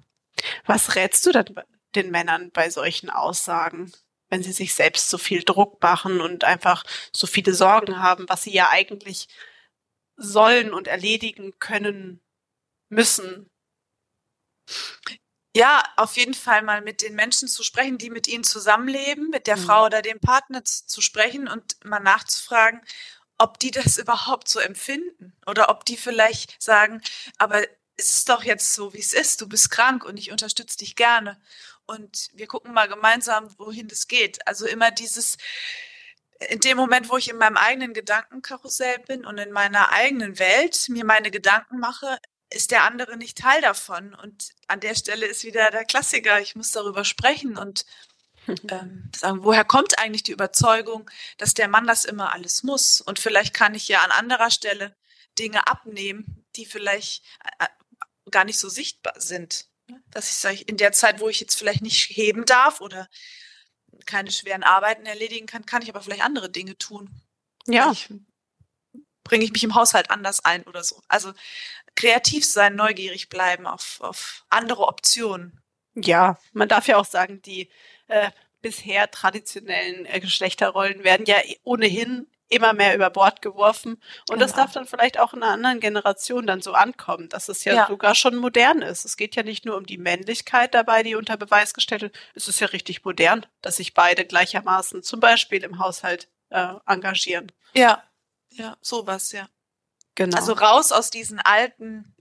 Was 0.65 0.95
rätst 0.95 1.25
du 1.25 1.31
denn 1.31 1.55
den 1.95 2.11
Männern 2.11 2.51
bei 2.51 2.69
solchen 2.69 3.09
Aussagen, 3.09 3.91
wenn 4.29 4.43
sie 4.43 4.53
sich 4.53 4.73
selbst 4.73 5.09
so 5.09 5.17
viel 5.17 5.43
Druck 5.43 5.81
machen 5.81 6.21
und 6.21 6.43
einfach 6.43 6.83
so 7.13 7.27
viele 7.27 7.53
Sorgen 7.53 7.99
haben, 7.99 8.27
was 8.29 8.43
sie 8.43 8.53
ja 8.53 8.69
eigentlich 8.69 9.27
sollen 10.17 10.73
und 10.73 10.87
erledigen 10.87 11.53
können 11.59 12.21
müssen? 12.89 13.49
Ja, 15.55 15.83
auf 15.97 16.15
jeden 16.15 16.33
Fall 16.33 16.61
mal 16.61 16.81
mit 16.81 17.01
den 17.01 17.13
Menschen 17.15 17.47
zu 17.49 17.63
sprechen, 17.63 17.97
die 17.97 18.09
mit 18.09 18.27
ihnen 18.27 18.43
zusammenleben, 18.45 19.29
mit 19.29 19.47
der 19.47 19.57
Mhm. 19.57 19.61
Frau 19.65 19.85
oder 19.85 20.01
dem 20.01 20.19
Partner 20.19 20.63
zu 20.63 21.01
sprechen 21.01 21.47
und 21.49 21.75
mal 21.83 21.99
nachzufragen, 21.99 22.81
ob 23.41 23.57
die 23.59 23.71
das 23.71 23.97
überhaupt 23.97 24.47
so 24.47 24.59
empfinden 24.59 25.33
oder 25.47 25.69
ob 25.69 25.83
die 25.85 25.97
vielleicht 25.97 26.61
sagen, 26.61 27.01
aber 27.39 27.63
es 27.97 28.17
ist 28.17 28.29
doch 28.29 28.43
jetzt 28.43 28.73
so, 28.73 28.93
wie 28.93 28.99
es 28.99 29.13
ist, 29.13 29.41
du 29.41 29.49
bist 29.49 29.71
krank 29.71 30.05
und 30.05 30.17
ich 30.17 30.31
unterstütze 30.31 30.77
dich 30.77 30.95
gerne 30.95 31.41
und 31.87 32.29
wir 32.33 32.45
gucken 32.45 32.71
mal 32.71 32.87
gemeinsam, 32.87 33.49
wohin 33.57 33.87
das 33.87 34.07
geht. 34.07 34.45
Also 34.47 34.67
immer 34.67 34.91
dieses, 34.91 35.37
in 36.49 36.59
dem 36.59 36.77
Moment, 36.77 37.09
wo 37.09 37.17
ich 37.17 37.29
in 37.29 37.37
meinem 37.37 37.57
eigenen 37.57 37.93
Gedankenkarussell 37.93 38.99
bin 38.99 39.25
und 39.25 39.39
in 39.39 39.51
meiner 39.51 39.91
eigenen 39.91 40.37
Welt 40.37 40.87
mir 40.89 41.03
meine 41.03 41.31
Gedanken 41.31 41.79
mache, 41.79 42.19
ist 42.51 42.69
der 42.69 42.83
andere 42.83 43.17
nicht 43.17 43.39
Teil 43.39 43.61
davon. 43.61 44.13
Und 44.13 44.51
an 44.67 44.81
der 44.81 44.93
Stelle 44.93 45.25
ist 45.25 45.43
wieder 45.43 45.71
der 45.71 45.85
Klassiker, 45.85 46.39
ich 46.39 46.55
muss 46.55 46.71
darüber 46.71 47.05
sprechen 47.05 47.57
und 47.57 47.85
ähm, 48.69 49.09
sagen, 49.15 49.43
woher 49.43 49.63
kommt 49.63 49.99
eigentlich 49.99 50.23
die 50.23 50.31
Überzeugung, 50.31 51.09
dass 51.37 51.53
der 51.53 51.67
Mann 51.67 51.87
das 51.87 52.05
immer 52.05 52.33
alles 52.33 52.63
muss? 52.63 53.01
Und 53.01 53.19
vielleicht 53.19 53.53
kann 53.53 53.75
ich 53.75 53.87
ja 53.87 54.01
an 54.03 54.11
anderer 54.11 54.51
Stelle 54.51 54.95
Dinge 55.37 55.67
abnehmen, 55.67 56.45
die 56.55 56.65
vielleicht 56.65 57.23
äh, 57.59 57.67
gar 58.29 58.45
nicht 58.45 58.59
so 58.59 58.69
sichtbar 58.69 59.13
sind. 59.17 59.67
Dass 60.09 60.29
ich 60.29 60.37
sage, 60.37 60.61
in 60.61 60.77
der 60.77 60.91
Zeit, 60.93 61.19
wo 61.19 61.29
ich 61.29 61.39
jetzt 61.39 61.55
vielleicht 61.55 61.81
nicht 61.81 62.09
heben 62.09 62.45
darf 62.45 62.81
oder 62.81 63.09
keine 64.05 64.31
schweren 64.31 64.63
Arbeiten 64.63 65.05
erledigen 65.05 65.47
kann, 65.47 65.65
kann 65.65 65.81
ich 65.81 65.89
aber 65.89 66.01
vielleicht 66.01 66.23
andere 66.23 66.49
Dinge 66.49 66.77
tun. 66.77 67.09
Ja, 67.67 67.93
bringe 69.23 69.45
ich 69.45 69.51
mich 69.51 69.63
im 69.63 69.75
Haushalt 69.75 70.09
anders 70.09 70.43
ein 70.43 70.63
oder 70.63 70.83
so. 70.83 71.01
Also 71.07 71.33
kreativ 71.95 72.45
sein, 72.45 72.75
neugierig 72.75 73.29
bleiben 73.29 73.67
auf, 73.67 73.99
auf 74.01 74.45
andere 74.49 74.87
Optionen. 74.87 75.61
ja, 75.95 76.37
man 76.53 76.69
darf 76.69 76.87
ja 76.87 76.97
auch 76.97 77.05
sagen, 77.05 77.41
die 77.41 77.69
äh, 78.11 78.31
bisher 78.61 79.09
traditionellen 79.09 80.05
äh, 80.05 80.19
Geschlechterrollen 80.19 81.03
werden 81.03 81.25
ja 81.25 81.37
ohnehin 81.63 82.27
immer 82.47 82.73
mehr 82.73 82.93
über 82.93 83.09
Bord 83.09 83.41
geworfen. 83.41 84.01
Und 84.29 84.39
das 84.41 84.51
Genau. 84.51 84.63
darf 84.63 84.73
dann 84.73 84.85
vielleicht 84.85 85.17
auch 85.17 85.33
in 85.33 85.41
einer 85.41 85.53
anderen 85.53 85.79
Generation 85.79 86.45
dann 86.45 86.61
so 86.61 86.73
ankommen, 86.73 87.29
dass 87.29 87.47
es 87.47 87.63
ja, 87.63 87.73
Ja. 87.73 87.87
sogar 87.87 88.13
schon 88.13 88.35
modern 88.35 88.81
ist. 88.81 89.05
Es 89.05 89.15
geht 89.15 89.35
ja 89.37 89.43
nicht 89.43 89.65
nur 89.65 89.77
um 89.77 89.85
die 89.85 89.97
Männlichkeit 89.97 90.73
dabei, 90.73 91.01
die 91.01 91.15
unter 91.15 91.37
Beweis 91.37 91.73
gestellt 91.73 92.01
wird. 92.01 92.15
Es 92.35 92.49
ist 92.49 92.59
ja 92.59 92.67
richtig 92.67 93.05
modern, 93.05 93.45
dass 93.61 93.77
sich 93.77 93.93
beide 93.93 94.25
gleichermaßen 94.25 95.01
zum 95.01 95.21
Beispiel 95.21 95.63
im 95.63 95.79
Haushalt 95.79 96.27
äh, 96.49 96.73
engagieren. 96.85 97.53
Ja, 97.73 98.03
ja, 98.49 98.75
sowas, 98.81 99.31
ja. 99.31 99.47
Genau. 100.15 100.35
Also 100.35 100.51
raus 100.51 100.91
aus 100.91 101.09
diesen 101.09 101.39
alten 101.39 102.13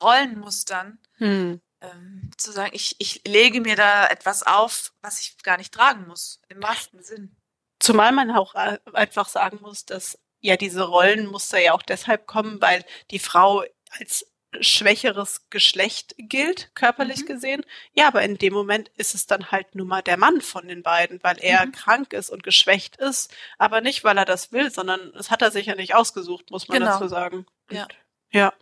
Rollenmustern, 0.00 0.98
hm. 1.18 1.60
Ähm, 1.80 2.30
zu 2.36 2.52
sagen, 2.52 2.70
ich, 2.74 2.96
ich 2.98 3.22
lege 3.26 3.60
mir 3.60 3.76
da 3.76 4.06
etwas 4.06 4.42
auf, 4.42 4.92
was 5.02 5.20
ich 5.20 5.36
gar 5.42 5.56
nicht 5.58 5.72
tragen 5.74 6.06
muss, 6.06 6.40
im 6.48 6.62
wahrsten 6.62 7.02
Sinn. 7.02 7.36
Zumal 7.78 8.12
man 8.12 8.30
auch 8.30 8.54
äh, 8.54 8.78
einfach 8.92 9.28
sagen 9.28 9.58
muss, 9.60 9.84
dass 9.84 10.18
ja 10.40 10.56
diese 10.56 10.82
Rollenmuster 10.84 11.58
ja 11.60 11.72
auch 11.72 11.82
deshalb 11.82 12.26
kommen, 12.26 12.60
weil 12.62 12.84
die 13.10 13.18
Frau 13.18 13.64
als 13.90 14.26
schwächeres 14.60 15.50
Geschlecht 15.50 16.14
gilt, 16.16 16.70
körperlich 16.74 17.22
Mhm. 17.22 17.26
gesehen. 17.26 17.66
Ja, 17.92 18.08
aber 18.08 18.22
in 18.22 18.38
dem 18.38 18.54
Moment 18.54 18.88
ist 18.96 19.14
es 19.14 19.26
dann 19.26 19.50
halt 19.50 19.74
nun 19.74 19.86
mal 19.88 20.00
der 20.02 20.16
Mann 20.16 20.40
von 20.40 20.66
den 20.68 20.82
beiden, 20.82 21.22
weil 21.22 21.36
er 21.40 21.66
Mhm. 21.66 21.72
krank 21.72 22.12
ist 22.14 22.30
und 22.30 22.42
geschwächt 22.42 22.96
ist, 22.96 23.34
aber 23.58 23.82
nicht, 23.82 24.02
weil 24.04 24.16
er 24.16 24.24
das 24.24 24.52
will, 24.52 24.70
sondern 24.70 25.12
das 25.12 25.30
hat 25.30 25.42
er 25.42 25.50
sich 25.50 25.66
ja 25.66 25.74
nicht 25.74 25.94
ausgesucht, 25.94 26.50
muss 26.50 26.68
man 26.68 26.78
Genau. 26.78 26.92
dazu 26.92 27.08
sagen. 27.08 27.44
Und, 27.68 27.76
Ja. 27.76 27.88
Ja. 28.30 28.54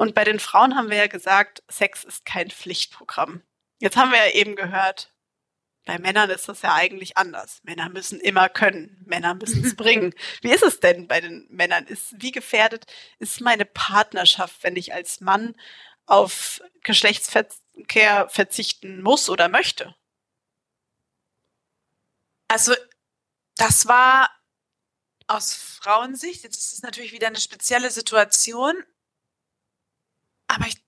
Und 0.00 0.14
bei 0.14 0.24
den 0.24 0.40
Frauen 0.40 0.76
haben 0.76 0.88
wir 0.88 0.96
ja 0.96 1.08
gesagt, 1.08 1.62
Sex 1.68 2.04
ist 2.04 2.24
kein 2.24 2.50
Pflichtprogramm. 2.50 3.42
Jetzt 3.80 3.98
haben 3.98 4.10
wir 4.10 4.16
ja 4.16 4.32
eben 4.32 4.56
gehört, 4.56 5.14
bei 5.84 5.98
Männern 5.98 6.30
ist 6.30 6.48
das 6.48 6.62
ja 6.62 6.72
eigentlich 6.72 7.18
anders. 7.18 7.60
Männer 7.64 7.90
müssen 7.90 8.18
immer 8.18 8.48
können. 8.48 9.02
Männer 9.04 9.34
müssen 9.34 9.62
es 9.62 9.76
bringen. 9.76 10.14
Wie 10.40 10.52
ist 10.52 10.62
es 10.62 10.80
denn 10.80 11.06
bei 11.06 11.20
den 11.20 11.46
Männern? 11.50 11.86
Ist, 11.86 12.14
wie 12.16 12.32
gefährdet 12.32 12.86
ist 13.18 13.42
meine 13.42 13.66
Partnerschaft, 13.66 14.62
wenn 14.62 14.74
ich 14.74 14.94
als 14.94 15.20
Mann 15.20 15.54
auf 16.06 16.62
Geschlechtsverkehr 16.82 18.26
verzichten 18.30 19.02
muss 19.02 19.28
oder 19.28 19.50
möchte? 19.50 19.94
Also, 22.48 22.74
das 23.58 23.86
war 23.86 24.30
aus 25.26 25.52
Frauensicht, 25.52 26.42
jetzt 26.42 26.56
ist 26.56 26.72
es 26.72 26.82
natürlich 26.82 27.12
wieder 27.12 27.26
eine 27.26 27.38
spezielle 27.38 27.90
Situation, 27.90 28.82
aber 30.50 30.66
ich 30.66 30.82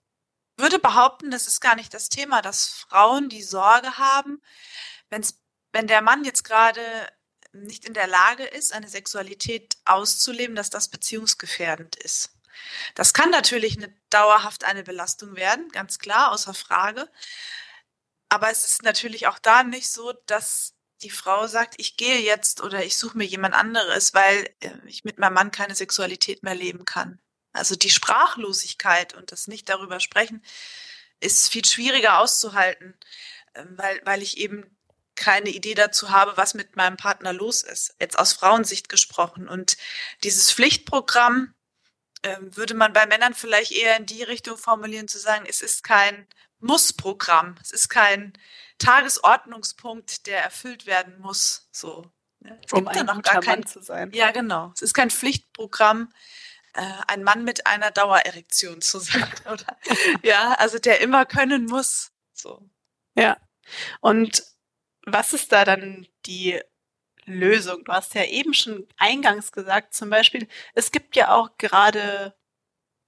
würde 0.56 0.78
behaupten, 0.78 1.30
das 1.30 1.46
ist 1.46 1.60
gar 1.60 1.76
nicht 1.76 1.94
das 1.94 2.08
Thema, 2.08 2.42
dass 2.42 2.68
Frauen 2.68 3.28
die 3.28 3.42
Sorge 3.42 3.98
haben, 3.98 4.42
wenn's, 5.10 5.40
wenn 5.72 5.86
der 5.86 6.02
Mann 6.02 6.24
jetzt 6.24 6.44
gerade 6.44 6.82
nicht 7.52 7.84
in 7.84 7.94
der 7.94 8.06
Lage 8.06 8.44
ist, 8.44 8.72
eine 8.72 8.88
Sexualität 8.88 9.76
auszuleben, 9.84 10.56
dass 10.56 10.70
das 10.70 10.88
beziehungsgefährdend 10.88 11.96
ist. 11.96 12.30
Das 12.94 13.14
kann 13.14 13.30
natürlich 13.30 13.76
eine, 13.76 13.94
dauerhaft 14.10 14.64
eine 14.64 14.82
Belastung 14.82 15.36
werden, 15.36 15.68
ganz 15.70 15.98
klar, 15.98 16.32
außer 16.32 16.54
Frage. 16.54 17.08
Aber 18.28 18.50
es 18.50 18.64
ist 18.64 18.82
natürlich 18.82 19.26
auch 19.26 19.38
da 19.38 19.62
nicht 19.62 19.90
so, 19.90 20.12
dass 20.26 20.74
die 21.02 21.10
Frau 21.10 21.46
sagt, 21.46 21.74
ich 21.78 21.96
gehe 21.96 22.20
jetzt 22.20 22.62
oder 22.62 22.84
ich 22.84 22.96
suche 22.96 23.18
mir 23.18 23.24
jemand 23.24 23.54
anderes, 23.54 24.14
weil 24.14 24.48
äh, 24.60 24.70
ich 24.86 25.04
mit 25.04 25.18
meinem 25.18 25.34
Mann 25.34 25.50
keine 25.50 25.74
Sexualität 25.74 26.42
mehr 26.42 26.54
leben 26.54 26.84
kann. 26.84 27.20
Also 27.52 27.76
die 27.76 27.90
Sprachlosigkeit 27.90 29.14
und 29.14 29.32
das 29.32 29.48
nicht 29.48 29.68
darüber 29.68 30.00
sprechen 30.00 30.42
ist 31.22 31.48
viel 31.50 31.64
schwieriger 31.64 32.18
auszuhalten, 32.18 32.94
ähm, 33.54 33.74
weil, 33.76 34.00
weil 34.04 34.22
ich 34.22 34.38
eben 34.38 34.76
keine 35.14 35.50
Idee 35.50 35.74
dazu 35.74 36.10
habe, 36.10 36.36
was 36.36 36.54
mit 36.54 36.76
meinem 36.76 36.96
Partner 36.96 37.32
los 37.32 37.62
ist. 37.62 37.94
Jetzt 38.00 38.18
aus 38.18 38.32
Frauensicht 38.32 38.88
gesprochen. 38.88 39.48
Und 39.48 39.76
dieses 40.24 40.52
Pflichtprogramm 40.52 41.54
ähm, 42.22 42.56
würde 42.56 42.74
man 42.74 42.92
bei 42.92 43.06
Männern 43.06 43.34
vielleicht 43.34 43.72
eher 43.72 43.96
in 43.96 44.06
die 44.06 44.22
Richtung 44.22 44.56
formulieren, 44.56 45.08
zu 45.08 45.18
sagen, 45.18 45.44
es 45.46 45.60
ist 45.60 45.84
kein 45.84 46.26
Muss-Programm, 46.60 47.56
es 47.60 47.72
ist 47.72 47.88
kein 47.88 48.32
Tagesordnungspunkt, 48.78 50.26
der 50.26 50.42
erfüllt 50.42 50.86
werden 50.86 51.18
muss. 51.18 51.68
So. 51.72 52.10
ne? 52.40 52.58
Es 52.64 52.72
Um 52.72 52.88
ein 52.88 53.06
noch 53.06 53.16
guter 53.16 53.32
gar 53.32 53.42
kein 53.42 53.60
Mann 53.60 53.66
zu 53.66 53.82
sein. 53.82 54.10
ja, 54.12 54.30
genau. 54.30 54.72
Es 54.74 54.82
ist 54.82 54.94
kein 54.94 55.10
Pflichtprogramm. 55.10 56.12
Äh, 56.74 56.82
ein 57.08 57.22
Mann 57.22 57.44
mit 57.44 57.66
einer 57.66 57.90
Dauererektion 57.90 58.80
zu 58.80 58.98
sein, 58.98 59.30
oder? 59.50 59.76
ja, 60.22 60.54
also 60.54 60.78
der 60.78 61.00
immer 61.00 61.26
können 61.26 61.66
muss. 61.66 62.12
So. 62.32 62.68
Ja. 63.14 63.36
Und 64.00 64.42
was 65.04 65.32
ist 65.32 65.52
da 65.52 65.64
dann 65.64 66.06
die 66.26 66.60
Lösung? 67.24 67.84
Du 67.84 67.92
hast 67.92 68.14
ja 68.14 68.24
eben 68.24 68.54
schon 68.54 68.88
eingangs 68.96 69.52
gesagt, 69.52 69.94
zum 69.94 70.10
Beispiel, 70.10 70.48
es 70.74 70.92
gibt 70.92 71.16
ja 71.16 71.34
auch 71.34 71.56
gerade 71.58 72.34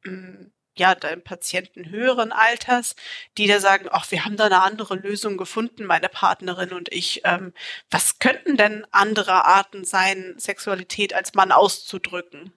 hm, 0.04 0.52
ja, 0.76 0.94
deinem 0.94 1.22
Patienten 1.22 1.90
höheren 1.90 2.32
Alters, 2.32 2.96
die 3.38 3.46
da 3.46 3.60
sagen, 3.60 3.88
ach, 3.90 4.10
wir 4.10 4.24
haben 4.24 4.36
da 4.36 4.46
eine 4.46 4.62
andere 4.62 4.96
Lösung 4.96 5.36
gefunden, 5.36 5.84
meine 5.84 6.08
Partnerin 6.08 6.72
und 6.72 6.92
ich. 6.92 7.22
Ähm, 7.24 7.52
was 7.90 8.18
könnten 8.18 8.56
denn 8.56 8.86
andere 8.90 9.44
Arten 9.44 9.84
sein, 9.84 10.34
Sexualität 10.36 11.14
als 11.14 11.34
Mann 11.34 11.52
auszudrücken? 11.52 12.52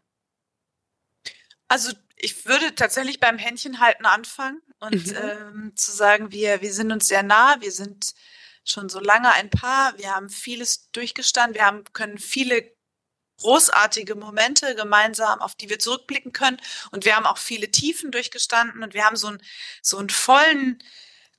Also 1.68 1.92
ich 2.16 2.46
würde 2.46 2.76
tatsächlich 2.76 3.20
beim 3.20 3.38
Händchenhalten 3.38 4.06
anfangen 4.06 4.62
und 4.80 5.08
mhm. 5.08 5.18
ähm, 5.18 5.74
zu 5.76 5.92
sagen, 5.92 6.32
wir, 6.32 6.62
wir 6.62 6.74
sind 6.74 6.92
uns 6.92 7.08
sehr 7.08 7.24
nah, 7.24 7.58
wir 7.60 7.72
sind 7.72 8.14
schon 8.64 8.90
so 8.90 9.00
lange 9.00 9.32
ein 9.32 9.50
Paar, 9.50 9.98
wir 9.98 10.14
haben 10.14 10.30
vieles 10.30 10.92
durchgestanden, 10.92 11.56
wir 11.56 11.66
haben, 11.66 11.84
können 11.94 12.18
viele 12.18 12.76
großartige 13.40 14.16
Momente 14.16 14.76
gemeinsam, 14.76 15.42
auf 15.42 15.56
die 15.56 15.70
wir 15.70 15.80
zurückblicken 15.80 16.34
können. 16.34 16.60
Und 16.92 17.06
wir 17.06 17.16
haben 17.16 17.26
auch 17.26 17.38
viele 17.38 17.70
Tiefen 17.70 18.12
durchgestanden 18.12 18.84
und 18.84 18.94
wir 18.94 19.06
haben 19.06 19.16
so 19.16 19.28
einen, 19.28 19.42
so 19.82 19.98
einen 19.98 20.10
vollen 20.10 20.84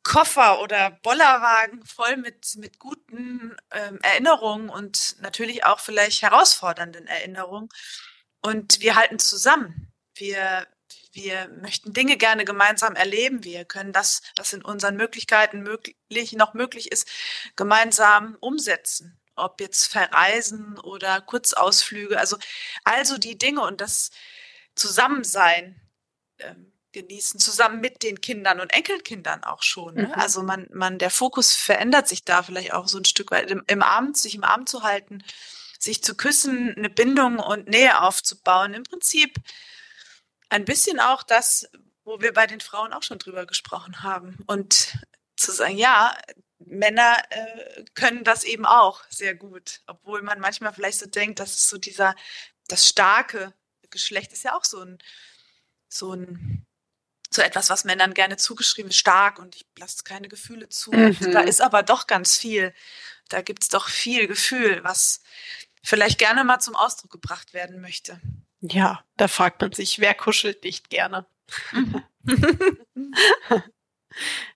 Koffer 0.05 0.61
oder 0.61 0.93
Bollerwagen 1.03 1.85
voll 1.85 2.17
mit, 2.17 2.55
mit 2.57 2.79
guten 2.79 3.57
ähm, 3.73 3.99
Erinnerungen 4.03 4.71
und 4.71 5.17
natürlich 5.21 5.65
auch 5.65 5.81
vielleicht 5.81 6.23
herausfordernden 6.23 7.07
Erinnerungen. 7.07 7.69
Und 8.41 8.81
wir 8.81 8.95
halten 8.95 9.19
zusammen. 9.19 9.93
Wir, 10.19 10.67
wir 11.13 11.49
möchten 11.61 11.93
Dinge 11.93 12.17
gerne 12.17 12.45
gemeinsam 12.45 12.95
erleben. 12.95 13.45
Wir 13.45 13.65
können 13.65 13.93
das, 13.93 14.23
was 14.37 14.53
in 14.53 14.65
unseren 14.65 14.97
Möglichkeiten 14.97 15.63
möglich, 15.63 16.33
noch 16.33 16.55
möglich 16.55 16.93
ist, 16.93 17.09
gemeinsam 17.57 18.37
umsetzen 18.41 19.15
ob 19.39 19.61
jetzt 19.61 19.87
Verreisen 19.87 20.79
oder 20.81 21.21
Kurzausflüge, 21.21 22.19
also 22.19 22.37
also 22.83 23.19
die 23.19 23.39
Dinge 23.39 23.61
und 23.61 23.81
das 23.81 24.11
Zusammensein 24.75 25.81
ähm, 26.41 26.73
genießen, 26.93 27.39
zusammen 27.39 27.81
mit 27.81 28.03
den 28.03 28.21
Kindern 28.21 28.61
und 28.61 28.73
Enkelkindern 28.73 29.45
auch 29.45 29.63
schon. 29.63 29.95
Ne? 29.95 30.07
Mhm. 30.09 30.13
Also 30.15 30.43
man, 30.43 30.69
man, 30.73 30.99
der 30.99 31.11
Fokus 31.11 31.55
verändert 31.55 32.09
sich 32.09 32.25
da 32.25 32.43
vielleicht 32.43 32.73
auch 32.73 32.89
so 32.89 32.99
ein 32.99 33.05
Stück 33.05 33.31
weit 33.31 33.51
im, 33.51 33.63
im 33.67 33.83
Abend, 33.83 34.17
sich 34.17 34.35
im 34.35 34.45
Arm 34.45 34.67
zu 34.67 34.83
halten, 34.83 35.23
sich 35.79 36.03
zu 36.03 36.17
küssen, 36.17 36.75
eine 36.77 36.91
Bindung 36.91 37.39
und 37.39 37.69
Nähe 37.69 38.01
aufzubauen. 38.01 38.75
Im 38.75 38.85
Prinzip 38.85 39.35
ein 40.49 40.65
bisschen 40.65 41.01
auch 41.01 41.23
das, 41.23 41.69
wo 42.05 42.21
wir 42.21 42.33
bei 42.33 42.47
den 42.47 42.61
Frauen 42.61 42.93
auch 42.93 43.03
schon 43.03 43.19
drüber 43.19 43.47
gesprochen 43.47 44.03
haben. 44.03 44.39
Und 44.47 44.99
zu 45.37 45.53
sagen, 45.53 45.77
ja, 45.77 46.17
Männer 46.59 47.17
äh, 47.31 47.85
können 47.95 48.25
das 48.25 48.45
eben 48.45 48.67
auch 48.67 49.03
sehr 49.09 49.35
gut, 49.35 49.81
obwohl 49.87 50.23
man 50.23 50.41
manchmal 50.41 50.73
vielleicht 50.73 50.99
so 50.99 51.07
denkt, 51.07 51.39
dass 51.39 51.55
es 51.55 51.69
so 51.69 51.79
dieser, 51.79 52.15
das 52.67 52.89
starke 52.89 53.55
Geschlecht 53.91 54.33
ist 54.33 54.45
ja 54.45 54.57
auch 54.57 54.65
so 54.65 54.81
ein, 54.81 54.99
so 55.89 56.13
ein, 56.13 56.67
so 57.31 57.43
etwas, 57.43 57.71
was 57.71 57.85
Männern 57.85 58.15
gerne 58.15 58.37
zugeschrieben 58.37 58.91
ist, 58.91 58.99
stark 58.99 59.39
und 59.39 59.57
ich 59.57 59.67
lasse 59.79 60.03
keine 60.03 60.29
Gefühle 60.29 60.69
zu. 60.69 60.91
Mhm. 60.91 61.33
Da 61.33 61.41
ist 61.41 61.61
aber 61.61 61.83
doch 61.83 62.07
ganz 62.07 62.37
viel. 62.37 62.75
Da 63.29 63.43
gibt 63.43 63.63
es 63.63 63.69
doch 63.69 63.89
viel 63.89 64.27
Gefühl, 64.27 64.83
was 64.83 65.23
vielleicht 65.83 66.19
gerne 66.19 66.45
mal 66.45 66.59
zum 66.59 66.75
Ausdruck 66.75 67.13
gebracht 67.13 67.53
werden 67.55 67.81
möchte. 67.81 68.21
Ja, 68.61 69.05
da 69.17 69.29
fragt 69.29 69.61
man 69.61 69.73
sich, 69.73 70.01
wer 70.01 70.15
kuschelt 70.15 70.65
nicht 70.65 70.91
gerne? 70.91 71.27
Mhm. 71.73 72.05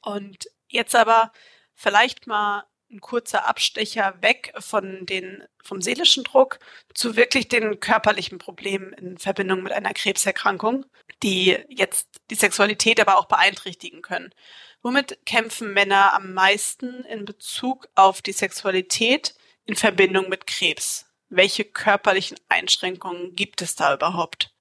und 0.02 0.48
jetzt 0.68 0.94
aber 0.94 1.32
vielleicht 1.74 2.26
mal 2.26 2.64
ein 2.90 3.00
kurzer 3.00 3.48
Abstecher 3.48 4.20
weg 4.20 4.52
von 4.58 5.06
den, 5.06 5.42
vom 5.62 5.80
seelischen 5.80 6.24
Druck 6.24 6.58
zu 6.94 7.16
wirklich 7.16 7.48
den 7.48 7.80
körperlichen 7.80 8.38
Problemen 8.38 8.92
in 8.92 9.18
Verbindung 9.18 9.62
mit 9.62 9.72
einer 9.72 9.94
Krebserkrankung, 9.94 10.84
die 11.22 11.58
jetzt 11.68 12.08
die 12.30 12.34
Sexualität 12.34 13.00
aber 13.00 13.18
auch 13.18 13.26
beeinträchtigen 13.26 14.02
können. 14.02 14.34
Womit 14.82 15.24
kämpfen 15.24 15.72
Männer 15.72 16.12
am 16.12 16.34
meisten 16.34 17.04
in 17.04 17.24
Bezug 17.24 17.88
auf 17.94 18.20
die 18.20 18.32
Sexualität 18.32 19.34
in 19.64 19.76
Verbindung 19.76 20.28
mit 20.28 20.46
Krebs? 20.46 21.06
Welche 21.34 21.64
körperlichen 21.64 22.38
Einschränkungen 22.48 23.34
gibt 23.34 23.62
es 23.62 23.74
da 23.74 23.94
überhaupt? 23.94 24.54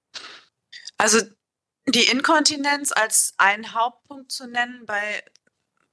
Also 0.97 1.19
die 1.85 2.05
Inkontinenz 2.05 2.93
als 2.93 3.33
ein 3.37 3.73
Hauptpunkt 3.73 4.31
zu 4.31 4.47
nennen 4.47 4.85
bei 4.85 5.23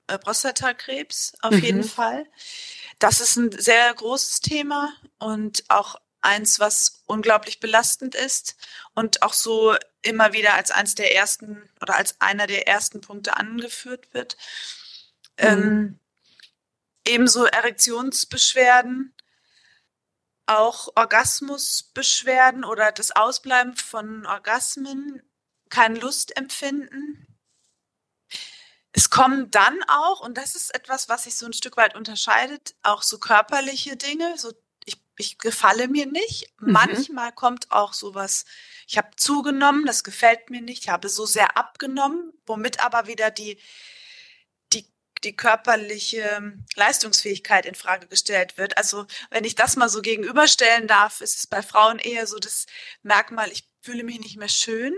äh, 0.07 0.19
Prostatakrebs 0.19 1.33
auf 1.43 1.53
mhm. 1.53 1.65
jeden 1.65 1.85
Fall. 1.85 2.27
Das 3.01 3.21
ist 3.21 3.37
ein 3.37 3.51
sehr 3.51 3.93
großes 3.93 4.41
Thema 4.41 4.93
und 5.19 5.65
auch 5.69 5.97
eins, 6.21 6.61
was 6.61 7.03
unglaublich 7.07 7.59
belastend 7.59 8.15
ist 8.15 8.57
und 8.95 9.23
auch 9.23 9.33
so 9.33 9.75
immer 10.03 10.33
wieder 10.33 10.55
als 10.55 10.71
eins 10.71 10.95
der 10.95 11.15
ersten 11.15 11.69
oder 11.81 11.97
als 11.97 12.21
einer 12.21 12.47
der 12.47 12.69
ersten 12.69 13.01
Punkte 13.01 13.37
angeführt 13.37 14.15
wird. 14.15 14.37
Mhm. 15.41 15.47
Ähm, 15.47 16.01
ebenso 17.05 17.47
Erektionsbeschwerden, 17.47 19.15
auch 20.49 20.89
Orgasmusbeschwerden 20.97 22.65
oder 22.65 22.93
das 22.93 23.13
Ausbleiben 23.13 23.77
von 23.77 24.27
Orgasmen, 24.27 25.23
kein 25.69 25.97
Lustempfinden, 25.97 27.29
es 28.93 29.11
kommen 29.11 29.51
dann 29.51 29.79
auch, 29.87 30.21
und 30.21 30.37
das 30.39 30.57
ist 30.57 30.75
etwas, 30.75 31.09
was 31.09 31.25
sich 31.25 31.37
so 31.37 31.47
ein 31.47 31.53
Stück 31.53 31.77
weit 31.77 31.95
unterscheidet, 31.95 32.75
auch 32.83 33.03
so 33.03 33.19
körperliche 33.19 33.97
Dinge, 33.97 34.37
so 34.37 34.53
ich, 34.87 34.97
ich 35.19 35.39
gefalle 35.39 35.89
mir 35.89 36.07
nicht. 36.07 36.53
Mhm. 36.61 36.73
Manchmal 36.73 37.33
kommt 37.33 37.71
auch 37.71 37.93
sowas, 37.93 38.45
ich 38.87 38.97
habe 38.97 39.11
zugenommen, 39.17 39.85
das 39.87 40.03
gefällt 40.03 40.51
mir 40.51 40.63
nicht, 40.63 40.85
ich 40.85 40.89
habe 40.89 41.09
so 41.09 41.27
sehr 41.27 41.57
abgenommen, 41.57 42.33
womit 42.47 42.81
aber 42.81 43.07
wieder 43.07 43.31
die, 43.31 43.61
die, 45.25 45.37
körperliche 45.37 46.55
Leistungsfähigkeit 46.77 47.67
in 47.67 47.75
Frage 47.75 48.07
gestellt 48.07 48.59
wird. 48.59 48.77
Also 48.77 49.07
wenn 49.31 49.45
ich 49.45 49.55
das 49.55 49.77
mal 49.77 49.89
so 49.89 50.03
gegenüberstellen 50.03 50.87
darf, 50.87 51.21
ist 51.21 51.37
es 51.39 51.47
bei 51.47 51.63
Frauen 51.63 51.99
eher 51.99 52.27
so 52.27 52.39
das 52.39 52.67
Merkmal, 53.03 53.51
ich 53.51 53.69
fühle 53.81 54.05
mich 54.05 54.21
nicht 54.21 54.37
mehr 54.37 54.49
schön 54.49 54.95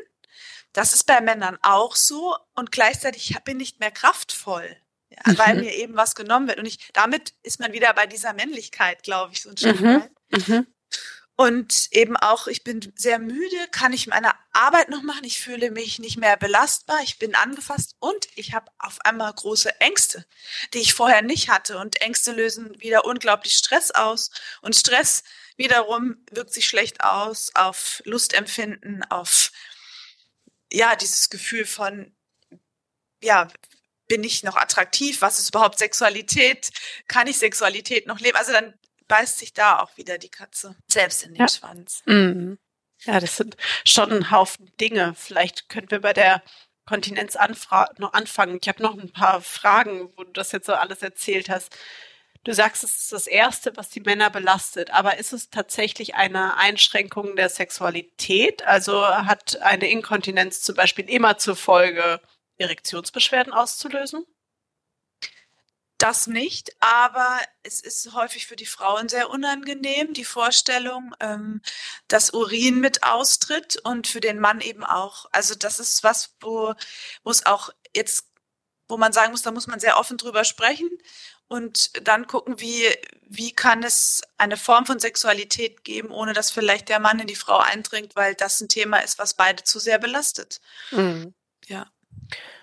das 0.72 0.92
ist 0.92 1.04
bei 1.04 1.20
Männern 1.20 1.58
auch 1.62 1.96
so 1.96 2.36
und 2.54 2.70
gleichzeitig 2.70 3.36
bin 3.44 3.58
ich 3.58 3.70
nicht 3.70 3.80
mehr 3.80 3.90
kraftvoll, 3.90 4.76
ja, 5.10 5.32
mhm. 5.32 5.38
weil 5.38 5.54
mir 5.56 5.74
eben 5.74 5.96
was 5.96 6.14
genommen 6.14 6.48
wird. 6.48 6.58
Und 6.58 6.66
ich, 6.66 6.90
damit 6.92 7.34
ist 7.42 7.60
man 7.60 7.72
wieder 7.72 7.92
bei 7.94 8.06
dieser 8.06 8.32
Männlichkeit, 8.32 9.02
glaube 9.02 9.32
ich, 9.32 9.42
so 9.42 9.50
ein 9.50 9.56
Stück 9.56 9.80
mhm. 9.80 10.02
weit. 10.02 10.48
Mhm. 10.48 10.66
Und 11.40 11.88
eben 11.92 12.18
auch, 12.18 12.48
ich 12.48 12.64
bin 12.64 12.92
sehr 12.96 13.18
müde, 13.18 13.56
kann 13.70 13.94
ich 13.94 14.06
meine 14.06 14.32
Arbeit 14.52 14.90
noch 14.90 15.00
machen, 15.00 15.24
ich 15.24 15.40
fühle 15.40 15.70
mich 15.70 15.98
nicht 15.98 16.18
mehr 16.18 16.36
belastbar, 16.36 17.00
ich 17.02 17.18
bin 17.18 17.34
angefasst 17.34 17.96
und 17.98 18.28
ich 18.34 18.52
habe 18.52 18.70
auf 18.78 19.00
einmal 19.06 19.32
große 19.32 19.80
Ängste, 19.80 20.26
die 20.74 20.80
ich 20.80 20.92
vorher 20.92 21.22
nicht 21.22 21.48
hatte. 21.48 21.78
Und 21.78 22.02
Ängste 22.02 22.32
lösen 22.32 22.78
wieder 22.78 23.06
unglaublich 23.06 23.54
Stress 23.54 23.90
aus. 23.90 24.30
Und 24.60 24.76
Stress 24.76 25.22
wiederum 25.56 26.22
wirkt 26.30 26.52
sich 26.52 26.68
schlecht 26.68 27.02
aus 27.02 27.50
auf 27.54 28.02
Lustempfinden, 28.04 29.02
auf 29.04 29.50
ja, 30.70 30.94
dieses 30.94 31.30
Gefühl 31.30 31.64
von, 31.64 32.14
ja, 33.22 33.48
bin 34.08 34.24
ich 34.24 34.42
noch 34.42 34.56
attraktiv? 34.56 35.22
Was 35.22 35.38
ist 35.38 35.48
überhaupt 35.48 35.78
Sexualität? 35.78 36.68
Kann 37.08 37.28
ich 37.28 37.38
Sexualität 37.38 38.06
noch 38.06 38.20
leben? 38.20 38.36
Also 38.36 38.52
dann 38.52 38.74
beißt 39.10 39.38
sich 39.38 39.52
da 39.52 39.80
auch 39.80 39.96
wieder 39.96 40.16
die 40.18 40.28
Katze 40.28 40.76
selbst 40.86 41.24
in 41.24 41.34
den 41.34 41.40
ja. 41.40 41.48
Schwanz. 41.48 42.02
Mhm. 42.06 42.58
Ja, 43.02 43.18
das 43.18 43.36
sind 43.36 43.56
schon 43.84 44.12
ein 44.12 44.30
Haufen 44.30 44.70
Dinge. 44.80 45.14
Vielleicht 45.16 45.68
können 45.68 45.90
wir 45.90 46.00
bei 46.00 46.12
der 46.12 46.42
Kontinenz 46.86 47.36
noch 47.98 48.12
anfangen. 48.12 48.58
Ich 48.60 48.68
habe 48.68 48.82
noch 48.82 48.96
ein 48.96 49.12
paar 49.12 49.40
Fragen, 49.40 50.12
wo 50.16 50.24
du 50.24 50.32
das 50.32 50.52
jetzt 50.52 50.66
so 50.66 50.74
alles 50.74 51.02
erzählt 51.02 51.48
hast. 51.48 51.76
Du 52.44 52.54
sagst, 52.54 52.84
es 52.84 52.96
ist 52.96 53.12
das 53.12 53.26
Erste, 53.26 53.76
was 53.76 53.90
die 53.90 54.00
Männer 54.00 54.30
belastet, 54.30 54.90
aber 54.90 55.18
ist 55.18 55.32
es 55.32 55.50
tatsächlich 55.50 56.14
eine 56.14 56.56
Einschränkung 56.56 57.36
der 57.36 57.48
Sexualität? 57.48 58.62
Also 58.62 59.06
hat 59.06 59.60
eine 59.60 59.90
Inkontinenz 59.90 60.62
zum 60.62 60.74
Beispiel 60.74 61.10
immer 61.10 61.36
zur 61.36 61.56
Folge, 61.56 62.20
Erektionsbeschwerden 62.58 63.52
auszulösen? 63.52 64.24
Das 66.00 66.26
nicht, 66.26 66.74
aber 66.80 67.40
es 67.62 67.82
ist 67.82 68.14
häufig 68.14 68.46
für 68.46 68.56
die 68.56 68.64
Frauen 68.64 69.10
sehr 69.10 69.28
unangenehm, 69.28 70.14
die 70.14 70.24
Vorstellung, 70.24 71.14
ähm, 71.20 71.60
dass 72.08 72.30
Urin 72.30 72.80
mit 72.80 73.02
austritt 73.02 73.76
und 73.84 74.06
für 74.06 74.20
den 74.20 74.40
Mann 74.40 74.62
eben 74.62 74.82
auch. 74.82 75.26
Also 75.32 75.54
das 75.54 75.78
ist 75.78 76.02
was, 76.02 76.34
wo, 76.40 76.74
es 77.26 77.44
auch 77.44 77.68
jetzt, 77.94 78.24
wo 78.88 78.96
man 78.96 79.12
sagen 79.12 79.32
muss, 79.32 79.42
da 79.42 79.50
muss 79.50 79.66
man 79.66 79.78
sehr 79.78 79.98
offen 79.98 80.16
drüber 80.16 80.44
sprechen 80.44 80.88
und 81.48 81.90
dann 82.06 82.26
gucken, 82.26 82.60
wie, 82.60 82.86
wie 83.20 83.52
kann 83.52 83.82
es 83.82 84.22
eine 84.38 84.56
Form 84.56 84.86
von 84.86 85.00
Sexualität 85.00 85.84
geben, 85.84 86.12
ohne 86.12 86.32
dass 86.32 86.50
vielleicht 86.50 86.88
der 86.88 87.00
Mann 87.00 87.18
in 87.18 87.26
die 87.26 87.36
Frau 87.36 87.58
eindringt, 87.58 88.16
weil 88.16 88.34
das 88.34 88.58
ein 88.62 88.68
Thema 88.70 89.00
ist, 89.00 89.18
was 89.18 89.34
beide 89.34 89.64
zu 89.64 89.78
sehr 89.78 89.98
belastet. 89.98 90.62
Mhm. 90.92 91.34
Ja. 91.66 91.90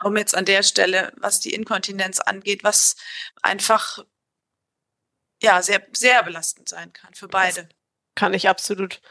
Um 0.03 0.15
jetzt 0.17 0.35
an 0.35 0.45
der 0.45 0.63
Stelle, 0.63 1.11
was 1.17 1.39
die 1.39 1.53
Inkontinenz 1.53 2.19
angeht, 2.19 2.63
was 2.63 2.95
einfach 3.41 4.05
ja 5.41 5.61
sehr, 5.61 5.85
sehr 5.93 6.23
belastend 6.23 6.69
sein 6.69 6.93
kann 6.93 7.13
für 7.13 7.27
beide. 7.27 7.63
Das 7.63 7.75
kann 8.15 8.33
ich 8.33 8.49
absolut 8.49 9.01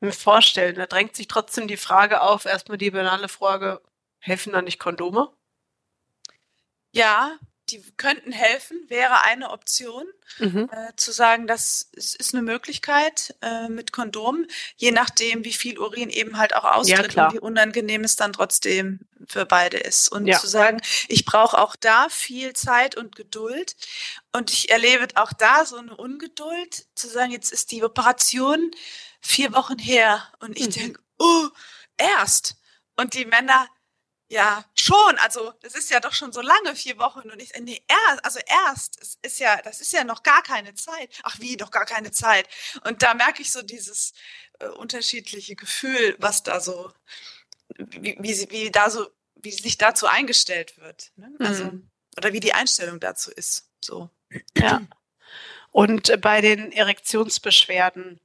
mir 0.00 0.12
vorstellen. 0.12 0.74
Da 0.74 0.86
drängt 0.86 1.16
sich 1.16 1.28
trotzdem 1.28 1.68
die 1.68 1.76
Frage 1.76 2.20
auf, 2.22 2.44
erstmal 2.44 2.78
die 2.78 2.90
banale 2.90 3.28
Frage, 3.28 3.82
helfen 4.18 4.52
da 4.52 4.62
nicht 4.62 4.78
Kondome? 4.78 5.32
Ja, 6.92 7.38
die 7.70 7.82
könnten 7.96 8.32
helfen, 8.32 8.78
wäre 8.88 9.22
eine 9.22 9.50
Option, 9.50 10.04
mhm. 10.38 10.68
äh, 10.70 10.92
zu 10.96 11.12
sagen, 11.12 11.46
das 11.46 11.88
ist, 11.92 12.16
ist 12.16 12.34
eine 12.34 12.42
Möglichkeit 12.42 13.34
äh, 13.40 13.68
mit 13.68 13.92
Kondom, 13.92 14.46
je 14.76 14.90
nachdem, 14.90 15.44
wie 15.44 15.52
viel 15.52 15.78
Urin 15.78 16.10
eben 16.10 16.38
halt 16.38 16.54
auch 16.54 16.64
austritt 16.64 17.14
ja, 17.14 17.26
und 17.26 17.34
wie 17.34 17.38
unangenehm 17.38 18.04
es 18.04 18.16
dann 18.16 18.32
trotzdem 18.32 19.00
für 19.28 19.46
beide 19.46 19.78
ist. 19.78 20.10
Und 20.10 20.26
ja. 20.26 20.38
zu 20.38 20.46
sagen, 20.46 20.80
ich 21.08 21.24
brauche 21.24 21.58
auch 21.58 21.76
da 21.76 22.08
viel 22.08 22.52
Zeit 22.52 22.96
und 22.96 23.16
Geduld. 23.16 23.76
Und 24.32 24.50
ich 24.52 24.70
erlebe 24.70 25.06
auch 25.14 25.32
da 25.32 25.64
so 25.64 25.76
eine 25.76 25.96
Ungeduld, 25.96 26.86
zu 26.94 27.08
sagen, 27.08 27.30
jetzt 27.30 27.52
ist 27.52 27.70
die 27.70 27.84
Operation 27.84 28.70
vier 29.20 29.52
Wochen 29.52 29.78
her 29.78 30.28
und 30.40 30.58
ich 30.58 30.66
mhm. 30.66 30.72
denke, 30.72 31.00
oh, 31.18 31.48
erst. 31.96 32.56
Und 32.96 33.14
die 33.14 33.24
Männer 33.24 33.68
ja, 34.32 34.64
schon. 34.74 35.18
Also, 35.18 35.52
das 35.60 35.74
ist 35.74 35.90
ja 35.90 36.00
doch 36.00 36.14
schon 36.14 36.32
so 36.32 36.40
lange, 36.40 36.74
vier 36.74 36.96
Wochen. 36.98 37.30
Und 37.30 37.40
ich, 37.40 37.52
nee, 37.60 37.82
erst, 37.86 38.24
also 38.24 38.40
erst, 38.46 38.98
es 39.02 39.18
ist 39.20 39.38
ja, 39.38 39.60
das 39.60 39.82
ist 39.82 39.92
ja 39.92 40.04
noch 40.04 40.22
gar 40.22 40.42
keine 40.42 40.74
Zeit. 40.74 41.10
Ach 41.22 41.38
wie, 41.38 41.56
noch 41.56 41.70
gar 41.70 41.84
keine 41.84 42.12
Zeit. 42.12 42.48
Und 42.84 43.02
da 43.02 43.12
merke 43.12 43.42
ich 43.42 43.52
so 43.52 43.60
dieses 43.60 44.14
äh, 44.58 44.68
unterschiedliche 44.68 45.54
Gefühl, 45.54 46.16
was 46.18 46.42
da 46.42 46.60
so, 46.60 46.90
wie, 47.76 48.16
wie, 48.20 48.50
wie 48.50 48.70
da 48.70 48.88
so, 48.88 49.06
wie 49.34 49.52
sich 49.52 49.76
dazu 49.76 50.06
eingestellt 50.06 50.78
wird. 50.78 51.12
Ne? 51.16 51.30
Also, 51.38 51.64
mhm. 51.64 51.90
oder 52.16 52.32
wie 52.32 52.40
die 52.40 52.54
Einstellung 52.54 53.00
dazu 53.00 53.30
ist. 53.30 53.68
So. 53.84 54.08
Ja. 54.56 54.80
Und 55.72 56.22
bei 56.22 56.40
den 56.40 56.72
Erektionsbeschwerden, 56.72 58.18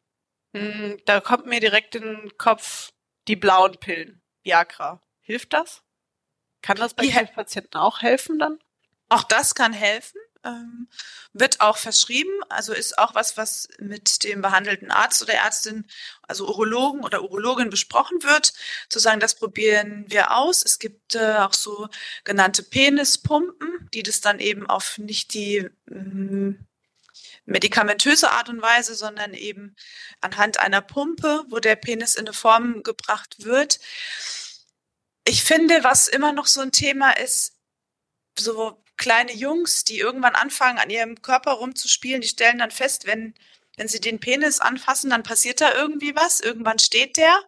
mh, 0.53 0.61
hm, 0.61 1.01
da 1.05 1.19
kommt 1.19 1.47
mir 1.47 1.59
direkt 1.59 1.95
in 1.95 2.03
den 2.03 2.37
Kopf 2.37 2.93
die 3.27 3.35
blauen 3.35 3.77
Pillen, 3.77 4.21
Viagra. 4.43 5.01
Hilft 5.19 5.51
das? 5.51 5.83
Kann 6.67 6.75
das 6.75 6.93
bei 6.93 7.05
ja. 7.05 7.23
Patienten 7.23 7.77
auch 7.77 8.01
helfen 8.01 8.39
dann? 8.39 8.59
Auch 9.07 9.23
das 9.23 9.55
kann 9.55 9.71
helfen. 9.71 10.19
Ähm, 10.43 10.89
wird 11.31 11.61
auch 11.61 11.77
verschrieben, 11.77 12.29
also 12.49 12.73
ist 12.73 12.97
auch 12.97 13.15
was, 13.15 13.37
was 13.37 13.69
mit 13.79 14.25
dem 14.25 14.41
behandelten 14.41 14.91
Arzt 14.91 15.21
oder 15.21 15.33
Ärztin, 15.33 15.85
also 16.23 16.45
Urologen 16.45 17.05
oder 17.05 17.23
Urologin 17.23 17.69
besprochen 17.69 18.21
wird, 18.21 18.51
zu 18.89 18.99
sagen, 18.99 19.21
das 19.21 19.35
probieren 19.35 20.03
wir 20.09 20.35
aus. 20.35 20.61
Es 20.61 20.77
gibt 20.77 21.15
äh, 21.15 21.37
auch 21.37 21.53
so 21.53 21.87
genannte 22.25 22.63
Penispumpen, 22.63 23.89
die 23.93 24.03
das 24.03 24.19
dann 24.19 24.39
eben 24.39 24.69
auf 24.69 24.97
nicht 24.97 25.33
die 25.35 25.69
ähm, 25.89 26.67
medikamentöse 27.45 28.29
Art 28.29 28.49
und 28.49 28.61
Weise, 28.61 28.93
sondern 28.93 29.33
eben 29.33 29.77
anhand 30.19 30.59
einer 30.59 30.81
Pumpe, 30.81 31.45
wo 31.47 31.59
der 31.59 31.77
Penis 31.77 32.15
in 32.15 32.25
eine 32.25 32.33
Form 32.33 32.83
gebracht 32.83 33.45
wird, 33.45 33.79
ich 35.27 35.43
finde, 35.43 35.83
was 35.83 36.07
immer 36.07 36.31
noch 36.31 36.47
so 36.47 36.61
ein 36.61 36.71
Thema 36.71 37.11
ist, 37.11 37.53
so 38.39 38.83
kleine 38.95 39.33
Jungs, 39.33 39.83
die 39.83 39.99
irgendwann 39.99 40.35
anfangen, 40.35 40.79
an 40.79 40.89
ihrem 40.89 41.21
Körper 41.21 41.51
rumzuspielen, 41.51 42.21
die 42.21 42.27
stellen 42.27 42.59
dann 42.59 42.71
fest, 42.71 43.05
wenn, 43.05 43.35
wenn 43.75 43.87
sie 43.87 44.01
den 44.01 44.19
Penis 44.19 44.59
anfassen, 44.59 45.09
dann 45.09 45.23
passiert 45.23 45.61
da 45.61 45.73
irgendwie 45.73 46.15
was. 46.15 46.39
Irgendwann 46.39 46.79
steht 46.79 47.17
der. 47.17 47.39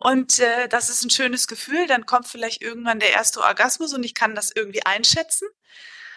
Und 0.00 0.38
äh, 0.40 0.68
das 0.68 0.90
ist 0.90 1.04
ein 1.04 1.10
schönes 1.10 1.46
Gefühl. 1.46 1.86
Dann 1.86 2.06
kommt 2.06 2.28
vielleicht 2.28 2.62
irgendwann 2.62 3.00
der 3.00 3.12
erste 3.12 3.40
Orgasmus 3.40 3.92
und 3.92 4.04
ich 4.04 4.14
kann 4.14 4.34
das 4.34 4.50
irgendwie 4.54 4.84
einschätzen. 4.84 5.48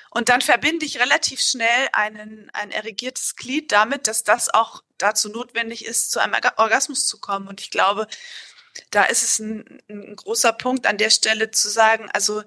Und 0.09 0.29
dann 0.29 0.41
verbinde 0.41 0.85
ich 0.85 0.99
relativ 0.99 1.41
schnell 1.41 1.89
einen, 1.93 2.49
ein 2.53 2.71
erregiertes 2.71 3.35
Glied 3.35 3.71
damit, 3.71 4.07
dass 4.07 4.23
das 4.23 4.53
auch 4.53 4.83
dazu 4.97 5.29
notwendig 5.29 5.85
ist, 5.85 6.11
zu 6.11 6.19
einem 6.19 6.35
Orgasmus 6.57 7.05
zu 7.05 7.19
kommen. 7.19 7.47
Und 7.47 7.61
ich 7.61 7.69
glaube, 7.69 8.07
da 8.91 9.03
ist 9.03 9.23
es 9.23 9.39
ein, 9.39 9.81
ein, 9.89 10.15
großer 10.15 10.53
Punkt 10.53 10.87
an 10.87 10.97
der 10.97 11.09
Stelle 11.09 11.51
zu 11.51 11.69
sagen, 11.69 12.09
also 12.13 12.43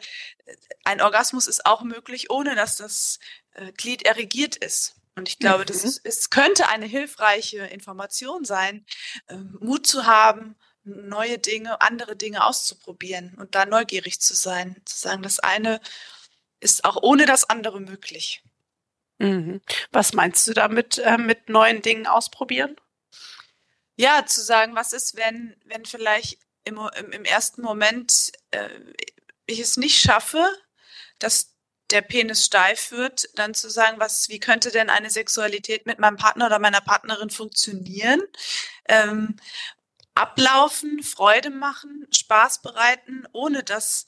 ein 0.84 1.00
Orgasmus 1.00 1.46
ist 1.46 1.66
auch 1.66 1.82
möglich, 1.82 2.30
ohne 2.30 2.54
dass 2.54 2.76
das 2.76 3.18
äh, 3.52 3.72
Glied 3.72 4.04
erregiert 4.04 4.56
ist. 4.56 4.96
Und 5.16 5.28
ich 5.28 5.38
glaube, 5.38 5.60
mhm. 5.60 5.66
das 5.66 5.84
ist, 5.84 6.00
es 6.04 6.30
könnte 6.30 6.68
eine 6.68 6.86
hilfreiche 6.86 7.66
Information 7.66 8.44
sein, 8.44 8.84
äh, 9.28 9.36
Mut 9.36 9.86
zu 9.86 10.06
haben, 10.06 10.56
neue 10.84 11.38
Dinge, 11.38 11.80
andere 11.80 12.16
Dinge 12.16 12.44
auszuprobieren 12.44 13.34
und 13.38 13.54
da 13.54 13.64
neugierig 13.64 14.20
zu 14.20 14.34
sein, 14.34 14.76
zu 14.84 14.96
sagen, 14.98 15.22
das 15.22 15.40
eine 15.40 15.80
ist 16.60 16.84
auch 16.84 16.98
ohne 17.02 17.26
das 17.26 17.48
andere 17.48 17.80
möglich. 17.80 18.42
Mhm. 19.18 19.60
Was 19.92 20.12
meinst 20.12 20.46
du 20.46 20.52
damit, 20.52 20.98
äh, 20.98 21.16
mit 21.16 21.48
neuen 21.48 21.82
Dingen 21.82 22.06
ausprobieren? 22.06 22.76
Ja, 23.96 24.24
zu 24.26 24.42
sagen, 24.42 24.74
was 24.74 24.92
ist, 24.92 25.16
wenn, 25.16 25.56
wenn 25.64 25.84
vielleicht 25.84 26.38
im, 26.64 26.78
im, 26.96 27.12
im 27.12 27.24
ersten 27.24 27.62
Moment 27.62 28.32
äh, 28.50 28.68
ich 29.46 29.60
es 29.60 29.76
nicht 29.76 30.00
schaffe, 30.00 30.44
dass 31.18 31.54
der 31.90 32.02
Penis 32.02 32.44
steif 32.44 32.90
wird, 32.90 33.28
dann 33.34 33.54
zu 33.54 33.68
sagen, 33.68 34.00
was, 34.00 34.28
wie 34.28 34.40
könnte 34.40 34.70
denn 34.70 34.90
eine 34.90 35.10
Sexualität 35.10 35.86
mit 35.86 35.98
meinem 35.98 36.16
Partner 36.16 36.46
oder 36.46 36.58
meiner 36.58 36.80
Partnerin 36.80 37.30
funktionieren? 37.30 38.22
Ähm, 38.88 39.36
ablaufen, 40.14 41.02
Freude 41.02 41.50
machen, 41.50 42.06
Spaß 42.10 42.62
bereiten, 42.62 43.26
ohne 43.32 43.62
dass 43.62 44.06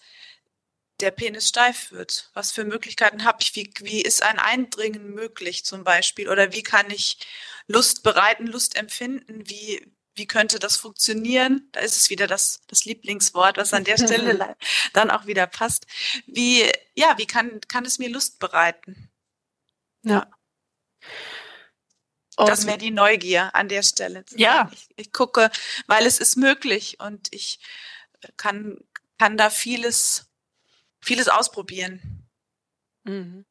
der 1.00 1.10
Penis 1.10 1.48
steif 1.48 1.92
wird. 1.92 2.30
Was 2.32 2.52
für 2.52 2.64
Möglichkeiten 2.64 3.24
habe 3.24 3.38
ich? 3.42 3.54
Wie, 3.54 3.70
wie 3.80 4.00
ist 4.00 4.22
ein 4.22 4.38
Eindringen 4.38 5.12
möglich 5.12 5.64
zum 5.64 5.84
Beispiel? 5.84 6.28
Oder 6.28 6.52
wie 6.52 6.62
kann 6.62 6.90
ich 6.90 7.18
Lust 7.68 8.02
bereiten, 8.02 8.46
Lust 8.46 8.76
empfinden? 8.76 9.48
Wie, 9.48 9.92
wie 10.14 10.26
könnte 10.26 10.58
das 10.58 10.76
funktionieren? 10.76 11.68
Da 11.72 11.80
ist 11.80 11.96
es 11.96 12.10
wieder 12.10 12.26
das, 12.26 12.60
das 12.68 12.84
Lieblingswort, 12.84 13.56
was 13.56 13.74
an 13.74 13.84
der 13.84 13.98
Stelle 13.98 14.56
dann 14.92 15.10
auch 15.10 15.26
wieder 15.26 15.46
passt. 15.46 15.86
Wie, 16.26 16.70
ja, 16.94 17.18
wie 17.18 17.26
kann, 17.26 17.60
kann 17.68 17.84
es 17.84 17.98
mir 17.98 18.08
Lust 18.08 18.38
bereiten? 18.38 19.10
Ja. 20.02 20.30
Und 22.36 22.48
das 22.48 22.66
wäre 22.66 22.78
die 22.78 22.90
Neugier 22.90 23.54
an 23.54 23.68
der 23.68 23.82
Stelle. 23.82 24.24
Ja. 24.36 24.70
Ich, 24.72 24.88
ich, 24.96 25.12
gucke, 25.12 25.50
weil 25.86 26.06
es 26.06 26.18
ist 26.18 26.36
möglich 26.36 27.00
und 27.00 27.28
ich 27.32 27.58
kann, 28.36 28.78
kann 29.18 29.36
da 29.36 29.50
vieles, 29.50 30.26
vieles 31.00 31.28
ausprobieren. 31.28 32.28
Mhm. 33.04 33.46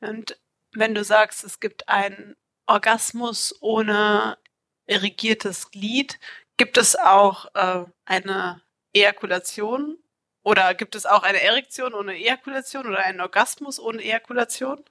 Und 0.00 0.38
wenn 0.72 0.94
du 0.94 1.04
sagst, 1.04 1.44
es 1.44 1.60
gibt 1.60 1.88
einen 1.88 2.36
Orgasmus 2.66 3.54
ohne 3.60 4.38
irrigiertes 4.86 5.70
Glied, 5.70 6.18
gibt 6.56 6.76
es 6.76 6.96
auch 6.96 7.54
äh, 7.54 7.84
eine 8.04 8.62
Ejakulation 8.92 9.98
oder 10.42 10.74
gibt 10.74 10.94
es 10.94 11.06
auch 11.06 11.22
eine 11.22 11.40
Erektion 11.40 11.94
ohne 11.94 12.14
Ejakulation 12.14 12.86
oder 12.86 12.98
einen 12.98 13.20
Orgasmus 13.20 13.78
ohne 13.78 14.02
Ejakulation? 14.02 14.84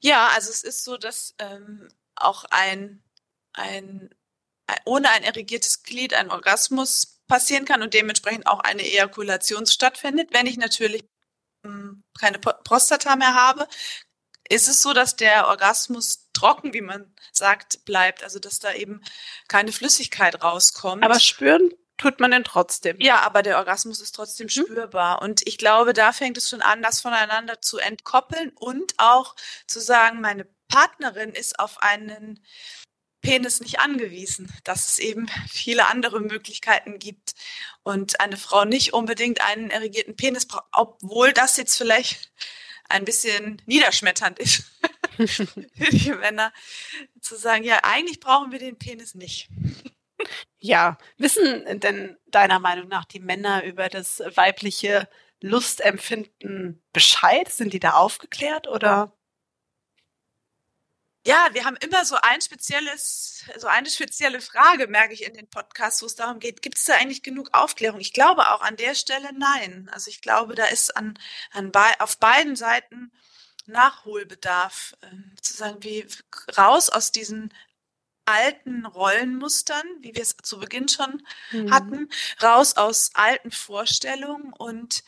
Ja, 0.00 0.28
also 0.34 0.50
es 0.50 0.62
ist 0.62 0.84
so, 0.84 0.96
dass 0.96 1.34
ähm, 1.38 1.88
auch 2.16 2.44
ein, 2.50 3.02
ein, 3.52 4.10
ein 4.66 4.78
ohne 4.84 5.10
ein 5.10 5.24
irrigiertes 5.24 5.82
Glied 5.82 6.14
ein 6.14 6.30
Orgasmus 6.30 7.20
passieren 7.28 7.64
kann 7.64 7.82
und 7.82 7.94
dementsprechend 7.94 8.46
auch 8.46 8.60
eine 8.60 8.82
Ejakulation 8.82 9.66
stattfindet. 9.66 10.30
Wenn 10.32 10.46
ich 10.46 10.56
natürlich 10.56 11.04
ähm, 11.64 12.02
keine 12.18 12.38
Prostata 12.38 13.14
mehr 13.16 13.34
habe, 13.34 13.68
ist 14.50 14.68
es 14.68 14.82
so, 14.82 14.92
dass 14.92 15.16
der 15.16 15.48
Orgasmus 15.48 16.28
trocken, 16.32 16.74
wie 16.74 16.80
man 16.80 17.14
sagt, 17.32 17.84
bleibt. 17.84 18.22
Also 18.22 18.38
dass 18.38 18.58
da 18.58 18.74
eben 18.74 19.00
keine 19.48 19.72
Flüssigkeit 19.72 20.42
rauskommt. 20.42 21.04
Aber 21.04 21.20
spüren 21.20 21.70
tut 21.96 22.18
man 22.18 22.32
den 22.32 22.44
trotzdem. 22.44 22.96
Ja, 23.00 23.20
aber 23.20 23.42
der 23.42 23.58
Orgasmus 23.58 24.00
ist 24.00 24.12
trotzdem 24.12 24.46
mhm. 24.46 24.50
spürbar. 24.50 25.22
Und 25.22 25.46
ich 25.46 25.56
glaube, 25.56 25.92
da 25.92 26.12
fängt 26.12 26.36
es 26.36 26.48
schon 26.48 26.62
an, 26.62 26.82
das 26.82 27.00
voneinander 27.00 27.60
zu 27.60 27.78
entkoppeln 27.78 28.50
und 28.56 28.94
auch 28.98 29.36
zu 29.66 29.80
sagen, 29.80 30.20
meine 30.20 30.46
Partnerin 30.68 31.30
ist 31.30 31.58
auf 31.58 31.82
einen 31.82 32.40
Penis 33.22 33.60
nicht 33.60 33.80
angewiesen, 33.80 34.50
dass 34.64 34.88
es 34.88 34.98
eben 34.98 35.28
viele 35.48 35.86
andere 35.86 36.20
Möglichkeiten 36.20 36.98
gibt 36.98 37.34
und 37.82 38.20
eine 38.20 38.38
Frau 38.38 38.64
nicht 38.64 38.94
unbedingt 38.94 39.42
einen 39.42 39.70
erregierten 39.70 40.16
Penis 40.16 40.46
braucht, 40.46 40.64
obwohl 40.72 41.32
das 41.32 41.58
jetzt 41.58 41.76
vielleicht 41.76 42.32
ein 42.90 43.04
bisschen 43.04 43.62
niederschmetternd 43.66 44.38
ist 44.38 44.64
für 45.16 45.90
die 45.90 46.12
Männer, 46.12 46.52
zu 47.20 47.36
sagen, 47.36 47.64
ja, 47.64 47.80
eigentlich 47.82 48.20
brauchen 48.20 48.52
wir 48.52 48.58
den 48.58 48.78
Penis 48.78 49.14
nicht. 49.14 49.48
Ja, 50.58 50.98
wissen 51.16 51.80
denn 51.80 52.18
deiner 52.26 52.58
Meinung 52.58 52.88
nach 52.88 53.04
die 53.06 53.20
Männer 53.20 53.64
über 53.64 53.88
das 53.88 54.20
weibliche 54.34 55.08
Lustempfinden 55.40 56.82
Bescheid? 56.92 57.48
Sind 57.48 57.72
die 57.72 57.80
da 57.80 57.92
aufgeklärt 57.92 58.68
oder? 58.68 59.16
Ja, 61.26 61.48
wir 61.52 61.64
haben 61.64 61.76
immer 61.76 62.04
so 62.04 62.16
ein 62.22 62.40
spezielles, 62.40 63.44
so 63.58 63.66
eine 63.66 63.90
spezielle 63.90 64.40
Frage, 64.40 64.86
merke 64.86 65.12
ich 65.12 65.24
in 65.24 65.34
den 65.34 65.48
Podcasts, 65.48 66.00
wo 66.00 66.06
es 66.06 66.14
darum 66.16 66.38
geht, 66.38 66.62
gibt 66.62 66.78
es 66.78 66.86
da 66.86 66.94
eigentlich 66.94 67.22
genug 67.22 67.50
Aufklärung? 67.52 68.00
Ich 68.00 68.12
glaube 68.14 68.48
auch 68.50 68.62
an 68.62 68.76
der 68.76 68.94
Stelle 68.94 69.30
nein. 69.36 69.90
Also 69.92 70.08
ich 70.08 70.22
glaube, 70.22 70.54
da 70.54 70.64
ist 70.66 70.96
an, 70.96 71.18
an 71.52 71.72
auf 71.98 72.18
beiden 72.18 72.56
Seiten 72.56 73.12
Nachholbedarf, 73.66 74.94
äh, 75.02 75.40
zu 75.42 75.54
sagen, 75.54 75.82
wie 75.82 76.06
raus 76.56 76.88
aus 76.88 77.12
diesen 77.12 77.52
alten 78.24 78.86
Rollenmustern, 78.86 79.84
wie 80.00 80.14
wir 80.14 80.22
es 80.22 80.36
zu 80.42 80.58
Beginn 80.58 80.88
schon 80.88 81.22
mhm. 81.50 81.72
hatten, 81.72 82.08
raus 82.42 82.76
aus 82.76 83.10
alten 83.14 83.50
Vorstellungen 83.50 84.52
und 84.52 85.02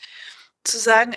zu 0.63 0.77
sagen, 0.77 1.15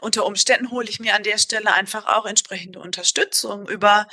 unter 0.00 0.26
Umständen 0.26 0.70
hole 0.70 0.88
ich 0.88 1.00
mir 1.00 1.14
an 1.14 1.22
der 1.22 1.38
Stelle 1.38 1.72
einfach 1.72 2.06
auch 2.06 2.26
entsprechende 2.26 2.80
Unterstützung 2.80 3.68
über 3.68 4.06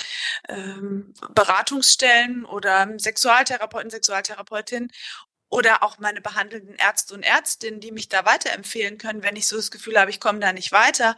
ähm, 0.48 1.14
Beratungsstellen 1.34 2.44
oder 2.44 2.88
Sexualtherapeuten, 2.98 3.90
Sexualtherapeutin 3.90 4.90
oder 5.48 5.82
auch 5.82 5.98
meine 5.98 6.20
behandelnden 6.20 6.74
Ärzte 6.76 7.14
und 7.14 7.22
Ärztinnen, 7.22 7.80
die 7.80 7.92
mich 7.92 8.08
da 8.08 8.24
weiterempfehlen 8.24 8.98
können, 8.98 9.22
wenn 9.22 9.36
ich 9.36 9.46
so 9.46 9.56
das 9.56 9.70
Gefühl 9.70 9.98
habe, 9.98 10.10
ich 10.10 10.20
komme 10.20 10.40
da 10.40 10.52
nicht 10.52 10.72
weiter. 10.72 11.16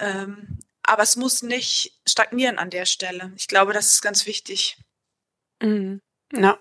Ähm, 0.00 0.60
aber 0.82 1.02
es 1.02 1.16
muss 1.16 1.42
nicht 1.42 1.98
stagnieren 2.06 2.58
an 2.58 2.70
der 2.70 2.84
Stelle. 2.84 3.32
Ich 3.36 3.48
glaube, 3.48 3.72
das 3.72 3.86
ist 3.92 4.02
ganz 4.02 4.26
wichtig. 4.26 4.76
Mhm. 5.62 6.02
Ja. 6.32 6.58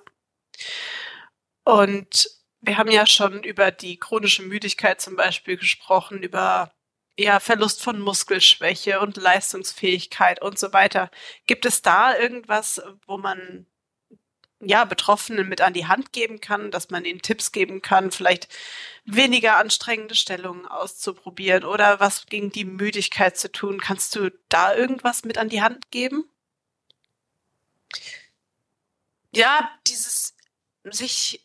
Und 1.66 2.30
wir 2.62 2.78
haben 2.78 2.92
ja 2.92 3.06
schon 3.06 3.44
über 3.44 3.72
die 3.72 4.00
chronische 4.00 4.44
Müdigkeit 4.44 5.02
zum 5.02 5.18
Beispiel 5.18 5.58
gesprochen, 5.58 6.24
über 6.24 6.74
ja, 7.18 7.40
Verlust 7.40 7.82
von 7.82 8.00
Muskelschwäche 8.00 9.00
und 9.00 9.18
Leistungsfähigkeit 9.18 10.42
und 10.42 10.58
so 10.58 10.74
weiter. 10.74 11.12
Gibt 11.48 11.66
es 11.66 11.82
da 11.82 12.18
irgendwas, 12.18 12.82
wo 13.06 13.18
man 13.18 13.68
ja, 14.66 14.86
Betroffenen 14.86 15.48
mit 15.50 15.62
an 15.62 15.74
die 15.74 15.88
Hand 15.88 16.14
geben 16.14 16.40
kann, 16.40 16.72
dass 16.72 16.90
man 16.90 17.06
ihnen 17.06 17.22
Tipps 17.22 17.52
geben 17.52 17.82
kann, 17.82 18.12
vielleicht 18.12 18.48
weniger 19.06 19.58
anstrengende 19.58 20.16
Stellungen 20.16 20.66
auszuprobieren 20.66 21.66
oder 21.66 22.00
was 22.00 22.26
gegen 22.28 22.52
die 22.52 22.66
Müdigkeit 22.66 23.38
zu 23.38 23.52
tun. 23.52 23.80
Kannst 23.80 24.16
du 24.16 24.32
da 24.50 24.74
irgendwas 24.76 25.26
mit 25.26 25.38
an 25.38 25.50
die 25.50 25.62
Hand 25.62 25.92
geben? 25.92 26.30
Ja, 29.36 29.70
dieses 29.88 30.36
sich 30.84 31.42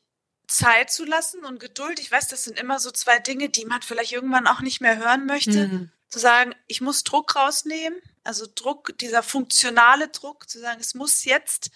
Zeit 0.48 0.90
zu 0.90 1.04
lassen 1.04 1.44
und 1.44 1.60
Geduld. 1.60 2.00
Ich 2.00 2.10
weiß, 2.10 2.28
das 2.28 2.44
sind 2.44 2.58
immer 2.58 2.80
so 2.80 2.90
zwei 2.90 3.18
Dinge, 3.18 3.50
die 3.50 3.66
man 3.66 3.82
vielleicht 3.82 4.12
irgendwann 4.12 4.46
auch 4.46 4.60
nicht 4.60 4.80
mehr 4.80 4.96
hören 4.96 5.26
möchte. 5.26 5.68
Mhm. 5.68 5.90
Zu 6.08 6.18
sagen, 6.18 6.54
ich 6.66 6.80
muss 6.80 7.04
Druck 7.04 7.36
rausnehmen, 7.36 8.00
also 8.24 8.46
Druck, 8.54 8.96
dieser 8.98 9.22
funktionale 9.22 10.08
Druck, 10.08 10.48
zu 10.48 10.58
sagen, 10.58 10.80
es 10.80 10.94
muss 10.94 11.24
jetzt 11.24 11.70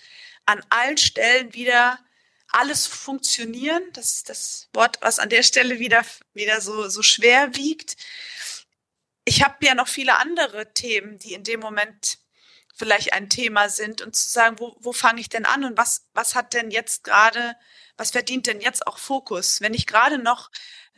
an 0.46 0.60
allen 0.70 0.96
Stellen 0.96 1.52
wieder 1.52 1.98
alles 2.48 2.86
funktionieren. 2.86 3.82
Das 3.92 4.12
ist 4.12 4.28
das 4.30 4.68
Wort, 4.72 4.98
was 5.02 5.18
an 5.18 5.28
der 5.28 5.42
Stelle 5.42 5.78
wieder, 5.78 6.02
wieder 6.32 6.60
so, 6.62 6.88
so 6.88 7.02
schwer 7.02 7.54
wiegt. 7.54 7.96
Ich 9.24 9.42
habe 9.44 9.64
ja 9.64 9.74
noch 9.74 9.88
viele 9.88 10.18
andere 10.18 10.72
Themen, 10.72 11.18
die 11.18 11.34
in 11.34 11.44
dem 11.44 11.60
Moment 11.60 12.18
vielleicht 12.82 13.12
ein 13.12 13.30
Thema 13.30 13.68
sind 13.68 14.02
und 14.02 14.16
zu 14.16 14.28
sagen, 14.28 14.58
wo, 14.58 14.76
wo 14.80 14.92
fange 14.92 15.20
ich 15.20 15.28
denn 15.28 15.46
an 15.46 15.64
und 15.64 15.78
was, 15.78 16.06
was 16.14 16.34
hat 16.34 16.52
denn 16.52 16.72
jetzt 16.72 17.04
gerade 17.04 17.54
was 17.96 18.10
verdient 18.10 18.46
denn 18.46 18.60
jetzt 18.60 18.86
auch 18.86 18.98
Fokus? 18.98 19.60
Wenn 19.60 19.74
ich 19.74 19.86
gerade 19.86 20.18
noch 20.18 20.50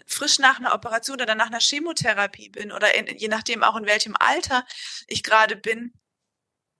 frisch 0.06 0.38
nach 0.38 0.58
einer 0.58 0.74
Operation 0.74 1.20
oder 1.20 1.34
nach 1.34 1.48
einer 1.48 1.60
Chemotherapie 1.60 2.48
bin 2.48 2.72
oder 2.72 2.94
in, 2.94 3.06
je 3.18 3.28
nachdem 3.28 3.62
auch 3.62 3.76
in 3.76 3.86
welchem 3.86 4.16
Alter 4.18 4.64
ich 5.06 5.22
gerade 5.22 5.56
bin, 5.56 5.92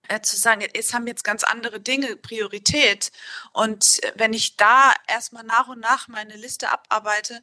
äh, 0.09 0.21
zu 0.21 0.37
sagen, 0.37 0.67
es 0.73 0.95
haben 0.95 1.07
jetzt 1.07 1.25
ganz 1.25 1.45
andere 1.45 1.81
Dinge 1.81 2.17
Priorität. 2.17 3.11
Und 3.53 4.01
wenn 4.15 4.33
ich 4.33 4.57
da 4.57 4.95
erstmal 5.07 5.45
nach 5.45 5.69
und 5.69 5.81
nach 5.81 6.09
meine 6.09 6.37
Liste 6.37 6.71
abarbeite, 6.71 7.43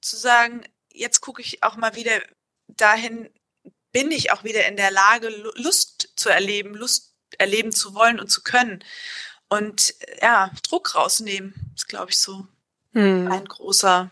zu 0.00 0.16
sagen, 0.16 0.64
jetzt 0.92 1.20
gucke 1.20 1.42
ich 1.42 1.62
auch 1.62 1.76
mal 1.76 1.94
wieder 1.96 2.20
dahin, 2.66 3.30
bin 3.92 4.10
ich 4.10 4.32
auch 4.32 4.42
wieder 4.42 4.66
in 4.66 4.76
der 4.76 4.90
Lage, 4.90 5.28
Lust 5.28 6.01
zu 6.22 6.28
erleben, 6.28 6.74
Lust 6.74 7.14
erleben 7.38 7.72
zu 7.72 7.94
wollen 7.94 8.20
und 8.20 8.28
zu 8.28 8.42
können 8.42 8.84
und 9.52 9.94
ja, 10.22 10.50
Druck 10.62 10.94
rausnehmen, 10.94 11.74
ist, 11.74 11.86
glaube 11.86 12.10
ich, 12.10 12.18
so 12.18 12.46
hm. 12.92 13.30
ein 13.30 13.44
großer, 13.44 14.10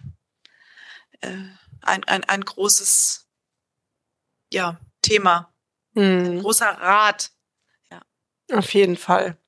äh, 1.22 1.28
ein, 1.80 2.04
ein, 2.04 2.24
ein 2.24 2.44
großes 2.44 3.26
ja, 4.52 4.78
Thema. 5.00 5.50
Hm. 5.94 6.24
Ein 6.24 6.40
großer 6.40 6.68
Rat. 6.68 7.30
Ja. 7.90 8.02
Auf 8.52 8.74
jeden 8.74 8.98
Fall. 8.98 9.38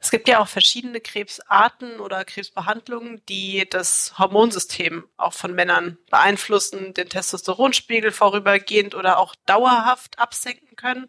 Es 0.00 0.10
gibt 0.10 0.28
ja 0.28 0.40
auch 0.40 0.48
verschiedene 0.48 1.00
Krebsarten 1.00 2.00
oder 2.00 2.24
Krebsbehandlungen, 2.24 3.22
die 3.28 3.68
das 3.68 4.18
Hormonsystem 4.18 5.08
auch 5.16 5.32
von 5.32 5.54
Männern 5.54 5.98
beeinflussen, 6.10 6.94
den 6.94 7.08
Testosteronspiegel 7.08 8.12
vorübergehend 8.12 8.94
oder 8.94 9.18
auch 9.18 9.34
dauerhaft 9.46 10.18
absenken 10.18 10.76
können. 10.76 11.08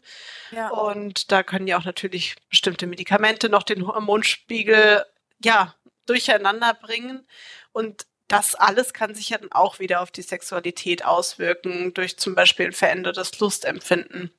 Ja. 0.51 0.69
Und 0.69 1.31
da 1.31 1.43
können 1.43 1.67
ja 1.67 1.77
auch 1.77 1.85
natürlich 1.85 2.35
bestimmte 2.49 2.87
Medikamente 2.87 3.49
noch 3.49 3.63
den 3.63 3.85
Hormonspiegel 3.85 5.05
ja 5.43 5.75
durcheinander 6.05 6.73
bringen. 6.73 7.27
Und 7.71 8.05
das 8.27 8.55
alles 8.55 8.93
kann 8.93 9.13
sich 9.13 9.29
ja 9.29 9.37
dann 9.37 9.51
auch 9.51 9.79
wieder 9.79 10.01
auf 10.01 10.09
die 10.11 10.23
Sexualität 10.23 11.05
auswirken, 11.05 11.93
durch 11.93 12.17
zum 12.17 12.33
Beispiel 12.33 12.67
ein 12.67 12.73
verändertes 12.73 13.39
Lustempfinden. 13.39 14.31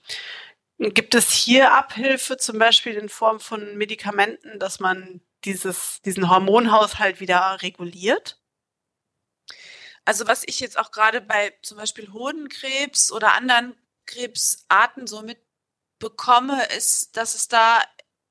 Gibt 0.79 1.15
es 1.15 1.31
hier 1.31 1.73
Abhilfe, 1.73 2.37
zum 2.37 2.59
Beispiel 2.59 2.95
in 2.95 3.09
Form 3.09 3.41
von 3.41 3.77
Medikamenten, 3.77 4.59
dass 4.59 4.79
man 4.79 5.23
dieses, 5.45 6.03
diesen 6.03 6.29
Hormonhaushalt 6.29 7.19
wieder 7.19 7.63
reguliert? 7.63 8.39
Also 10.05 10.27
was 10.27 10.43
ich 10.47 10.61
jetzt 10.61 10.79
auch 10.79 10.91
gerade 10.91 11.21
bei 11.21 11.55
zum 11.63 11.79
Beispiel 11.79 12.13
Hodenkrebs 12.13 13.11
oder 13.11 13.33
anderen 13.33 13.75
Krebsarten 14.05 15.07
so 15.07 15.23
mitbekomme, 15.23 16.67
ist, 16.77 17.17
dass 17.17 17.35
es 17.35 17.49
da 17.49 17.83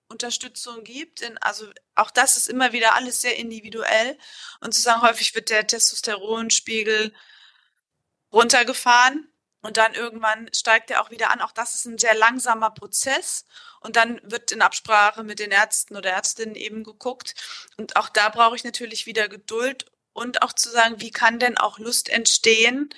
Unterstützung 0.08 0.84
gibt. 0.84 1.22
In, 1.22 1.40
also 1.40 1.68
auch 1.96 2.12
das 2.12 2.38
ist 2.38 2.48
immer 2.48 2.74
wieder 2.74 2.94
alles 2.94 3.22
sehr 3.22 3.38
individuell. 3.38 4.18
Und 4.62 4.74
zu 4.74 4.82
sagen, 4.82 5.02
häufig 5.02 5.34
wird 5.34 5.50
der 5.50 5.66
Testosteronspiegel 5.66 7.12
runtergefahren 8.32 9.28
und 9.66 9.78
dann 9.78 9.96
irgendwann 9.96 10.48
steigt 10.54 10.92
er 10.92 11.02
auch 11.02 11.10
wieder 11.10 11.32
an. 11.32 11.42
Auch 11.42 11.52
das 11.52 11.74
ist 11.74 11.86
ein 11.86 11.98
sehr 11.98 12.14
langsamer 12.14 12.70
Prozess. 12.70 13.48
Und 13.80 13.96
dann 13.96 14.22
wird 14.24 14.52
in 14.52 14.62
Absprache 14.62 15.24
mit 15.24 15.40
den 15.40 15.50
Ärzten 15.50 15.98
oder 15.98 16.12
Ärztinnen 16.12 16.54
eben 16.54 16.84
geguckt. 16.84 17.34
Und 17.76 17.96
auch 17.96 18.10
da 18.10 18.30
brauche 18.30 18.56
ich 18.56 18.64
natürlich 18.64 19.08
wieder 19.08 19.28
Geduld 19.28 19.86
und 20.14 20.44
auch 20.44 20.54
zu 20.54 20.70
sagen, 20.70 21.02
wie 21.02 21.10
kann 21.10 21.40
denn 21.40 21.58
auch 21.58 21.80
Lust 21.80 22.10
entstehen, 22.10 22.92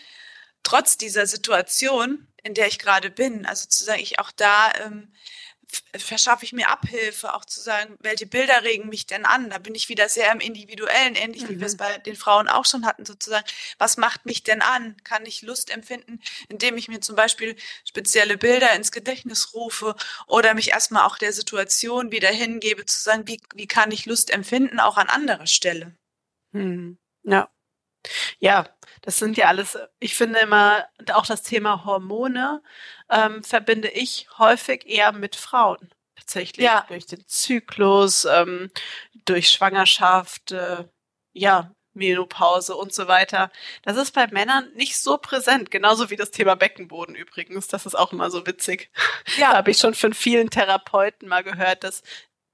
trotz 0.63 0.97
dieser 0.97 1.25
Situation, 1.25 2.27
in 2.43 2.53
der 2.53 2.67
ich 2.67 2.79
gerade 2.79 3.11
bin. 3.11 3.45
Also 3.45 3.69
zu 3.69 3.85
sagen, 3.85 4.01
ich 4.01 4.19
auch 4.19 4.31
da 4.31 4.73
ähm, 4.83 5.13
verschaffe 5.95 6.45
ich 6.45 6.53
mir 6.53 6.69
Abhilfe, 6.69 7.33
auch 7.33 7.45
zu 7.45 7.59
sagen, 7.59 7.97
welche 7.99 8.25
Bilder 8.25 8.63
regen 8.63 8.89
mich 8.89 9.05
denn 9.05 9.25
an? 9.25 9.49
Da 9.49 9.57
bin 9.57 9.75
ich 9.75 9.89
wieder 9.89 10.09
sehr 10.09 10.31
im 10.31 10.39
Individuellen, 10.39 11.15
ähnlich 11.15 11.43
mhm. 11.43 11.49
wie 11.49 11.59
wir 11.59 11.67
es 11.67 11.73
mhm. 11.73 11.77
bei 11.77 11.97
den 11.99 12.15
Frauen 12.15 12.47
auch 12.47 12.65
schon 12.65 12.85
hatten, 12.85 13.05
sozusagen. 13.05 13.45
Was 13.77 13.97
macht 13.97 14.25
mich 14.25 14.43
denn 14.43 14.61
an? 14.61 14.95
Kann 15.03 15.25
ich 15.25 15.41
Lust 15.41 15.69
empfinden, 15.69 16.21
indem 16.49 16.77
ich 16.77 16.87
mir 16.87 17.01
zum 17.01 17.15
Beispiel 17.15 17.55
spezielle 17.85 18.37
Bilder 18.37 18.73
ins 18.73 18.91
Gedächtnis 18.91 19.53
rufe 19.53 19.95
oder 20.27 20.53
mich 20.53 20.71
erstmal 20.71 21.05
auch 21.05 21.17
der 21.17 21.33
Situation 21.33 22.11
wieder 22.11 22.29
hingebe, 22.29 22.85
zu 22.85 22.99
sagen, 22.99 23.27
wie, 23.27 23.41
wie 23.53 23.67
kann 23.67 23.91
ich 23.91 24.05
Lust 24.05 24.29
empfinden, 24.29 24.79
auch 24.79 24.97
an 24.97 25.09
anderer 25.09 25.47
Stelle? 25.47 25.95
Mhm. 26.51 26.97
Ja. 27.23 27.49
Ja, 28.39 28.69
das 29.01 29.17
sind 29.19 29.37
ja 29.37 29.47
alles, 29.47 29.77
ich 29.99 30.15
finde 30.15 30.39
immer, 30.39 30.87
auch 31.11 31.25
das 31.25 31.43
Thema 31.43 31.83
Hormone 31.83 32.61
ähm, 33.09 33.43
verbinde 33.43 33.89
ich 33.89 34.27
häufig 34.37 34.85
eher 34.85 35.11
mit 35.11 35.35
Frauen. 35.35 35.91
Tatsächlich. 36.15 36.65
Ja. 36.65 36.85
Durch 36.87 37.05
den 37.05 37.25
Zyklus, 37.27 38.25
ähm, 38.25 38.71
durch 39.25 39.49
Schwangerschaft, 39.49 40.51
äh, 40.51 40.85
ja, 41.33 41.71
Menopause 41.93 42.75
und 42.75 42.93
so 42.93 43.07
weiter. 43.07 43.51
Das 43.81 43.97
ist 43.97 44.11
bei 44.11 44.27
Männern 44.27 44.71
nicht 44.75 44.97
so 44.97 45.17
präsent, 45.17 45.71
genauso 45.71 46.09
wie 46.09 46.15
das 46.15 46.31
Thema 46.31 46.55
Beckenboden 46.55 47.15
übrigens. 47.15 47.67
Das 47.67 47.85
ist 47.85 47.95
auch 47.95 48.13
immer 48.13 48.29
so 48.29 48.45
witzig. 48.45 48.91
Ja. 49.37 49.53
habe 49.53 49.71
ich 49.71 49.77
schon 49.79 49.95
von 49.95 50.13
vielen 50.13 50.49
Therapeuten 50.49 51.27
mal 51.27 51.43
gehört, 51.43 51.83
dass 51.83 52.03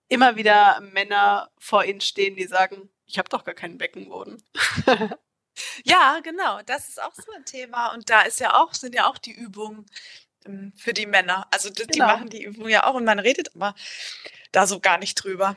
immer 0.08 0.36
wieder 0.36 0.80
Männer 0.82 1.52
vor 1.60 1.84
ihnen 1.84 2.02
stehen, 2.02 2.36
die 2.36 2.48
sagen, 2.48 2.90
ich 3.06 3.18
habe 3.18 3.30
doch 3.30 3.44
gar 3.44 3.56
keinen 3.56 3.78
Beckenboden. 3.78 4.42
Ja, 5.84 6.20
genau. 6.24 6.62
Das 6.66 6.90
ist 6.90 7.02
auch 7.02 7.14
so 7.14 7.32
ein 7.32 7.46
Thema. 7.46 7.94
Und 7.94 8.10
da 8.10 8.22
ist 8.22 8.40
ja 8.40 8.56
auch, 8.56 8.74
sind 8.74 8.96
ja 8.96 9.08
auch 9.08 9.18
die 9.18 9.34
Übungen 9.34 9.86
für 10.76 10.94
die 10.94 11.06
Männer. 11.06 11.48
Also 11.52 11.70
die, 11.70 11.86
genau. 11.86 12.08
machen 12.08 12.30
die 12.30 12.44
Übungen 12.44 12.70
ja 12.70 12.86
auch 12.86 12.96
und 12.96 13.06
man 13.06 13.20
redet 13.20 13.56
aber 13.56 13.76
da 14.52 14.68
so 14.68 14.80
gar 14.80 14.98
nicht 14.98 15.16
drüber. 15.16 15.56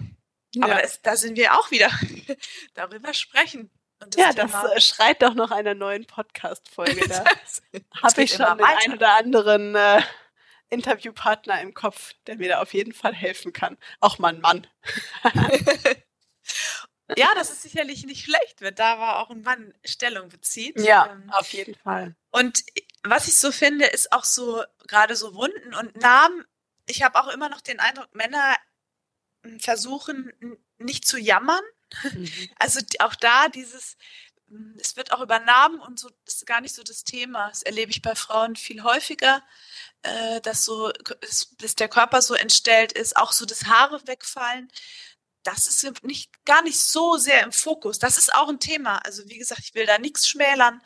Ja. 0.55 0.64
Aber 0.64 0.82
es, 0.82 1.03
da 1.03 1.16
sind 1.16 1.37
wir 1.37 1.55
auch 1.55 1.70
wieder 1.70 1.91
darüber 2.74 3.12
sprechen. 3.14 3.70
Das 3.99 4.11
ja, 4.16 4.32
Thema. 4.32 4.62
das 4.62 4.72
äh, 4.72 4.80
schreit 4.80 5.22
doch 5.22 5.34
noch 5.34 5.51
einer 5.51 5.74
neuen 5.74 6.07
Podcast-Folge. 6.07 7.07
Da 7.09 7.24
habe 8.03 8.22
ich 8.22 8.32
schon 8.32 8.59
den 8.59 8.66
ein 8.66 8.93
oder 8.93 9.16
anderen 9.16 9.74
äh, 9.74 10.03
Interviewpartner 10.68 11.61
im 11.61 11.74
Kopf, 11.74 12.14
der 12.26 12.37
mir 12.37 12.49
da 12.49 12.61
auf 12.61 12.74
jeden 12.74 12.93
Fall 12.93 13.14
helfen 13.14 13.53
kann. 13.53 13.78
Auch 14.01 14.18
mein 14.18 14.41
Mann. 14.41 14.66
ja, 17.16 17.28
das 17.34 17.51
ist 17.51 17.62
sicherlich 17.62 18.05
nicht 18.05 18.24
schlecht, 18.24 18.61
wenn 18.61 18.74
da 18.74 18.99
war 18.99 19.20
auch 19.20 19.30
ein 19.30 19.43
Mann 19.43 19.72
Stellung 19.84 20.28
bezieht. 20.28 20.80
Ja, 20.80 21.11
ähm, 21.11 21.30
auf 21.32 21.53
jeden 21.53 21.74
Fall. 21.74 22.16
Und 22.30 22.64
was 23.11 23.29
ich 23.29 23.37
so 23.37 23.53
finde, 23.53 23.87
ist 23.87 24.13
auch 24.13 24.25
so 24.25 24.63
gerade 24.87 25.17
so 25.17 25.35
Wunden 25.35 25.75
und 25.75 25.97
Namen. 25.97 26.45
Ich 26.87 27.03
habe 27.03 27.19
auch 27.19 27.29
immer 27.29 27.49
noch 27.49 27.61
den 27.61 27.81
Eindruck, 27.81 28.15
Männer 28.15 28.57
hm, 29.43 29.61
versuchen 29.61 30.33
nicht 30.79 31.07
zu 31.07 31.19
jammern. 31.19 31.63
Mhm. 32.03 32.29
Also 32.59 32.81
auch 33.01 33.15
da 33.15 33.49
dieses, 33.49 33.97
hm, 34.49 34.77
es 34.81 34.97
wird 34.97 35.13
auch 35.13 35.21
über 35.21 35.39
Namen 35.41 35.81
und 35.81 35.99
so, 35.99 36.11
ist 36.27 36.47
gar 36.47 36.61
nicht 36.61 36.75
so 36.75 36.83
das 36.83 37.05
Thema. 37.05 37.49
Das 37.49 37.63
erlebe 37.63 37.91
ich 37.91 38.03
bei 38.03 38.15
Frauen 38.15 38.57
viel 38.57 38.83
häufiger, 38.83 39.43
äh, 40.03 40.41
dass 40.41 40.65
so, 40.65 40.93
dass 41.59 41.75
der 41.77 41.89
Körper 41.89 42.23
so 42.23 42.35
entstellt 42.35 42.93
ist, 42.93 43.17
auch 43.17 43.33
so 43.33 43.47
das 43.47 43.65
Haare 43.65 44.07
wegfallen. 44.07 44.71
Das 45.43 45.69
ist 45.69 46.03
nicht, 46.03 46.45
gar 46.45 46.63
nicht 46.63 46.81
so 46.81 47.17
sehr 47.19 47.43
im 47.45 47.53
Fokus. 47.53 48.01
Das 48.01 48.19
ist 48.19 48.35
auch 48.35 48.49
ein 48.49 48.59
Thema. 48.59 48.99
Also 49.05 49.29
wie 49.29 49.39
gesagt, 49.39 49.61
ich 49.63 49.75
will 49.75 49.87
da 49.87 49.99
nichts 49.99 50.29
schmälern. 50.29 50.83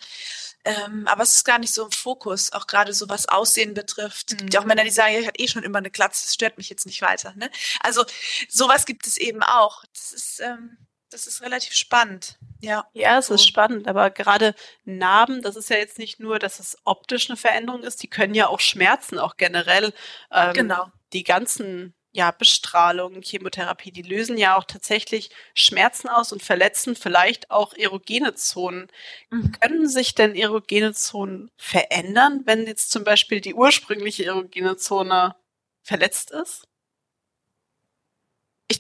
Ähm, 0.65 1.07
aber 1.07 1.23
es 1.23 1.35
ist 1.35 1.45
gar 1.45 1.59
nicht 1.59 1.73
so 1.73 1.85
im 1.85 1.93
Fokus, 1.93 2.53
auch 2.53 2.67
gerade 2.67 2.93
so 2.93 3.09
was 3.09 3.29
Aussehen 3.29 3.73
betrifft. 3.73 4.33
Es 4.33 4.37
gibt 4.37 4.53
ja 4.53 4.61
auch 4.61 4.65
mhm. 4.65 4.69
Männer, 4.69 4.85
die 4.85 4.91
sagen, 4.91 5.15
ja, 5.15 5.21
ich 5.21 5.27
hatte 5.27 5.41
eh 5.41 5.49
schon 5.49 5.63
immer 5.63 5.79
eine 5.79 5.91
Glatze, 5.91 6.27
das 6.27 6.35
stört 6.35 6.59
mich 6.59 6.69
jetzt 6.69 6.87
nicht 6.87 7.01
weiter. 7.01 7.33
Ne? 7.37 7.51
Also 7.81 8.05
sowas 8.49 8.85
gibt 8.85 9.07
es 9.07 9.17
eben 9.17 9.43
auch. 9.43 9.85
Das 9.95 10.13
ist, 10.13 10.41
ähm, 10.41 10.77
das 11.09 11.27
ist 11.27 11.41
relativ 11.41 11.75
spannend. 11.75 12.39
Ja, 12.61 12.87
ja 12.93 13.19
es 13.19 13.29
so. 13.29 13.35
ist 13.35 13.47
spannend, 13.47 13.89
aber 13.89 14.11
gerade 14.11 14.55
Narben, 14.85 15.43
das 15.43 15.57
ist 15.57 15.71
ja 15.71 15.77
jetzt 15.77 15.99
nicht 15.99 16.21
nur, 16.21 16.39
dass 16.39 16.61
es 16.61 16.77
optisch 16.85 17.31
eine 17.31 17.37
Veränderung 17.37 17.83
ist, 17.83 18.03
die 18.03 18.09
können 18.09 18.35
ja 18.35 18.49
auch 18.49 18.61
Schmerzen, 18.61 19.19
auch 19.19 19.37
generell. 19.37 19.93
Ähm, 20.31 20.53
genau. 20.53 20.93
Die 21.13 21.25
ganzen 21.25 21.95
ja, 22.13 22.31
Bestrahlung, 22.33 23.23
Chemotherapie, 23.23 23.93
die 23.93 24.03
lösen 24.03 24.37
ja 24.37 24.57
auch 24.57 24.65
tatsächlich 24.65 25.31
Schmerzen 25.55 26.09
aus 26.09 26.33
und 26.33 26.43
verletzen 26.43 26.97
vielleicht 26.97 27.51
auch 27.51 27.73
erogene 27.75 28.35
Zonen. 28.35 28.89
Mhm. 29.31 29.53
Können 29.61 29.89
sich 29.89 30.15
denn 30.15 30.35
erogene 30.35 30.93
Zonen 30.95 31.51
verändern, 31.57 32.43
wenn 32.47 32.67
jetzt 32.67 32.91
zum 32.91 33.05
Beispiel 33.05 33.41
die 33.41 33.55
ursprüngliche 33.55 34.25
erogene 34.27 34.77
Zone 34.77 35.37
verletzt 35.83 36.31
ist? 36.33 36.70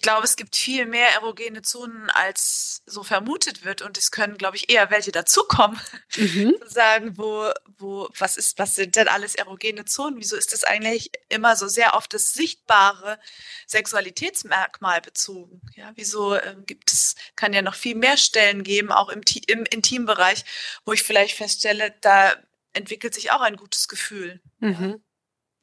Ich 0.01 0.03
glaube, 0.03 0.25
es 0.25 0.37
gibt 0.37 0.57
viel 0.57 0.87
mehr 0.87 1.13
erogene 1.13 1.61
Zonen, 1.61 2.09
als 2.09 2.83
so 2.87 3.03
vermutet 3.03 3.67
wird. 3.67 3.83
Und 3.83 3.99
es 3.99 4.11
können, 4.11 4.39
glaube 4.39 4.57
ich, 4.57 4.73
eher 4.73 4.91
welche 4.91 5.13
dazukommen. 5.13 5.79
Mhm. 6.17 6.55
sagen, 6.67 7.19
wo, 7.19 7.51
wo, 7.77 8.09
was 8.17 8.39
ist, 8.39 8.59
was 8.59 8.77
sind 8.77 8.97
denn 8.97 9.09
alles 9.09 9.35
erogene 9.35 9.85
Zonen? 9.85 10.17
Wieso 10.17 10.37
ist 10.37 10.55
das 10.55 10.65
eigentlich 10.65 11.11
immer 11.29 11.55
so 11.55 11.69
sehr 11.69 11.95
auf 11.95 12.09
das 12.09 12.33
sichtbare 12.33 13.21
Sexualitätsmerkmal 13.67 15.03
bezogen? 15.03 15.61
Ja, 15.77 15.93
wieso 15.97 16.35
ähm, 16.35 16.65
gibt 16.65 16.91
es, 16.91 17.15
kann 17.37 17.53
ja 17.53 17.61
noch 17.61 17.75
viel 17.75 17.95
mehr 17.95 18.17
Stellen 18.17 18.63
geben, 18.63 18.93
auch 18.93 19.11
im, 19.11 19.21
im 19.49 19.67
Intimbereich, 19.67 20.47
wo 20.87 20.95
ich 20.95 21.03
vielleicht 21.03 21.37
feststelle, 21.37 21.95
da 22.01 22.33
entwickelt 22.73 23.13
sich 23.13 23.33
auch 23.33 23.43
ein 23.43 23.57
gutes 23.57 23.87
Gefühl. 23.87 24.41
Mhm. 24.61 25.03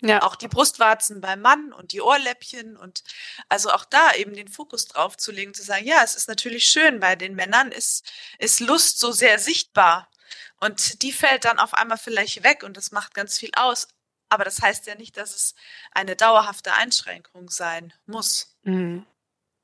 Ja. 0.01 0.21
Auch 0.21 0.35
die 0.35 0.47
Brustwarzen 0.47 1.21
beim 1.21 1.41
Mann 1.41 1.73
und 1.73 1.91
die 1.91 2.01
Ohrläppchen 2.01 2.77
und 2.77 3.03
also 3.49 3.71
auch 3.71 3.83
da 3.83 4.13
eben 4.13 4.33
den 4.35 4.47
Fokus 4.47 4.85
drauf 4.85 5.17
zu 5.17 5.31
legen, 5.31 5.55
zu 5.55 5.63
sagen, 5.63 5.87
ja, 5.87 6.03
es 6.03 6.13
ist 6.13 6.27
natürlich 6.27 6.65
schön, 6.67 6.99
bei 6.99 7.15
den 7.15 7.33
Männern 7.33 7.71
ist, 7.71 8.05
ist 8.37 8.59
Lust 8.59 8.99
so 8.99 9.11
sehr 9.11 9.39
sichtbar 9.39 10.07
und 10.59 11.01
die 11.01 11.11
fällt 11.11 11.45
dann 11.45 11.57
auf 11.57 11.73
einmal 11.73 11.97
vielleicht 11.97 12.43
weg 12.43 12.63
und 12.63 12.77
das 12.77 12.91
macht 12.91 13.15
ganz 13.15 13.39
viel 13.39 13.51
aus. 13.55 13.87
Aber 14.29 14.43
das 14.43 14.61
heißt 14.61 14.85
ja 14.87 14.95
nicht, 14.95 15.17
dass 15.17 15.35
es 15.35 15.55
eine 15.91 16.15
dauerhafte 16.15 16.73
Einschränkung 16.73 17.49
sein 17.49 17.93
muss. 18.05 18.57
Mhm. 18.63 19.05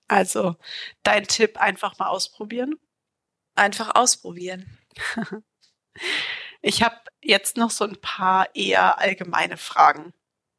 Also 0.08 0.56
dein 1.04 1.28
Tipp 1.28 1.58
einfach 1.58 1.98
mal 2.00 2.08
ausprobieren. 2.08 2.80
Einfach 3.56 3.94
ausprobieren. 3.96 4.80
ich 6.62 6.82
habe 6.82 6.98
jetzt 7.22 7.58
noch 7.58 7.72
so 7.72 7.84
ein 7.84 8.00
paar 8.00 8.56
eher 8.56 9.00
allgemeine 9.00 9.58
Fragen 9.58 10.14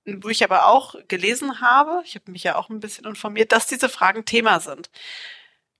wo 0.06 0.28
ich 0.28 0.44
aber 0.44 0.66
auch 0.66 0.94
gelesen 1.08 1.60
habe, 1.60 2.02
ich 2.04 2.14
habe 2.14 2.30
mich 2.30 2.42
ja 2.42 2.56
auch 2.56 2.68
ein 2.68 2.80
bisschen 2.80 3.06
informiert, 3.06 3.52
dass 3.52 3.66
diese 3.66 3.88
Fragen 3.88 4.24
Thema 4.24 4.60
sind. 4.60 4.90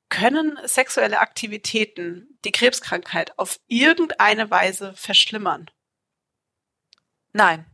Können 0.09 0.59
sexuelle 0.65 1.21
Aktivitäten 1.21 2.39
die 2.45 2.53
Krebskrankheit 2.53 3.39
auf 3.39 3.61
irgendeine 3.67 4.51
Weise 4.51 4.95
verschlimmern? 4.95 5.71
Nein. 7.33 7.67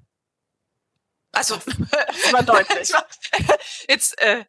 Also, 1.33 1.57
das 1.57 2.33
war 2.33 2.43
deutlich. 2.43 2.93
Jetzt, 3.89 4.21
äh, 4.21 4.45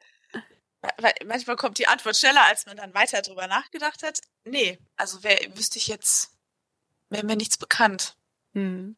manchmal 1.25 1.55
kommt 1.55 1.77
die 1.77 1.87
Antwort 1.87 2.17
schneller, 2.17 2.43
als 2.45 2.65
man 2.65 2.77
dann 2.77 2.93
weiter 2.93 3.21
drüber 3.21 3.47
nachgedacht 3.47 4.03
hat. 4.03 4.21
Nee, 4.45 4.79
also 4.95 5.21
wer, 5.23 5.37
wüsste 5.55 5.77
ich 5.77 5.87
jetzt, 5.87 6.31
wäre 7.09 7.25
mir 7.25 7.35
nichts 7.35 7.57
bekannt. 7.57 8.15
Hm. 8.53 8.95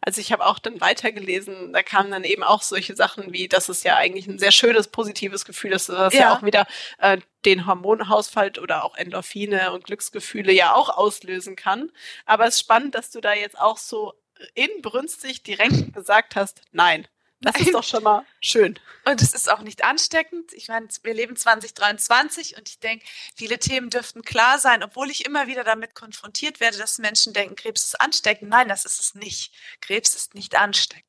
Also 0.00 0.20
ich 0.20 0.32
habe 0.32 0.44
auch 0.46 0.58
dann 0.58 0.80
weitergelesen, 0.80 1.72
da 1.72 1.82
kamen 1.82 2.10
dann 2.10 2.24
eben 2.24 2.42
auch 2.42 2.62
solche 2.62 2.94
Sachen 2.94 3.32
wie, 3.32 3.48
dass 3.48 3.68
es 3.68 3.82
ja 3.82 3.96
eigentlich 3.96 4.26
ein 4.26 4.38
sehr 4.38 4.52
schönes, 4.52 4.88
positives 4.88 5.44
Gefühl 5.44 5.72
ist, 5.72 5.88
dass 5.88 6.14
ja, 6.14 6.20
ja 6.20 6.36
auch 6.36 6.42
wieder 6.42 6.66
äh, 6.98 7.18
den 7.44 7.66
Hormonhaushalt 7.66 8.58
oder 8.58 8.84
auch 8.84 8.96
Endorphine 8.96 9.72
und 9.72 9.84
Glücksgefühle 9.84 10.52
ja 10.52 10.74
auch 10.74 10.88
auslösen 10.88 11.56
kann. 11.56 11.90
Aber 12.26 12.46
es 12.46 12.54
ist 12.54 12.60
spannend, 12.60 12.94
dass 12.94 13.10
du 13.10 13.20
da 13.20 13.34
jetzt 13.34 13.58
auch 13.58 13.78
so 13.78 14.14
inbrünstig 14.54 15.42
direkt 15.42 15.92
gesagt 15.92 16.36
hast, 16.36 16.62
nein, 16.72 17.06
das 17.42 17.60
ist 17.60 17.74
doch 17.74 17.84
schon 17.84 18.02
mal 18.02 18.24
schön. 18.40 18.78
Und 19.04 19.20
es 19.20 19.34
ist 19.34 19.50
auch 19.50 19.60
nicht 19.60 19.84
ansteckend. 19.84 20.52
Ich 20.52 20.68
meine, 20.68 20.88
wir 21.02 21.12
leben 21.14 21.36
2023 21.36 22.56
und 22.56 22.68
ich 22.68 22.78
denke, 22.78 23.04
viele 23.34 23.58
Themen 23.58 23.90
dürften 23.90 24.22
klar 24.22 24.58
sein, 24.58 24.82
obwohl 24.82 25.10
ich 25.10 25.26
immer 25.26 25.48
wieder 25.48 25.64
damit 25.64 25.94
konfrontiert 25.94 26.60
werde, 26.60 26.78
dass 26.78 26.98
Menschen 26.98 27.32
denken, 27.32 27.56
Krebs 27.56 27.84
ist 27.84 28.00
ansteckend. 28.00 28.48
Nein, 28.50 28.68
das 28.68 28.84
ist 28.84 29.00
es 29.00 29.14
nicht. 29.14 29.52
Krebs 29.80 30.14
ist 30.14 30.34
nicht 30.34 30.54
ansteckend. 30.54 31.04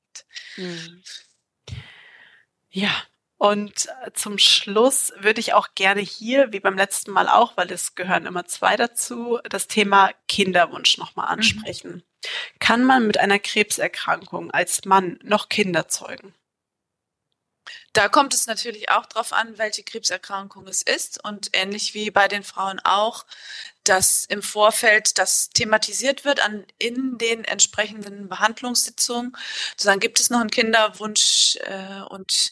Hm. 0.55 1.03
Ja, 2.71 2.91
und 3.37 3.87
äh, 4.05 4.11
zum 4.13 4.37
Schluss 4.37 5.13
würde 5.17 5.39
ich 5.39 5.53
auch 5.53 5.75
gerne 5.75 6.01
hier, 6.01 6.51
wie 6.53 6.59
beim 6.59 6.77
letzten 6.77 7.11
Mal 7.11 7.27
auch, 7.27 7.57
weil 7.57 7.71
es 7.71 7.93
gehören 7.93 8.25
immer 8.25 8.45
zwei 8.45 8.77
dazu, 8.77 9.39
das 9.43 9.67
Thema 9.67 10.11
Kinderwunsch 10.27 10.97
nochmal 10.97 11.27
mhm. 11.27 11.33
ansprechen. 11.33 11.91
Mhm. 11.91 12.03
Kann 12.59 12.83
man 12.83 13.07
mit 13.07 13.17
einer 13.19 13.39
Krebserkrankung 13.39 14.51
als 14.51 14.85
Mann 14.85 15.19
noch 15.23 15.49
Kinder 15.49 15.87
zeugen? 15.87 16.33
Da 17.93 18.09
kommt 18.09 18.33
es 18.33 18.47
natürlich 18.47 18.89
auch 18.89 19.05
darauf 19.05 19.33
an, 19.33 19.57
welche 19.57 19.83
Krebserkrankung 19.83 20.67
es 20.67 20.81
ist 20.81 21.23
und 21.23 21.49
ähnlich 21.53 21.93
wie 21.93 22.09
bei 22.09 22.27
den 22.27 22.43
Frauen 22.43 22.79
auch, 22.83 23.25
dass 23.83 24.25
im 24.25 24.41
Vorfeld 24.41 25.17
das 25.19 25.49
thematisiert 25.49 26.25
wird 26.25 26.43
an, 26.43 26.65
in 26.79 27.17
den 27.17 27.45
entsprechenden 27.45 28.29
Behandlungssitzungen. 28.29 29.37
Sozusagen 29.71 29.99
gibt 29.99 30.19
es 30.19 30.29
noch 30.29 30.39
einen 30.39 30.49
Kinderwunsch 30.49 31.57
äh, 31.61 32.01
und 32.09 32.51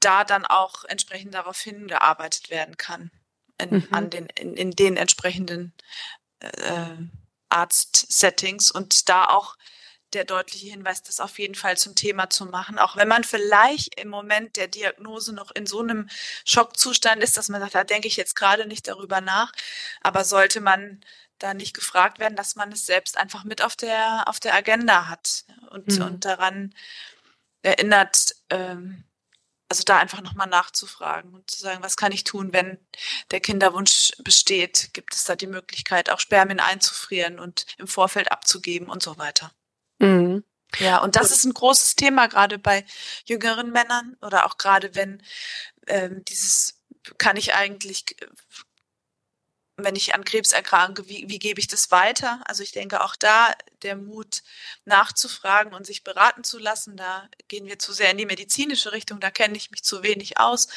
da 0.00 0.24
dann 0.24 0.44
auch 0.44 0.84
entsprechend 0.84 1.34
darauf 1.34 1.60
hingearbeitet 1.60 2.50
werden 2.50 2.76
kann 2.76 3.10
in, 3.58 3.70
mhm. 3.70 3.88
an 3.90 4.10
den, 4.10 4.26
in, 4.38 4.54
in 4.54 4.70
den 4.72 4.96
entsprechenden 4.96 5.72
äh, 6.40 6.96
Arzt-Settings 7.48 8.70
und 8.70 9.08
da 9.08 9.26
auch 9.26 9.56
der 10.12 10.24
deutliche 10.24 10.68
Hinweis, 10.68 11.02
das 11.02 11.20
auf 11.20 11.38
jeden 11.38 11.54
Fall 11.54 11.76
zum 11.76 11.94
Thema 11.94 12.30
zu 12.30 12.46
machen, 12.46 12.78
auch 12.78 12.96
wenn 12.96 13.08
man 13.08 13.24
vielleicht 13.24 14.00
im 14.00 14.08
Moment 14.08 14.56
der 14.56 14.68
Diagnose 14.68 15.34
noch 15.34 15.50
in 15.50 15.66
so 15.66 15.80
einem 15.80 16.08
Schockzustand 16.44 17.22
ist, 17.22 17.36
dass 17.36 17.48
man 17.48 17.60
sagt, 17.60 17.74
da 17.74 17.84
denke 17.84 18.08
ich 18.08 18.16
jetzt 18.16 18.36
gerade 18.36 18.66
nicht 18.66 18.88
darüber 18.88 19.20
nach, 19.20 19.52
aber 20.00 20.24
sollte 20.24 20.60
man 20.60 21.00
da 21.38 21.54
nicht 21.54 21.74
gefragt 21.74 22.18
werden, 22.18 22.36
dass 22.36 22.56
man 22.56 22.72
es 22.72 22.86
selbst 22.86 23.18
einfach 23.18 23.44
mit 23.44 23.62
auf 23.62 23.76
der 23.76 24.24
auf 24.26 24.40
der 24.40 24.54
Agenda 24.54 25.08
hat 25.08 25.44
und, 25.70 25.88
mhm. 25.88 26.02
und 26.02 26.24
daran 26.24 26.74
erinnert, 27.62 28.36
ähm, 28.48 29.04
also 29.68 29.82
da 29.84 29.98
einfach 29.98 30.20
nochmal 30.20 30.46
nachzufragen 30.46 31.34
und 31.34 31.50
zu 31.50 31.60
sagen, 31.60 31.82
was 31.82 31.96
kann 31.96 32.12
ich 32.12 32.24
tun, 32.24 32.52
wenn 32.52 32.78
der 33.30 33.40
Kinderwunsch 33.40 34.12
besteht? 34.18 34.90
Gibt 34.92 35.14
es 35.14 35.24
da 35.24 35.36
die 35.36 35.46
Möglichkeit, 35.46 36.10
auch 36.10 36.20
Spermien 36.20 36.60
einzufrieren 36.60 37.38
und 37.38 37.66
im 37.78 37.88
Vorfeld 37.88 38.30
abzugeben 38.30 38.88
und 38.88 39.02
so 39.02 39.18
weiter? 39.18 39.52
Mhm. 39.98 40.44
Ja, 40.78 40.98
und 40.98 41.16
das 41.16 41.30
ist 41.30 41.44
ein 41.44 41.54
großes 41.54 41.96
Thema 41.96 42.26
gerade 42.26 42.58
bei 42.58 42.84
jüngeren 43.24 43.70
Männern 43.70 44.16
oder 44.20 44.46
auch 44.46 44.58
gerade 44.58 44.94
wenn 44.94 45.22
ähm, 45.86 46.24
dieses 46.24 46.82
kann 47.18 47.36
ich 47.36 47.54
eigentlich 47.54 48.04
wenn 49.76 49.96
ich 49.96 50.14
an 50.14 50.24
Krebs 50.24 50.52
erkranke, 50.52 51.08
wie, 51.08 51.28
wie 51.28 51.38
gebe 51.38 51.60
ich 51.60 51.68
das 51.68 51.90
weiter? 51.90 52.40
Also 52.46 52.62
ich 52.62 52.72
denke 52.72 53.02
auch 53.02 53.14
da 53.16 53.52
der 53.82 53.96
Mut 53.96 54.42
nachzufragen 54.84 55.74
und 55.74 55.86
sich 55.86 56.02
beraten 56.02 56.44
zu 56.44 56.58
lassen, 56.58 56.96
da 56.96 57.28
gehen 57.48 57.66
wir 57.66 57.78
zu 57.78 57.92
sehr 57.92 58.10
in 58.10 58.18
die 58.18 58.26
medizinische 58.26 58.92
Richtung, 58.92 59.20
da 59.20 59.30
kenne 59.30 59.56
ich 59.56 59.70
mich 59.70 59.82
zu 59.82 60.02
wenig 60.02 60.38
aus. 60.38 60.68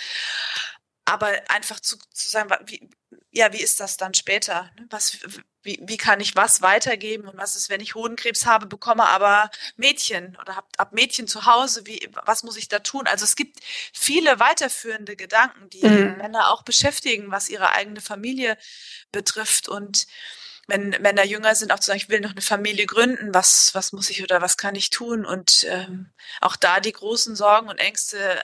Aber 1.06 1.30
einfach 1.50 1.80
zu, 1.80 1.97
zu 2.14 2.30
sagen, 2.30 2.50
wie, 2.68 2.89
ja, 3.32 3.54
wie 3.54 3.62
ist 3.62 3.80
das 3.80 3.98
dann 3.98 4.14
später? 4.14 4.72
Was, 4.90 5.20
wie, 5.62 5.80
wie 5.84 5.98
kann 5.98 6.20
ich 6.20 6.36
was 6.36 6.62
weitergeben 6.62 7.28
und 7.28 7.38
was 7.38 7.56
ist, 7.56 7.70
wenn 7.70 7.82
ich 7.82 7.96
Hodenkrebs 7.96 8.46
habe, 8.46 8.66
bekomme 8.66 9.08
aber 9.08 9.52
Mädchen 9.76 10.38
oder 10.42 10.56
hab, 10.56 10.68
hab 10.78 10.94
Mädchen 10.94 11.28
zu 11.28 11.46
Hause, 11.46 11.86
wie, 11.86 12.10
was 12.26 12.44
muss 12.44 12.58
ich 12.58 12.70
da 12.70 12.80
tun? 12.80 13.08
Also 13.08 13.26
es 13.26 13.36
gibt 13.36 13.60
viele 13.94 14.40
weiterführende 14.40 15.16
Gedanken, 15.16 15.70
die 15.70 15.86
mhm. 15.86 16.18
Männer 16.18 16.50
auch 16.50 16.64
beschäftigen, 16.64 17.32
was 17.32 17.50
ihre 17.50 17.72
eigene 17.72 18.02
Familie 18.02 18.58
betrifft 19.12 19.70
und 19.70 20.08
wenn 20.70 20.90
Männer 21.02 21.26
jünger 21.26 21.56
sind, 21.56 21.72
auch 21.72 21.80
zu 21.80 21.88
sagen, 21.88 21.98
ich 21.98 22.10
will 22.10 22.20
noch 22.22 22.32
eine 22.32 22.42
Familie 22.42 22.86
gründen, 22.86 23.34
was, 23.34 23.74
was 23.74 23.92
muss 23.92 24.10
ich 24.12 24.22
oder 24.22 24.40
was 24.42 24.56
kann 24.56 24.76
ich 24.76 24.92
tun? 24.92 25.26
Und 25.26 25.66
ähm, 25.68 26.12
auch 26.42 26.56
da 26.56 26.80
die 26.80 26.92
großen 26.92 27.36
Sorgen 27.36 27.70
und 27.70 27.80
Ängste, 27.80 28.40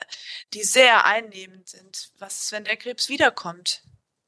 die 0.52 0.64
sehr 0.64 1.06
einnehmend 1.06 1.68
sind. 1.68 2.10
Was 2.18 2.42
ist, 2.42 2.52
wenn 2.52 2.64
der 2.64 2.76
Krebs 2.76 3.08
wiederkommt? 3.08 3.82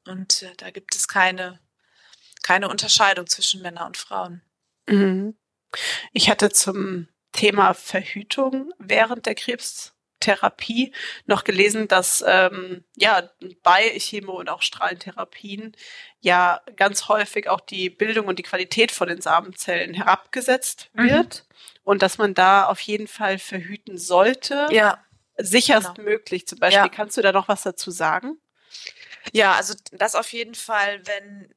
Und 0.09 0.43
äh, 0.43 0.53
da 0.57 0.71
gibt 0.71 0.95
es 0.95 1.07
keine 1.07 1.59
keine 2.41 2.69
Unterscheidung 2.69 3.27
zwischen 3.27 3.61
Männern 3.61 3.87
und 3.87 3.97
Frauen. 3.97 4.41
Mhm. 4.87 5.35
Ich 6.13 6.29
hatte 6.29 6.49
zum 6.49 7.07
Thema 7.31 7.73
Verhütung 7.73 8.73
während 8.79 9.27
der 9.27 9.35
Krebstherapie 9.35 10.93
noch 11.25 11.43
gelesen, 11.43 11.87
dass 11.87 12.23
ähm, 12.27 12.83
ja 12.95 13.29
bei 13.61 13.99
Chemo- 13.99 14.39
und 14.39 14.49
auch 14.49 14.63
Strahlentherapien 14.63 15.75
ja 16.21 16.61
ganz 16.75 17.07
häufig 17.07 17.47
auch 17.49 17.59
die 17.61 17.89
Bildung 17.89 18.27
und 18.27 18.39
die 18.39 18.43
Qualität 18.43 18.91
von 18.91 19.07
den 19.07 19.21
Samenzellen 19.21 19.93
herabgesetzt 19.93 20.89
mhm. 20.93 21.09
wird 21.09 21.45
mhm. 21.47 21.55
und 21.83 22.01
dass 22.01 22.17
man 22.17 22.33
da 22.33 22.65
auf 22.65 22.79
jeden 22.79 23.07
Fall 23.07 23.37
verhüten 23.37 23.97
sollte. 23.97 24.67
Ja. 24.71 25.03
Sicherst 25.41 25.95
genau. 25.95 26.09
möglich. 26.09 26.47
Zum 26.47 26.59
Beispiel, 26.59 26.83
ja. 26.83 26.89
kannst 26.89 27.15
du 27.15 27.21
da 27.21 27.31
noch 27.31 27.47
was 27.47 27.61
dazu 27.61 27.91
sagen? 27.91 28.41
Ja, 29.33 29.55
also 29.55 29.73
das 29.91 30.15
auf 30.15 30.31
jeden 30.33 30.55
Fall, 30.55 31.05
wenn 31.05 31.53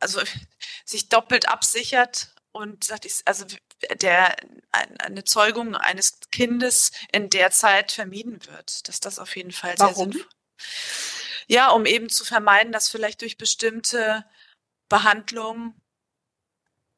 also 0.00 0.20
sich 0.84 1.08
doppelt 1.08 1.48
absichert 1.48 2.34
und 2.52 2.84
sagt, 2.84 3.06
also 3.24 3.44
der 4.00 4.36
eine 4.72 5.24
Zeugung 5.24 5.76
eines 5.76 6.18
Kindes 6.32 6.90
in 7.12 7.30
der 7.30 7.50
Zeit 7.50 7.92
vermieden 7.92 8.44
wird, 8.46 8.88
dass 8.88 9.00
das 9.00 9.18
auf 9.18 9.36
jeden 9.36 9.52
Fall 9.52 9.76
sehr 9.76 9.86
Warum? 9.86 10.12
sinnvoll. 10.12 10.30
Ja, 11.46 11.70
um 11.70 11.86
eben 11.86 12.08
zu 12.08 12.24
vermeiden, 12.24 12.72
dass 12.72 12.88
vielleicht 12.88 13.22
durch 13.22 13.38
bestimmte 13.38 14.24
Behandlungen 14.88 15.80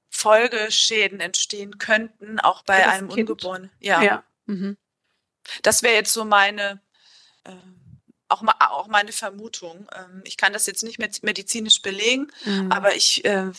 Folgeschäden 0.09 1.21
entstehen 1.21 1.79
könnten, 1.79 2.41
auch 2.41 2.63
bei 2.63 2.87
einem 2.89 3.09
kind. 3.09 3.31
Ungeborenen. 3.31 3.71
Ja. 3.79 4.03
ja. 4.03 4.25
Mhm. 4.47 4.77
Das 5.63 5.83
wäre 5.83 5.95
jetzt 5.95 6.13
so 6.13 6.25
meine 6.25 6.81
äh, 7.45 7.53
auch, 8.31 8.43
mal, 8.43 8.55
auch 8.61 8.87
meine 8.87 9.13
Vermutung. 9.13 9.89
Ähm, 9.95 10.23
ich 10.25 10.37
kann 10.37 10.53
das 10.53 10.67
jetzt 10.67 10.83
nicht 10.83 10.99
medizinisch 10.99 11.83
belegen, 11.83 12.31
mhm. 12.45 12.71
aber 12.73 12.95
ich 12.95 13.25
äh, 13.25 13.51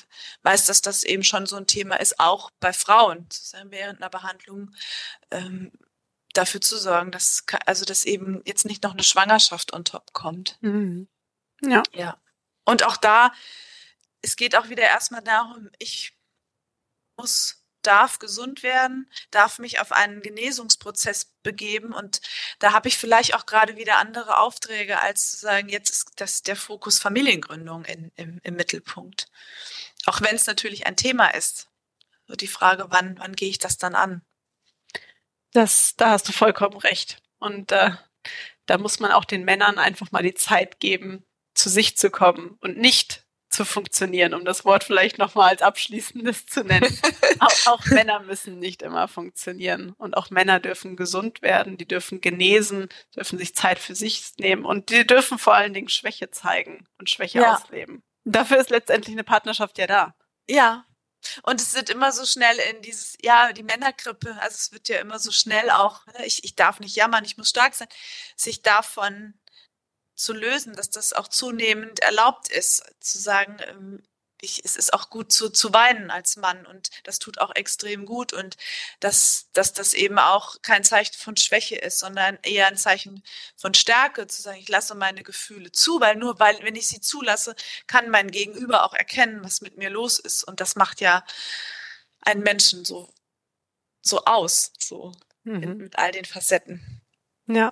weiß, 0.43 0.65
dass 0.65 0.81
das 0.81 1.03
eben 1.03 1.23
schon 1.23 1.45
so 1.45 1.57
ein 1.57 1.67
Thema 1.67 1.99
ist, 1.99 2.19
auch 2.19 2.51
bei 2.59 2.73
Frauen, 2.73 3.27
während 3.65 4.01
einer 4.01 4.09
Behandlung 4.09 4.73
ähm, 5.31 5.71
dafür 6.33 6.61
zu 6.61 6.77
sorgen, 6.77 7.11
dass 7.11 7.43
also 7.65 7.85
dass 7.85 8.05
eben 8.05 8.41
jetzt 8.45 8.65
nicht 8.65 8.83
noch 8.83 8.93
eine 8.93 9.03
Schwangerschaft 9.03 9.73
on 9.73 9.85
top 9.85 10.13
kommt. 10.13 10.57
Mhm. 10.61 11.07
Ja. 11.61 11.83
Ja. 11.93 12.17
Und 12.63 12.83
auch 12.83 12.97
da, 12.97 13.31
es 14.21 14.35
geht 14.35 14.55
auch 14.55 14.69
wieder 14.69 14.83
erstmal 14.83 15.21
darum, 15.21 15.69
ich 15.79 16.13
muss 17.17 17.60
darf 17.81 18.19
gesund 18.19 18.63
werden, 18.63 19.09
darf 19.31 19.59
mich 19.59 19.79
auf 19.79 19.91
einen 19.91 20.21
Genesungsprozess 20.21 21.25
begeben 21.43 21.93
und 21.93 22.21
da 22.59 22.73
habe 22.73 22.87
ich 22.87 22.97
vielleicht 22.97 23.35
auch 23.35 23.45
gerade 23.45 23.77
wieder 23.77 23.97
andere 23.97 24.37
Aufträge, 24.37 24.99
als 24.99 25.31
zu 25.31 25.37
sagen, 25.37 25.69
jetzt 25.69 25.89
ist 25.89 26.11
das 26.17 26.43
der 26.43 26.55
Fokus 26.55 26.99
Familiengründung 26.99 27.85
in, 27.85 28.11
im, 28.15 28.39
im 28.43 28.55
Mittelpunkt. 28.55 29.27
Auch 30.05 30.21
wenn 30.21 30.35
es 30.35 30.47
natürlich 30.47 30.87
ein 30.87 30.95
Thema 30.95 31.27
ist. 31.29 31.67
So 32.27 32.35
die 32.35 32.47
Frage, 32.47 32.85
wann, 32.89 33.17
wann 33.19 33.35
gehe 33.35 33.49
ich 33.49 33.59
das 33.59 33.77
dann 33.77 33.95
an? 33.95 34.21
Das, 35.53 35.95
da 35.97 36.11
hast 36.11 36.27
du 36.27 36.31
vollkommen 36.31 36.77
recht. 36.77 37.21
Und 37.39 37.71
äh, 37.71 37.91
da 38.65 38.77
muss 38.77 38.99
man 38.99 39.11
auch 39.11 39.25
den 39.25 39.43
Männern 39.43 39.77
einfach 39.77 40.11
mal 40.11 40.23
die 40.23 40.33
Zeit 40.33 40.79
geben, 40.79 41.25
zu 41.53 41.69
sich 41.69 41.97
zu 41.97 42.09
kommen 42.09 42.57
und 42.61 42.77
nicht 42.77 43.20
zu 43.51 43.65
funktionieren, 43.65 44.33
um 44.33 44.45
das 44.45 44.65
Wort 44.65 44.83
vielleicht 44.83 45.17
nochmal 45.17 45.49
als 45.49 45.61
abschließendes 45.61 46.45
zu 46.45 46.63
nennen. 46.63 46.97
auch, 47.39 47.67
auch, 47.67 47.85
Männer 47.87 48.21
müssen 48.21 48.59
nicht 48.59 48.81
immer 48.81 49.07
funktionieren 49.07 49.93
und 49.97 50.15
auch 50.15 50.29
Männer 50.29 50.59
dürfen 50.59 50.95
gesund 50.95 51.41
werden, 51.41 51.77
die 51.77 51.87
dürfen 51.87 52.21
genesen, 52.21 52.87
dürfen 53.15 53.37
sich 53.37 53.53
Zeit 53.53 53.77
für 53.77 53.93
sich 53.93 54.31
nehmen 54.39 54.65
und 54.65 54.89
die 54.89 55.05
dürfen 55.05 55.37
vor 55.37 55.53
allen 55.53 55.73
Dingen 55.73 55.89
Schwäche 55.89 56.31
zeigen 56.31 56.87
und 56.97 57.09
Schwäche 57.09 57.39
ja. 57.39 57.55
ausleben. 57.55 58.01
Dafür 58.23 58.57
ist 58.57 58.69
letztendlich 58.69 59.13
eine 59.13 59.23
Partnerschaft 59.23 59.77
ja 59.77 59.87
da. 59.87 60.15
Ja. 60.49 60.85
Und 61.43 61.61
es 61.61 61.75
wird 61.75 61.91
immer 61.91 62.11
so 62.11 62.25
schnell 62.25 62.57
in 62.71 62.81
dieses, 62.81 63.15
ja, 63.21 63.53
die 63.53 63.61
Männergrippe, 63.61 64.35
also 64.41 64.55
es 64.55 64.71
wird 64.71 64.89
ja 64.89 64.99
immer 64.99 65.19
so 65.19 65.31
schnell 65.31 65.69
auch, 65.69 66.05
ne, 66.07 66.25
ich, 66.25 66.43
ich 66.43 66.55
darf 66.55 66.79
nicht 66.79 66.95
jammern, 66.95 67.25
ich 67.25 67.37
muss 67.37 67.49
stark 67.49 67.75
sein, 67.75 67.87
sich 68.35 68.63
davon 68.63 69.35
zu 70.21 70.33
lösen, 70.33 70.73
dass 70.75 70.89
das 70.89 71.13
auch 71.13 71.27
zunehmend 71.27 71.99
erlaubt 72.01 72.49
ist, 72.49 72.83
zu 72.99 73.17
sagen, 73.17 73.57
ähm, 73.67 74.03
ich, 74.43 74.65
es 74.65 74.75
ist 74.75 74.93
auch 74.93 75.09
gut 75.09 75.31
zu, 75.31 75.49
zu 75.49 75.73
weinen 75.73 76.09
als 76.09 76.35
Mann 76.35 76.65
und 76.65 76.89
das 77.03 77.19
tut 77.19 77.39
auch 77.39 77.55
extrem 77.55 78.05
gut 78.05 78.33
und 78.33 78.57
dass, 78.99 79.47
dass 79.53 79.73
das 79.73 79.93
eben 79.93 80.17
auch 80.17 80.61
kein 80.61 80.83
Zeichen 80.83 81.13
von 81.13 81.37
Schwäche 81.37 81.75
ist, 81.75 81.99
sondern 81.99 82.39
eher 82.41 82.67
ein 82.67 82.77
Zeichen 82.77 83.23
von 83.55 83.73
Stärke, 83.73 84.27
zu 84.27 84.41
sagen, 84.41 84.59
ich 84.59 84.69
lasse 84.69 84.95
meine 84.95 85.23
Gefühle 85.23 85.71
zu, 85.71 85.99
weil 85.99 86.15
nur 86.15 86.39
weil, 86.39 86.57
wenn 86.63 86.75
ich 86.75 86.87
sie 86.87 87.01
zulasse, 87.01 87.55
kann 87.87 88.09
mein 88.09 88.31
Gegenüber 88.31 88.83
auch 88.83 88.93
erkennen, 88.93 89.43
was 89.43 89.61
mit 89.61 89.77
mir 89.77 89.89
los 89.89 90.19
ist 90.19 90.43
und 90.43 90.59
das 90.59 90.75
macht 90.75 91.01
ja 91.01 91.23
einen 92.21 92.41
Menschen 92.41 92.83
so, 92.83 93.13
so 94.01 94.25
aus, 94.25 94.73
so 94.79 95.13
mhm. 95.43 95.77
mit 95.77 95.97
all 95.97 96.11
den 96.11 96.25
Facetten. 96.25 97.01
Ja. 97.47 97.71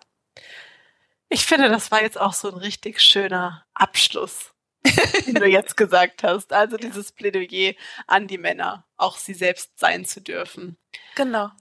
Ich 1.30 1.46
finde, 1.46 1.70
das 1.70 1.92
war 1.92 2.02
jetzt 2.02 2.20
auch 2.20 2.34
so 2.34 2.50
ein 2.50 2.58
richtig 2.58 3.00
schöner 3.02 3.66
Abschluss, 3.76 4.52
den 5.28 5.36
du 5.36 5.46
jetzt 5.46 5.78
gesagt 5.78 6.24
hast. 6.24 6.52
Also 6.52 6.78
dieses 6.78 7.12
Plädoyer 7.12 7.74
an 8.08 8.28
die 8.28 8.40
Männer, 8.40 8.88
auch 8.98 9.18
sie 9.18 9.36
selbst 9.36 9.78
sein 9.78 10.06
zu 10.06 10.22
dürfen. 10.22 10.78
Genau. 11.16 11.52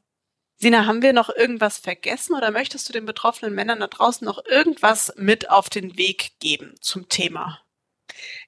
Sina, 0.57 0.87
haben 0.87 1.03
wir 1.03 1.13
noch 1.13 1.29
irgendwas 1.29 1.79
vergessen 1.79 2.35
oder 2.35 2.51
möchtest 2.51 2.89
du 2.89 2.93
den 2.93 3.05
betroffenen 3.05 3.55
Männern 3.55 3.79
da 3.79 3.87
draußen 3.87 4.25
noch 4.25 4.45
irgendwas 4.45 5.13
mit 5.17 5.51
auf 5.51 5.69
den 5.69 5.97
Weg 5.97 6.41
geben 6.41 6.75
zum 6.81 7.09
Thema? 7.09 7.63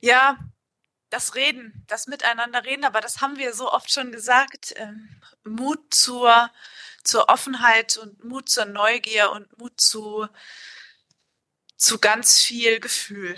Ja, 0.01 0.39
das 1.11 1.35
Reden, 1.35 1.85
das 1.87 2.07
Miteinander 2.07 2.65
reden, 2.65 2.85
aber 2.85 3.01
das 3.01 3.21
haben 3.21 3.37
wir 3.37 3.53
so 3.53 3.71
oft 3.71 3.93
schon 3.93 4.11
gesagt. 4.11 4.75
Ähm, 4.77 5.21
Mut 5.45 5.95
zur, 5.95 6.51
zur 7.05 7.29
Offenheit 7.29 7.97
und 7.97 8.25
Mut 8.25 8.49
zur 8.49 8.65
Neugier 8.65 9.31
und 9.31 9.57
Mut 9.59 9.81
zu 9.81 10.27
zu 11.81 11.99
ganz 11.99 12.41
viel 12.41 12.79
Gefühl. 12.79 13.37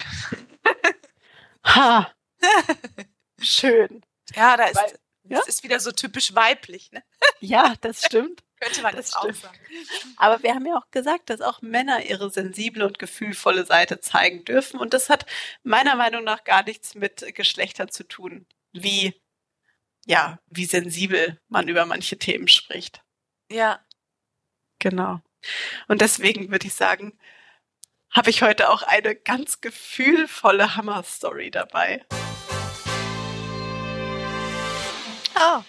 ha. 1.64 2.12
Schön. 3.40 4.04
Ja, 4.34 4.56
da 4.56 4.64
ist, 4.64 4.76
Weil, 4.76 4.98
ja? 5.24 5.38
das 5.38 5.48
ist 5.48 5.62
wieder 5.62 5.80
so 5.80 5.92
typisch 5.92 6.34
weiblich, 6.34 6.90
ne? 6.92 7.02
Ja, 7.40 7.74
das 7.80 8.04
stimmt. 8.04 8.42
Könnte 8.60 8.82
man 8.82 8.94
das, 8.94 9.10
das 9.10 9.16
auch 9.16 9.32
sagen. 9.32 9.58
Aber 10.16 10.42
wir 10.42 10.54
haben 10.54 10.66
ja 10.66 10.76
auch 10.76 10.90
gesagt, 10.92 11.30
dass 11.30 11.40
auch 11.40 11.62
Männer 11.62 12.04
ihre 12.04 12.30
sensible 12.30 12.86
und 12.86 13.00
gefühlvolle 13.00 13.64
Seite 13.66 14.00
zeigen 14.00 14.44
dürfen. 14.44 14.78
Und 14.78 14.94
das 14.94 15.08
hat 15.08 15.26
meiner 15.64 15.96
Meinung 15.96 16.22
nach 16.22 16.44
gar 16.44 16.62
nichts 16.64 16.94
mit 16.94 17.34
Geschlechtern 17.34 17.90
zu 17.90 18.04
tun. 18.04 18.46
Wie, 18.72 19.20
ja, 20.06 20.38
wie 20.46 20.66
sensibel 20.66 21.40
man 21.48 21.66
über 21.66 21.86
manche 21.86 22.18
Themen 22.18 22.46
spricht. 22.46 23.02
Ja. 23.50 23.84
Genau. 24.78 25.20
Und 25.88 26.00
deswegen 26.00 26.50
würde 26.50 26.68
ich 26.68 26.74
sagen, 26.74 27.18
habe 28.12 28.30
ich 28.30 28.42
heute 28.42 28.70
auch 28.70 28.82
eine 28.82 29.16
ganz 29.16 29.60
gefühlvolle 29.60 30.76
Hammer-Story 30.76 31.50
dabei. 31.50 32.04
Oh. 35.34 35.62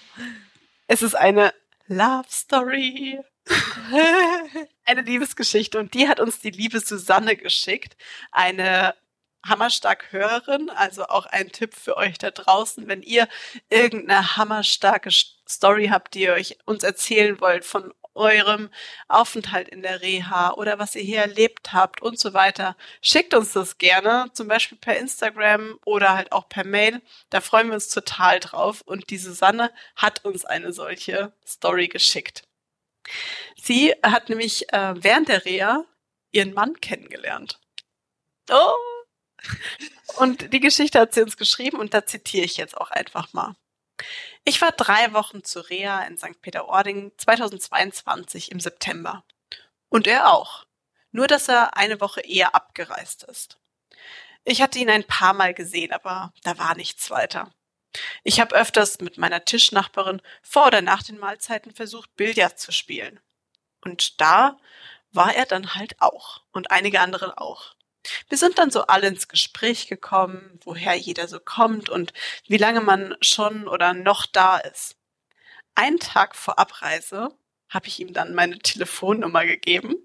Es 0.88 1.02
ist 1.02 1.16
eine 1.16 1.54
Love 1.88 2.28
Story. 2.30 3.20
eine 4.86 5.02
Liebesgeschichte 5.02 5.80
und 5.80 5.94
die 5.94 6.08
hat 6.08 6.20
uns 6.20 6.40
die 6.40 6.52
liebe 6.52 6.80
Susanne 6.80 7.36
geschickt. 7.36 7.98
Eine 8.32 8.94
hammerstark 9.46 10.12
Hörerin, 10.12 10.70
also 10.70 11.06
auch 11.06 11.26
ein 11.26 11.52
Tipp 11.52 11.76
für 11.76 11.98
euch 11.98 12.18
da 12.18 12.32
draußen, 12.32 12.88
wenn 12.88 13.02
ihr 13.02 13.28
irgendeine 13.70 14.38
hammerstarke 14.38 15.10
Story 15.50 15.88
habt, 15.88 16.14
die 16.14 16.24
ihr 16.24 16.34
euch 16.34 16.58
uns 16.66 16.84
erzählen 16.84 17.42
wollt 17.42 17.66
von 17.66 17.94
eurem 18.16 18.70
Aufenthalt 19.08 19.70
in 19.70 19.82
der 19.82 20.02
Reha 20.02 20.54
oder 20.54 20.80
was 20.80 20.96
ihr 20.96 21.04
hier 21.04 21.22
erlebt 21.22 21.74
habt 21.74 22.02
und 22.02 22.20
so 22.20 22.34
weiter. 22.34 22.76
Schickt 23.02 23.34
uns 23.34 23.54
das 23.54 23.78
gerne, 23.78 24.28
zum 24.34 24.48
Beispiel 24.48 24.78
per 24.78 24.98
Instagram 24.98 25.80
oder 25.86 26.16
halt 26.16 26.32
auch 26.32 26.50
per 26.50 26.66
Mail. 26.66 27.02
Da 27.30 27.42
freuen 27.42 27.68
wir 27.68 27.76
uns 27.76 27.90
total 27.90 28.40
drauf. 28.40 28.82
Und 28.82 29.10
die 29.10 29.18
Susanne 29.18 29.72
hat 29.96 30.24
uns 30.26 30.46
eine 30.46 30.74
solche 30.74 31.34
Story 31.46 31.88
geschickt. 31.88 32.44
Sie 33.56 33.94
hat 34.04 34.30
nämlich 34.30 34.72
äh, 34.74 34.94
während 34.96 35.30
der 35.30 35.46
Reha 35.46 35.86
ihren 36.32 36.54
Mann 36.54 36.80
kennengelernt. 36.80 37.60
Oh! 38.50 38.74
Und 40.18 40.54
die 40.54 40.60
Geschichte 40.60 41.00
hat 41.00 41.14
sie 41.14 41.22
uns 41.22 41.38
geschrieben 41.38 41.80
und 41.80 41.94
da 41.94 42.06
zitiere 42.06 42.46
ich 42.46 42.58
jetzt 42.58 42.78
auch 42.78 42.92
einfach 42.92 43.34
mal. 43.34 43.56
Ich 44.44 44.62
war 44.62 44.72
drei 44.72 45.14
Wochen 45.14 45.44
zu 45.44 45.62
Rea 45.62 46.04
in 46.04 46.18
St. 46.18 46.42
Peter-Ording 46.42 47.12
2022 47.18 48.52
im 48.52 48.60
September. 48.60 49.24
Und 49.90 50.08
er 50.08 50.32
auch. 50.32 50.66
Nur, 51.12 51.28
dass 51.28 51.48
er 51.48 51.78
eine 51.78 52.02
Woche 52.02 52.22
eher 52.22 52.56
abgereist 52.56 53.24
ist. 53.24 53.60
Ich 54.44 54.62
hatte 54.62 54.80
ihn 54.80 54.90
ein 54.90 55.06
paar 55.06 55.34
Mal 55.34 55.54
gesehen, 55.54 55.94
aber 55.94 56.34
da 56.44 56.58
war 56.58 56.76
nichts 56.76 57.10
weiter. 57.12 57.54
Ich 58.24 58.40
habe 58.40 58.56
öfters 58.56 59.00
mit 59.00 59.18
meiner 59.18 59.46
Tischnachbarin 59.46 60.22
vor 60.42 60.68
oder 60.68 60.82
nach 60.82 61.04
den 61.04 61.20
Mahlzeiten 61.20 61.74
versucht, 61.74 62.16
Billard 62.16 62.60
zu 62.60 62.72
spielen. 62.72 63.20
Und 63.82 64.20
da 64.20 64.58
war 65.12 65.36
er 65.36 65.46
dann 65.46 65.76
halt 65.76 66.02
auch 66.02 66.42
und 66.52 66.72
einige 66.72 67.00
andere 67.00 67.38
auch. 67.38 67.73
Wir 68.30 68.38
sind 68.38 68.58
dann 68.58 68.72
so 68.72 68.84
alle 68.88 69.08
ins 69.08 69.28
Gespräch 69.28 69.88
gekommen, 69.88 70.60
woher 70.64 70.96
jeder 70.96 71.28
so 71.28 71.40
kommt 71.40 71.90
und 71.90 72.14
wie 72.48 72.58
lange 72.58 72.82
man 72.82 73.16
schon 73.22 73.68
oder 73.68 73.94
noch 73.94 74.26
da 74.26 74.58
ist. 74.58 74.96
Einen 75.76 76.00
Tag 76.00 76.36
vor 76.36 76.60
Abreise 76.60 77.30
habe 77.70 77.88
ich 77.88 78.00
ihm 78.00 78.14
dann 78.14 78.36
meine 78.36 78.60
Telefonnummer 78.60 79.46
gegeben. 79.46 79.96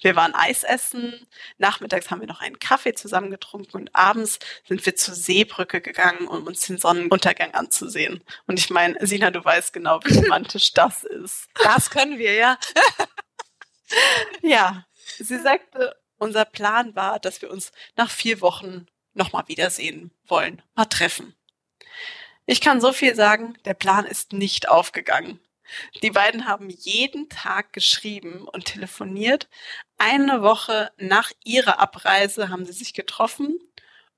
Wir 0.00 0.16
waren 0.16 0.34
Eis 0.34 0.62
essen, 0.62 1.26
nachmittags 1.58 2.10
haben 2.10 2.20
wir 2.20 2.28
noch 2.28 2.40
einen 2.40 2.58
Kaffee 2.58 2.94
zusammen 2.94 3.30
getrunken 3.30 3.76
und 3.76 3.94
abends 3.94 4.38
sind 4.66 4.84
wir 4.84 4.94
zur 4.94 5.14
Seebrücke 5.14 5.80
gegangen, 5.80 6.26
um 6.26 6.46
uns 6.46 6.66
den 6.66 6.78
Sonnenuntergang 6.78 7.54
anzusehen. 7.54 8.22
Und 8.46 8.58
ich 8.58 8.70
meine, 8.70 8.96
Sina, 9.06 9.30
du 9.30 9.44
weißt 9.44 9.72
genau, 9.72 10.00
wie 10.04 10.18
romantisch 10.18 10.72
das 10.74 11.04
ist. 11.04 11.48
Das 11.54 11.90
können 11.90 12.18
wir, 12.18 12.34
ja. 12.34 12.58
ja, 14.42 14.84
sie 15.18 15.38
sagte, 15.38 15.96
unser 16.20 16.44
Plan 16.44 16.94
war, 16.94 17.18
dass 17.18 17.42
wir 17.42 17.50
uns 17.50 17.72
nach 17.96 18.10
vier 18.10 18.40
Wochen 18.40 18.86
nochmal 19.14 19.48
wiedersehen 19.48 20.12
wollen, 20.26 20.62
mal 20.74 20.84
treffen. 20.84 21.34
Ich 22.46 22.60
kann 22.60 22.80
so 22.80 22.92
viel 22.92 23.14
sagen, 23.14 23.56
der 23.64 23.74
Plan 23.74 24.04
ist 24.04 24.32
nicht 24.32 24.68
aufgegangen. 24.68 25.40
Die 26.02 26.10
beiden 26.10 26.46
haben 26.46 26.68
jeden 26.68 27.28
Tag 27.28 27.72
geschrieben 27.72 28.48
und 28.48 28.64
telefoniert. 28.64 29.48
Eine 29.98 30.42
Woche 30.42 30.90
nach 30.96 31.30
ihrer 31.44 31.78
Abreise 31.78 32.48
haben 32.48 32.66
sie 32.66 32.72
sich 32.72 32.92
getroffen 32.92 33.58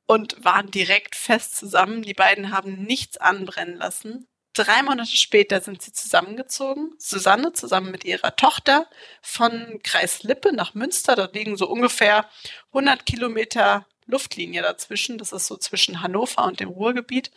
und 0.06 0.42
waren 0.44 0.70
direkt 0.70 1.14
fest 1.14 1.56
zusammen. 1.56 2.02
Die 2.02 2.14
beiden 2.14 2.52
haben 2.52 2.82
nichts 2.84 3.18
anbrennen 3.18 3.76
lassen. 3.76 4.26
Drei 4.54 4.82
Monate 4.82 5.16
später 5.16 5.60
sind 5.60 5.80
sie 5.80 5.92
zusammengezogen. 5.92 6.94
Susanne 6.98 7.54
zusammen 7.54 7.90
mit 7.90 8.04
ihrer 8.04 8.36
Tochter 8.36 8.86
von 9.22 9.80
Kreis 9.82 10.22
Lippe 10.22 10.52
nach 10.52 10.74
Münster. 10.74 11.16
Da 11.16 11.28
liegen 11.32 11.56
so 11.56 11.68
ungefähr 11.68 12.28
100 12.68 13.06
Kilometer 13.06 13.86
Luftlinie 14.06 14.60
dazwischen. 14.60 15.16
Das 15.16 15.32
ist 15.32 15.46
so 15.46 15.56
zwischen 15.56 16.02
Hannover 16.02 16.44
und 16.44 16.60
dem 16.60 16.68
Ruhrgebiet. 16.68 17.30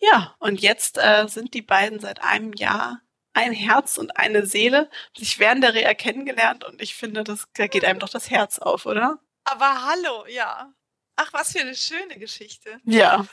Ja, 0.00 0.34
und 0.40 0.60
jetzt 0.60 0.98
äh, 0.98 1.28
sind 1.28 1.54
die 1.54 1.62
beiden 1.62 2.00
seit 2.00 2.22
einem 2.22 2.52
Jahr 2.54 3.00
ein 3.32 3.52
Herz 3.52 3.96
und 3.96 4.16
eine 4.16 4.44
Seele. 4.46 4.90
Sich 5.16 5.38
während 5.38 5.62
der 5.62 5.74
Reha 5.74 5.94
kennengelernt 5.94 6.64
und 6.64 6.82
ich 6.82 6.96
finde, 6.96 7.22
das, 7.22 7.46
da 7.54 7.68
geht 7.68 7.84
einem 7.84 8.00
doch 8.00 8.08
das 8.08 8.30
Herz 8.30 8.58
auf, 8.58 8.86
oder? 8.86 9.20
Aber 9.44 9.86
hallo, 9.86 10.26
ja. 10.26 10.72
Ach, 11.14 11.32
was 11.32 11.52
für 11.52 11.60
eine 11.60 11.76
schöne 11.76 12.18
Geschichte. 12.18 12.80
Ja. 12.84 13.24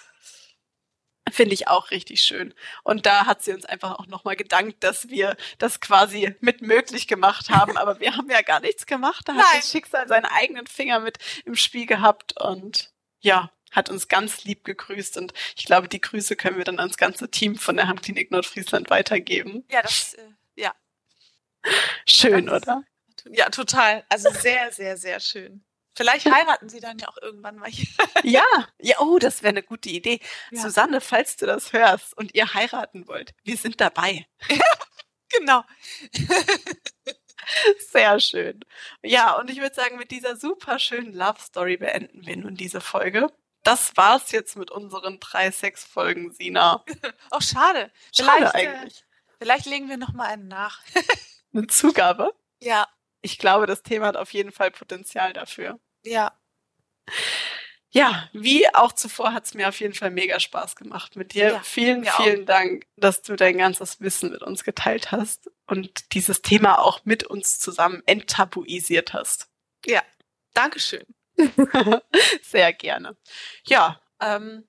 Finde 1.32 1.54
ich 1.54 1.68
auch 1.68 1.92
richtig 1.92 2.22
schön. 2.22 2.54
Und 2.84 3.06
da 3.06 3.26
hat 3.26 3.44
sie 3.44 3.54
uns 3.54 3.66
einfach 3.66 3.98
auch 3.98 4.08
nochmal 4.08 4.36
gedankt, 4.36 4.84
dass 4.84 5.10
wir 5.10 5.38
das 5.58 5.80
quasi 5.80 6.36
mit 6.42 6.62
möglich 6.62 7.08
gemacht 7.08 7.50
haben. 7.50 7.78
Aber 7.78 8.00
wir 8.00 8.18
haben 8.18 8.30
ja 8.30 8.42
gar 8.42 8.60
nichts 8.60 8.86
gemacht. 8.86 9.28
Da 9.28 9.34
hat 9.34 9.40
Nein. 9.40 9.62
das 9.62 9.72
Schicksal 9.72 10.08
seinen 10.08 10.26
eigenen 10.26 10.68
Finger 10.68 11.00
mit 11.00 11.18
im 11.46 11.56
Spiel 11.56 11.86
gehabt 11.86 12.40
und 12.42 12.92
ja, 13.22 13.52
hat 13.72 13.90
uns 13.90 14.08
ganz 14.08 14.44
lieb 14.44 14.64
gegrüßt. 14.66 15.18
Und 15.18 15.34
ich 15.56 15.66
glaube, 15.66 15.88
die 15.88 16.02
Grüße 16.02 16.36
können 16.36 16.58
wir 16.58 16.66
dann 16.66 16.80
ans 16.80 16.98
ganze 16.98 17.30
Team 17.30 17.56
von 17.56 17.78
der 17.78 17.88
Heimklinik 17.88 18.30
Nordfriesland 18.32 18.90
weitergeben. 18.90 19.66
Ja, 19.72 19.82
das, 19.82 20.16
äh, 20.16 20.28
ja. 20.56 20.76
Schön, 22.06 22.48
das, 22.48 22.64
oder? 22.64 22.84
Ja, 23.32 23.50
total. 23.50 24.04
Also 24.10 24.30
sehr, 24.30 24.72
sehr, 24.72 24.98
sehr 24.98 25.20
schön. 25.20 25.64
Vielleicht 25.96 26.26
heiraten 26.26 26.70
sie 26.70 26.80
dann 26.80 26.98
ja 26.98 27.08
auch 27.08 27.18
irgendwann 27.22 27.58
mal 27.58 27.70
hier. 27.70 27.88
Ja, 28.24 28.44
ja, 28.80 29.00
oh, 29.00 29.20
das 29.20 29.44
wäre 29.44 29.52
eine 29.52 29.64
gute 29.64 29.90
Idee. 29.90 30.20
Ja. 30.52 30.62
Susanne, 30.62 31.02
falls 31.02 31.38
du 31.38 31.46
das 31.46 31.72
hörst 31.72 32.18
und 32.18 32.34
ihr 32.34 32.54
heiraten 32.54 33.08
wollt, 33.08 33.34
wir 33.44 33.58
sind 33.58 33.80
dabei. 33.80 34.26
genau. 35.30 35.64
Sehr 37.92 38.20
schön. 38.20 38.62
Ja, 39.04 39.34
und 39.34 39.50
ich 39.50 39.60
würde 39.60 39.76
sagen, 39.76 39.98
mit 39.98 40.12
dieser 40.12 40.36
super 40.38 40.80
schönen 40.80 41.14
Love 41.14 41.40
Story 41.40 41.78
beenden 41.78 42.26
wir 42.26 42.38
nun 42.38 42.56
diese 42.56 42.82
Folge. 42.82 43.28
Das 43.64 43.96
war's 43.96 44.32
jetzt 44.32 44.56
mit 44.56 44.72
unseren 44.72 45.20
drei 45.20 45.52
Sexfolgen, 45.52 46.32
Sina. 46.34 46.84
Oh, 47.32 47.40
schade. 47.40 47.92
Schade 48.16 48.50
vielleicht, 48.50 48.56
äh, 48.56 48.68
eigentlich. 48.68 49.02
Äh, 49.02 49.36
vielleicht 49.40 49.66
legen 49.66 49.90
wir 49.90 49.98
noch 49.98 50.14
mal 50.14 50.28
einen 50.28 50.48
nach. 50.48 50.82
Eine 51.54 51.68
Zugabe? 51.68 52.34
Ja 52.62 52.88
ich 53.24 53.40
glaube, 53.40 53.66
das 53.66 53.82
Thema 53.82 54.08
hat 54.08 54.18
auf 54.18 54.34
jeden 54.34 54.52
Fall 54.52 54.70
Potenzial 54.70 55.34
dafür. 55.34 55.80
Ja. 56.04 56.38
Ja, 57.92 58.28
wie 58.34 58.68
auch 58.74 58.92
zuvor 58.92 59.34
hat 59.34 59.46
es 59.46 59.54
mir 59.54 59.70
auf 59.70 59.80
jeden 59.80 59.94
Fall 59.94 60.10
mega 60.10 60.40
Spaß 60.40 60.76
gemacht 60.76 61.16
mit 61.16 61.34
dir. 61.34 61.50
Ja, 61.50 61.60
vielen, 61.62 62.06
vielen 62.06 62.42
auch. 62.42 62.46
Dank, 62.46 62.88
dass 62.96 63.22
du 63.22 63.36
dein 63.36 63.60
ganzes 63.60 64.02
Wissen 64.02 64.32
mit 64.32 64.42
uns 64.42 64.64
geteilt 64.64 65.12
hast 65.12 65.52
und 65.68 66.14
dieses 66.14 66.42
Thema 66.42 66.80
auch 66.80 67.06
mit 67.06 67.24
uns 67.24 67.60
zusammen 67.60 68.02
enttabuisiert 68.08 69.14
hast. 69.14 69.48
Ja, 69.86 70.02
Dankeschön. 70.54 71.06
Sehr 72.42 72.74
gerne. 72.74 73.18
Ja, 73.66 74.00
ähm, 74.20 74.68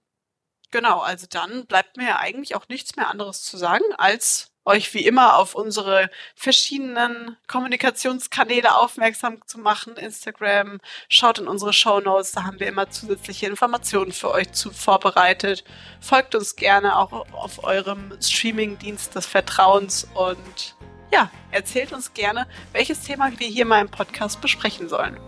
genau, 0.71 1.01
also 1.01 1.27
dann 1.29 1.67
bleibt 1.67 1.97
mir 1.97 2.09
ja 2.09 2.19
eigentlich 2.19 2.55
auch 2.55 2.69
nichts 2.69 2.97
mehr 2.97 3.09
anderes 3.09 3.43
zu 3.43 3.57
sagen, 3.57 3.85
als 3.97 4.54
euch 4.65 4.95
wie 4.95 5.07
immer 5.07 5.37
auf 5.37 5.55
unsere 5.55 6.11
verschiedenen 6.35 7.37
Kommunikationskanäle 7.47 8.77
aufmerksam 8.77 9.39
zu 9.47 9.59
machen. 9.59 9.97
Instagram, 9.97 10.81
schaut 11.09 11.39
in 11.39 11.49
unsere 11.49 11.73
Show 11.73 12.01
Notes, 12.01 12.33
da 12.33 12.45
haben 12.45 12.61
wir 12.61 12.67
immer 12.67 12.91
zusätzliche 12.91 13.47
Informationen 13.47 14.13
für 14.13 14.31
euch 14.31 14.53
zu 14.53 14.71
vorbereitet. 14.71 15.65
Folgt 16.01 16.35
uns 16.35 16.57
gerne 16.57 16.97
auch 16.97 17.13
auf 17.33 17.65
eurem 17.65 18.17
Streaming-Dienst 18.21 19.15
des 19.15 19.27
Vertrauens 19.27 20.09
und 20.15 20.77
ja, 21.13 21.31
erzählt 21.51 21.93
uns 21.93 22.13
gerne, 22.15 22.47
welches 22.73 23.03
Thema 23.03 23.31
wir 23.39 23.47
hier 23.47 23.67
mal 23.67 23.81
im 23.81 23.91
Podcast 23.91 24.41
besprechen 24.41 24.89
sollen. 24.89 25.19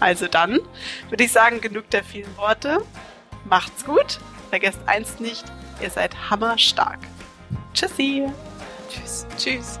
Also 0.00 0.28
dann 0.28 0.60
würde 1.08 1.24
ich 1.24 1.32
sagen, 1.32 1.60
genug 1.60 1.90
der 1.90 2.04
vielen 2.04 2.36
Worte. 2.36 2.84
Macht's 3.44 3.84
gut. 3.84 4.20
Vergesst 4.50 4.80
eins 4.86 5.18
nicht, 5.18 5.44
ihr 5.80 5.90
seid 5.90 6.30
hammerstark. 6.30 7.00
Tschüssi. 7.74 8.28
Tschüss. 8.88 9.26
Tschüss. 9.36 9.78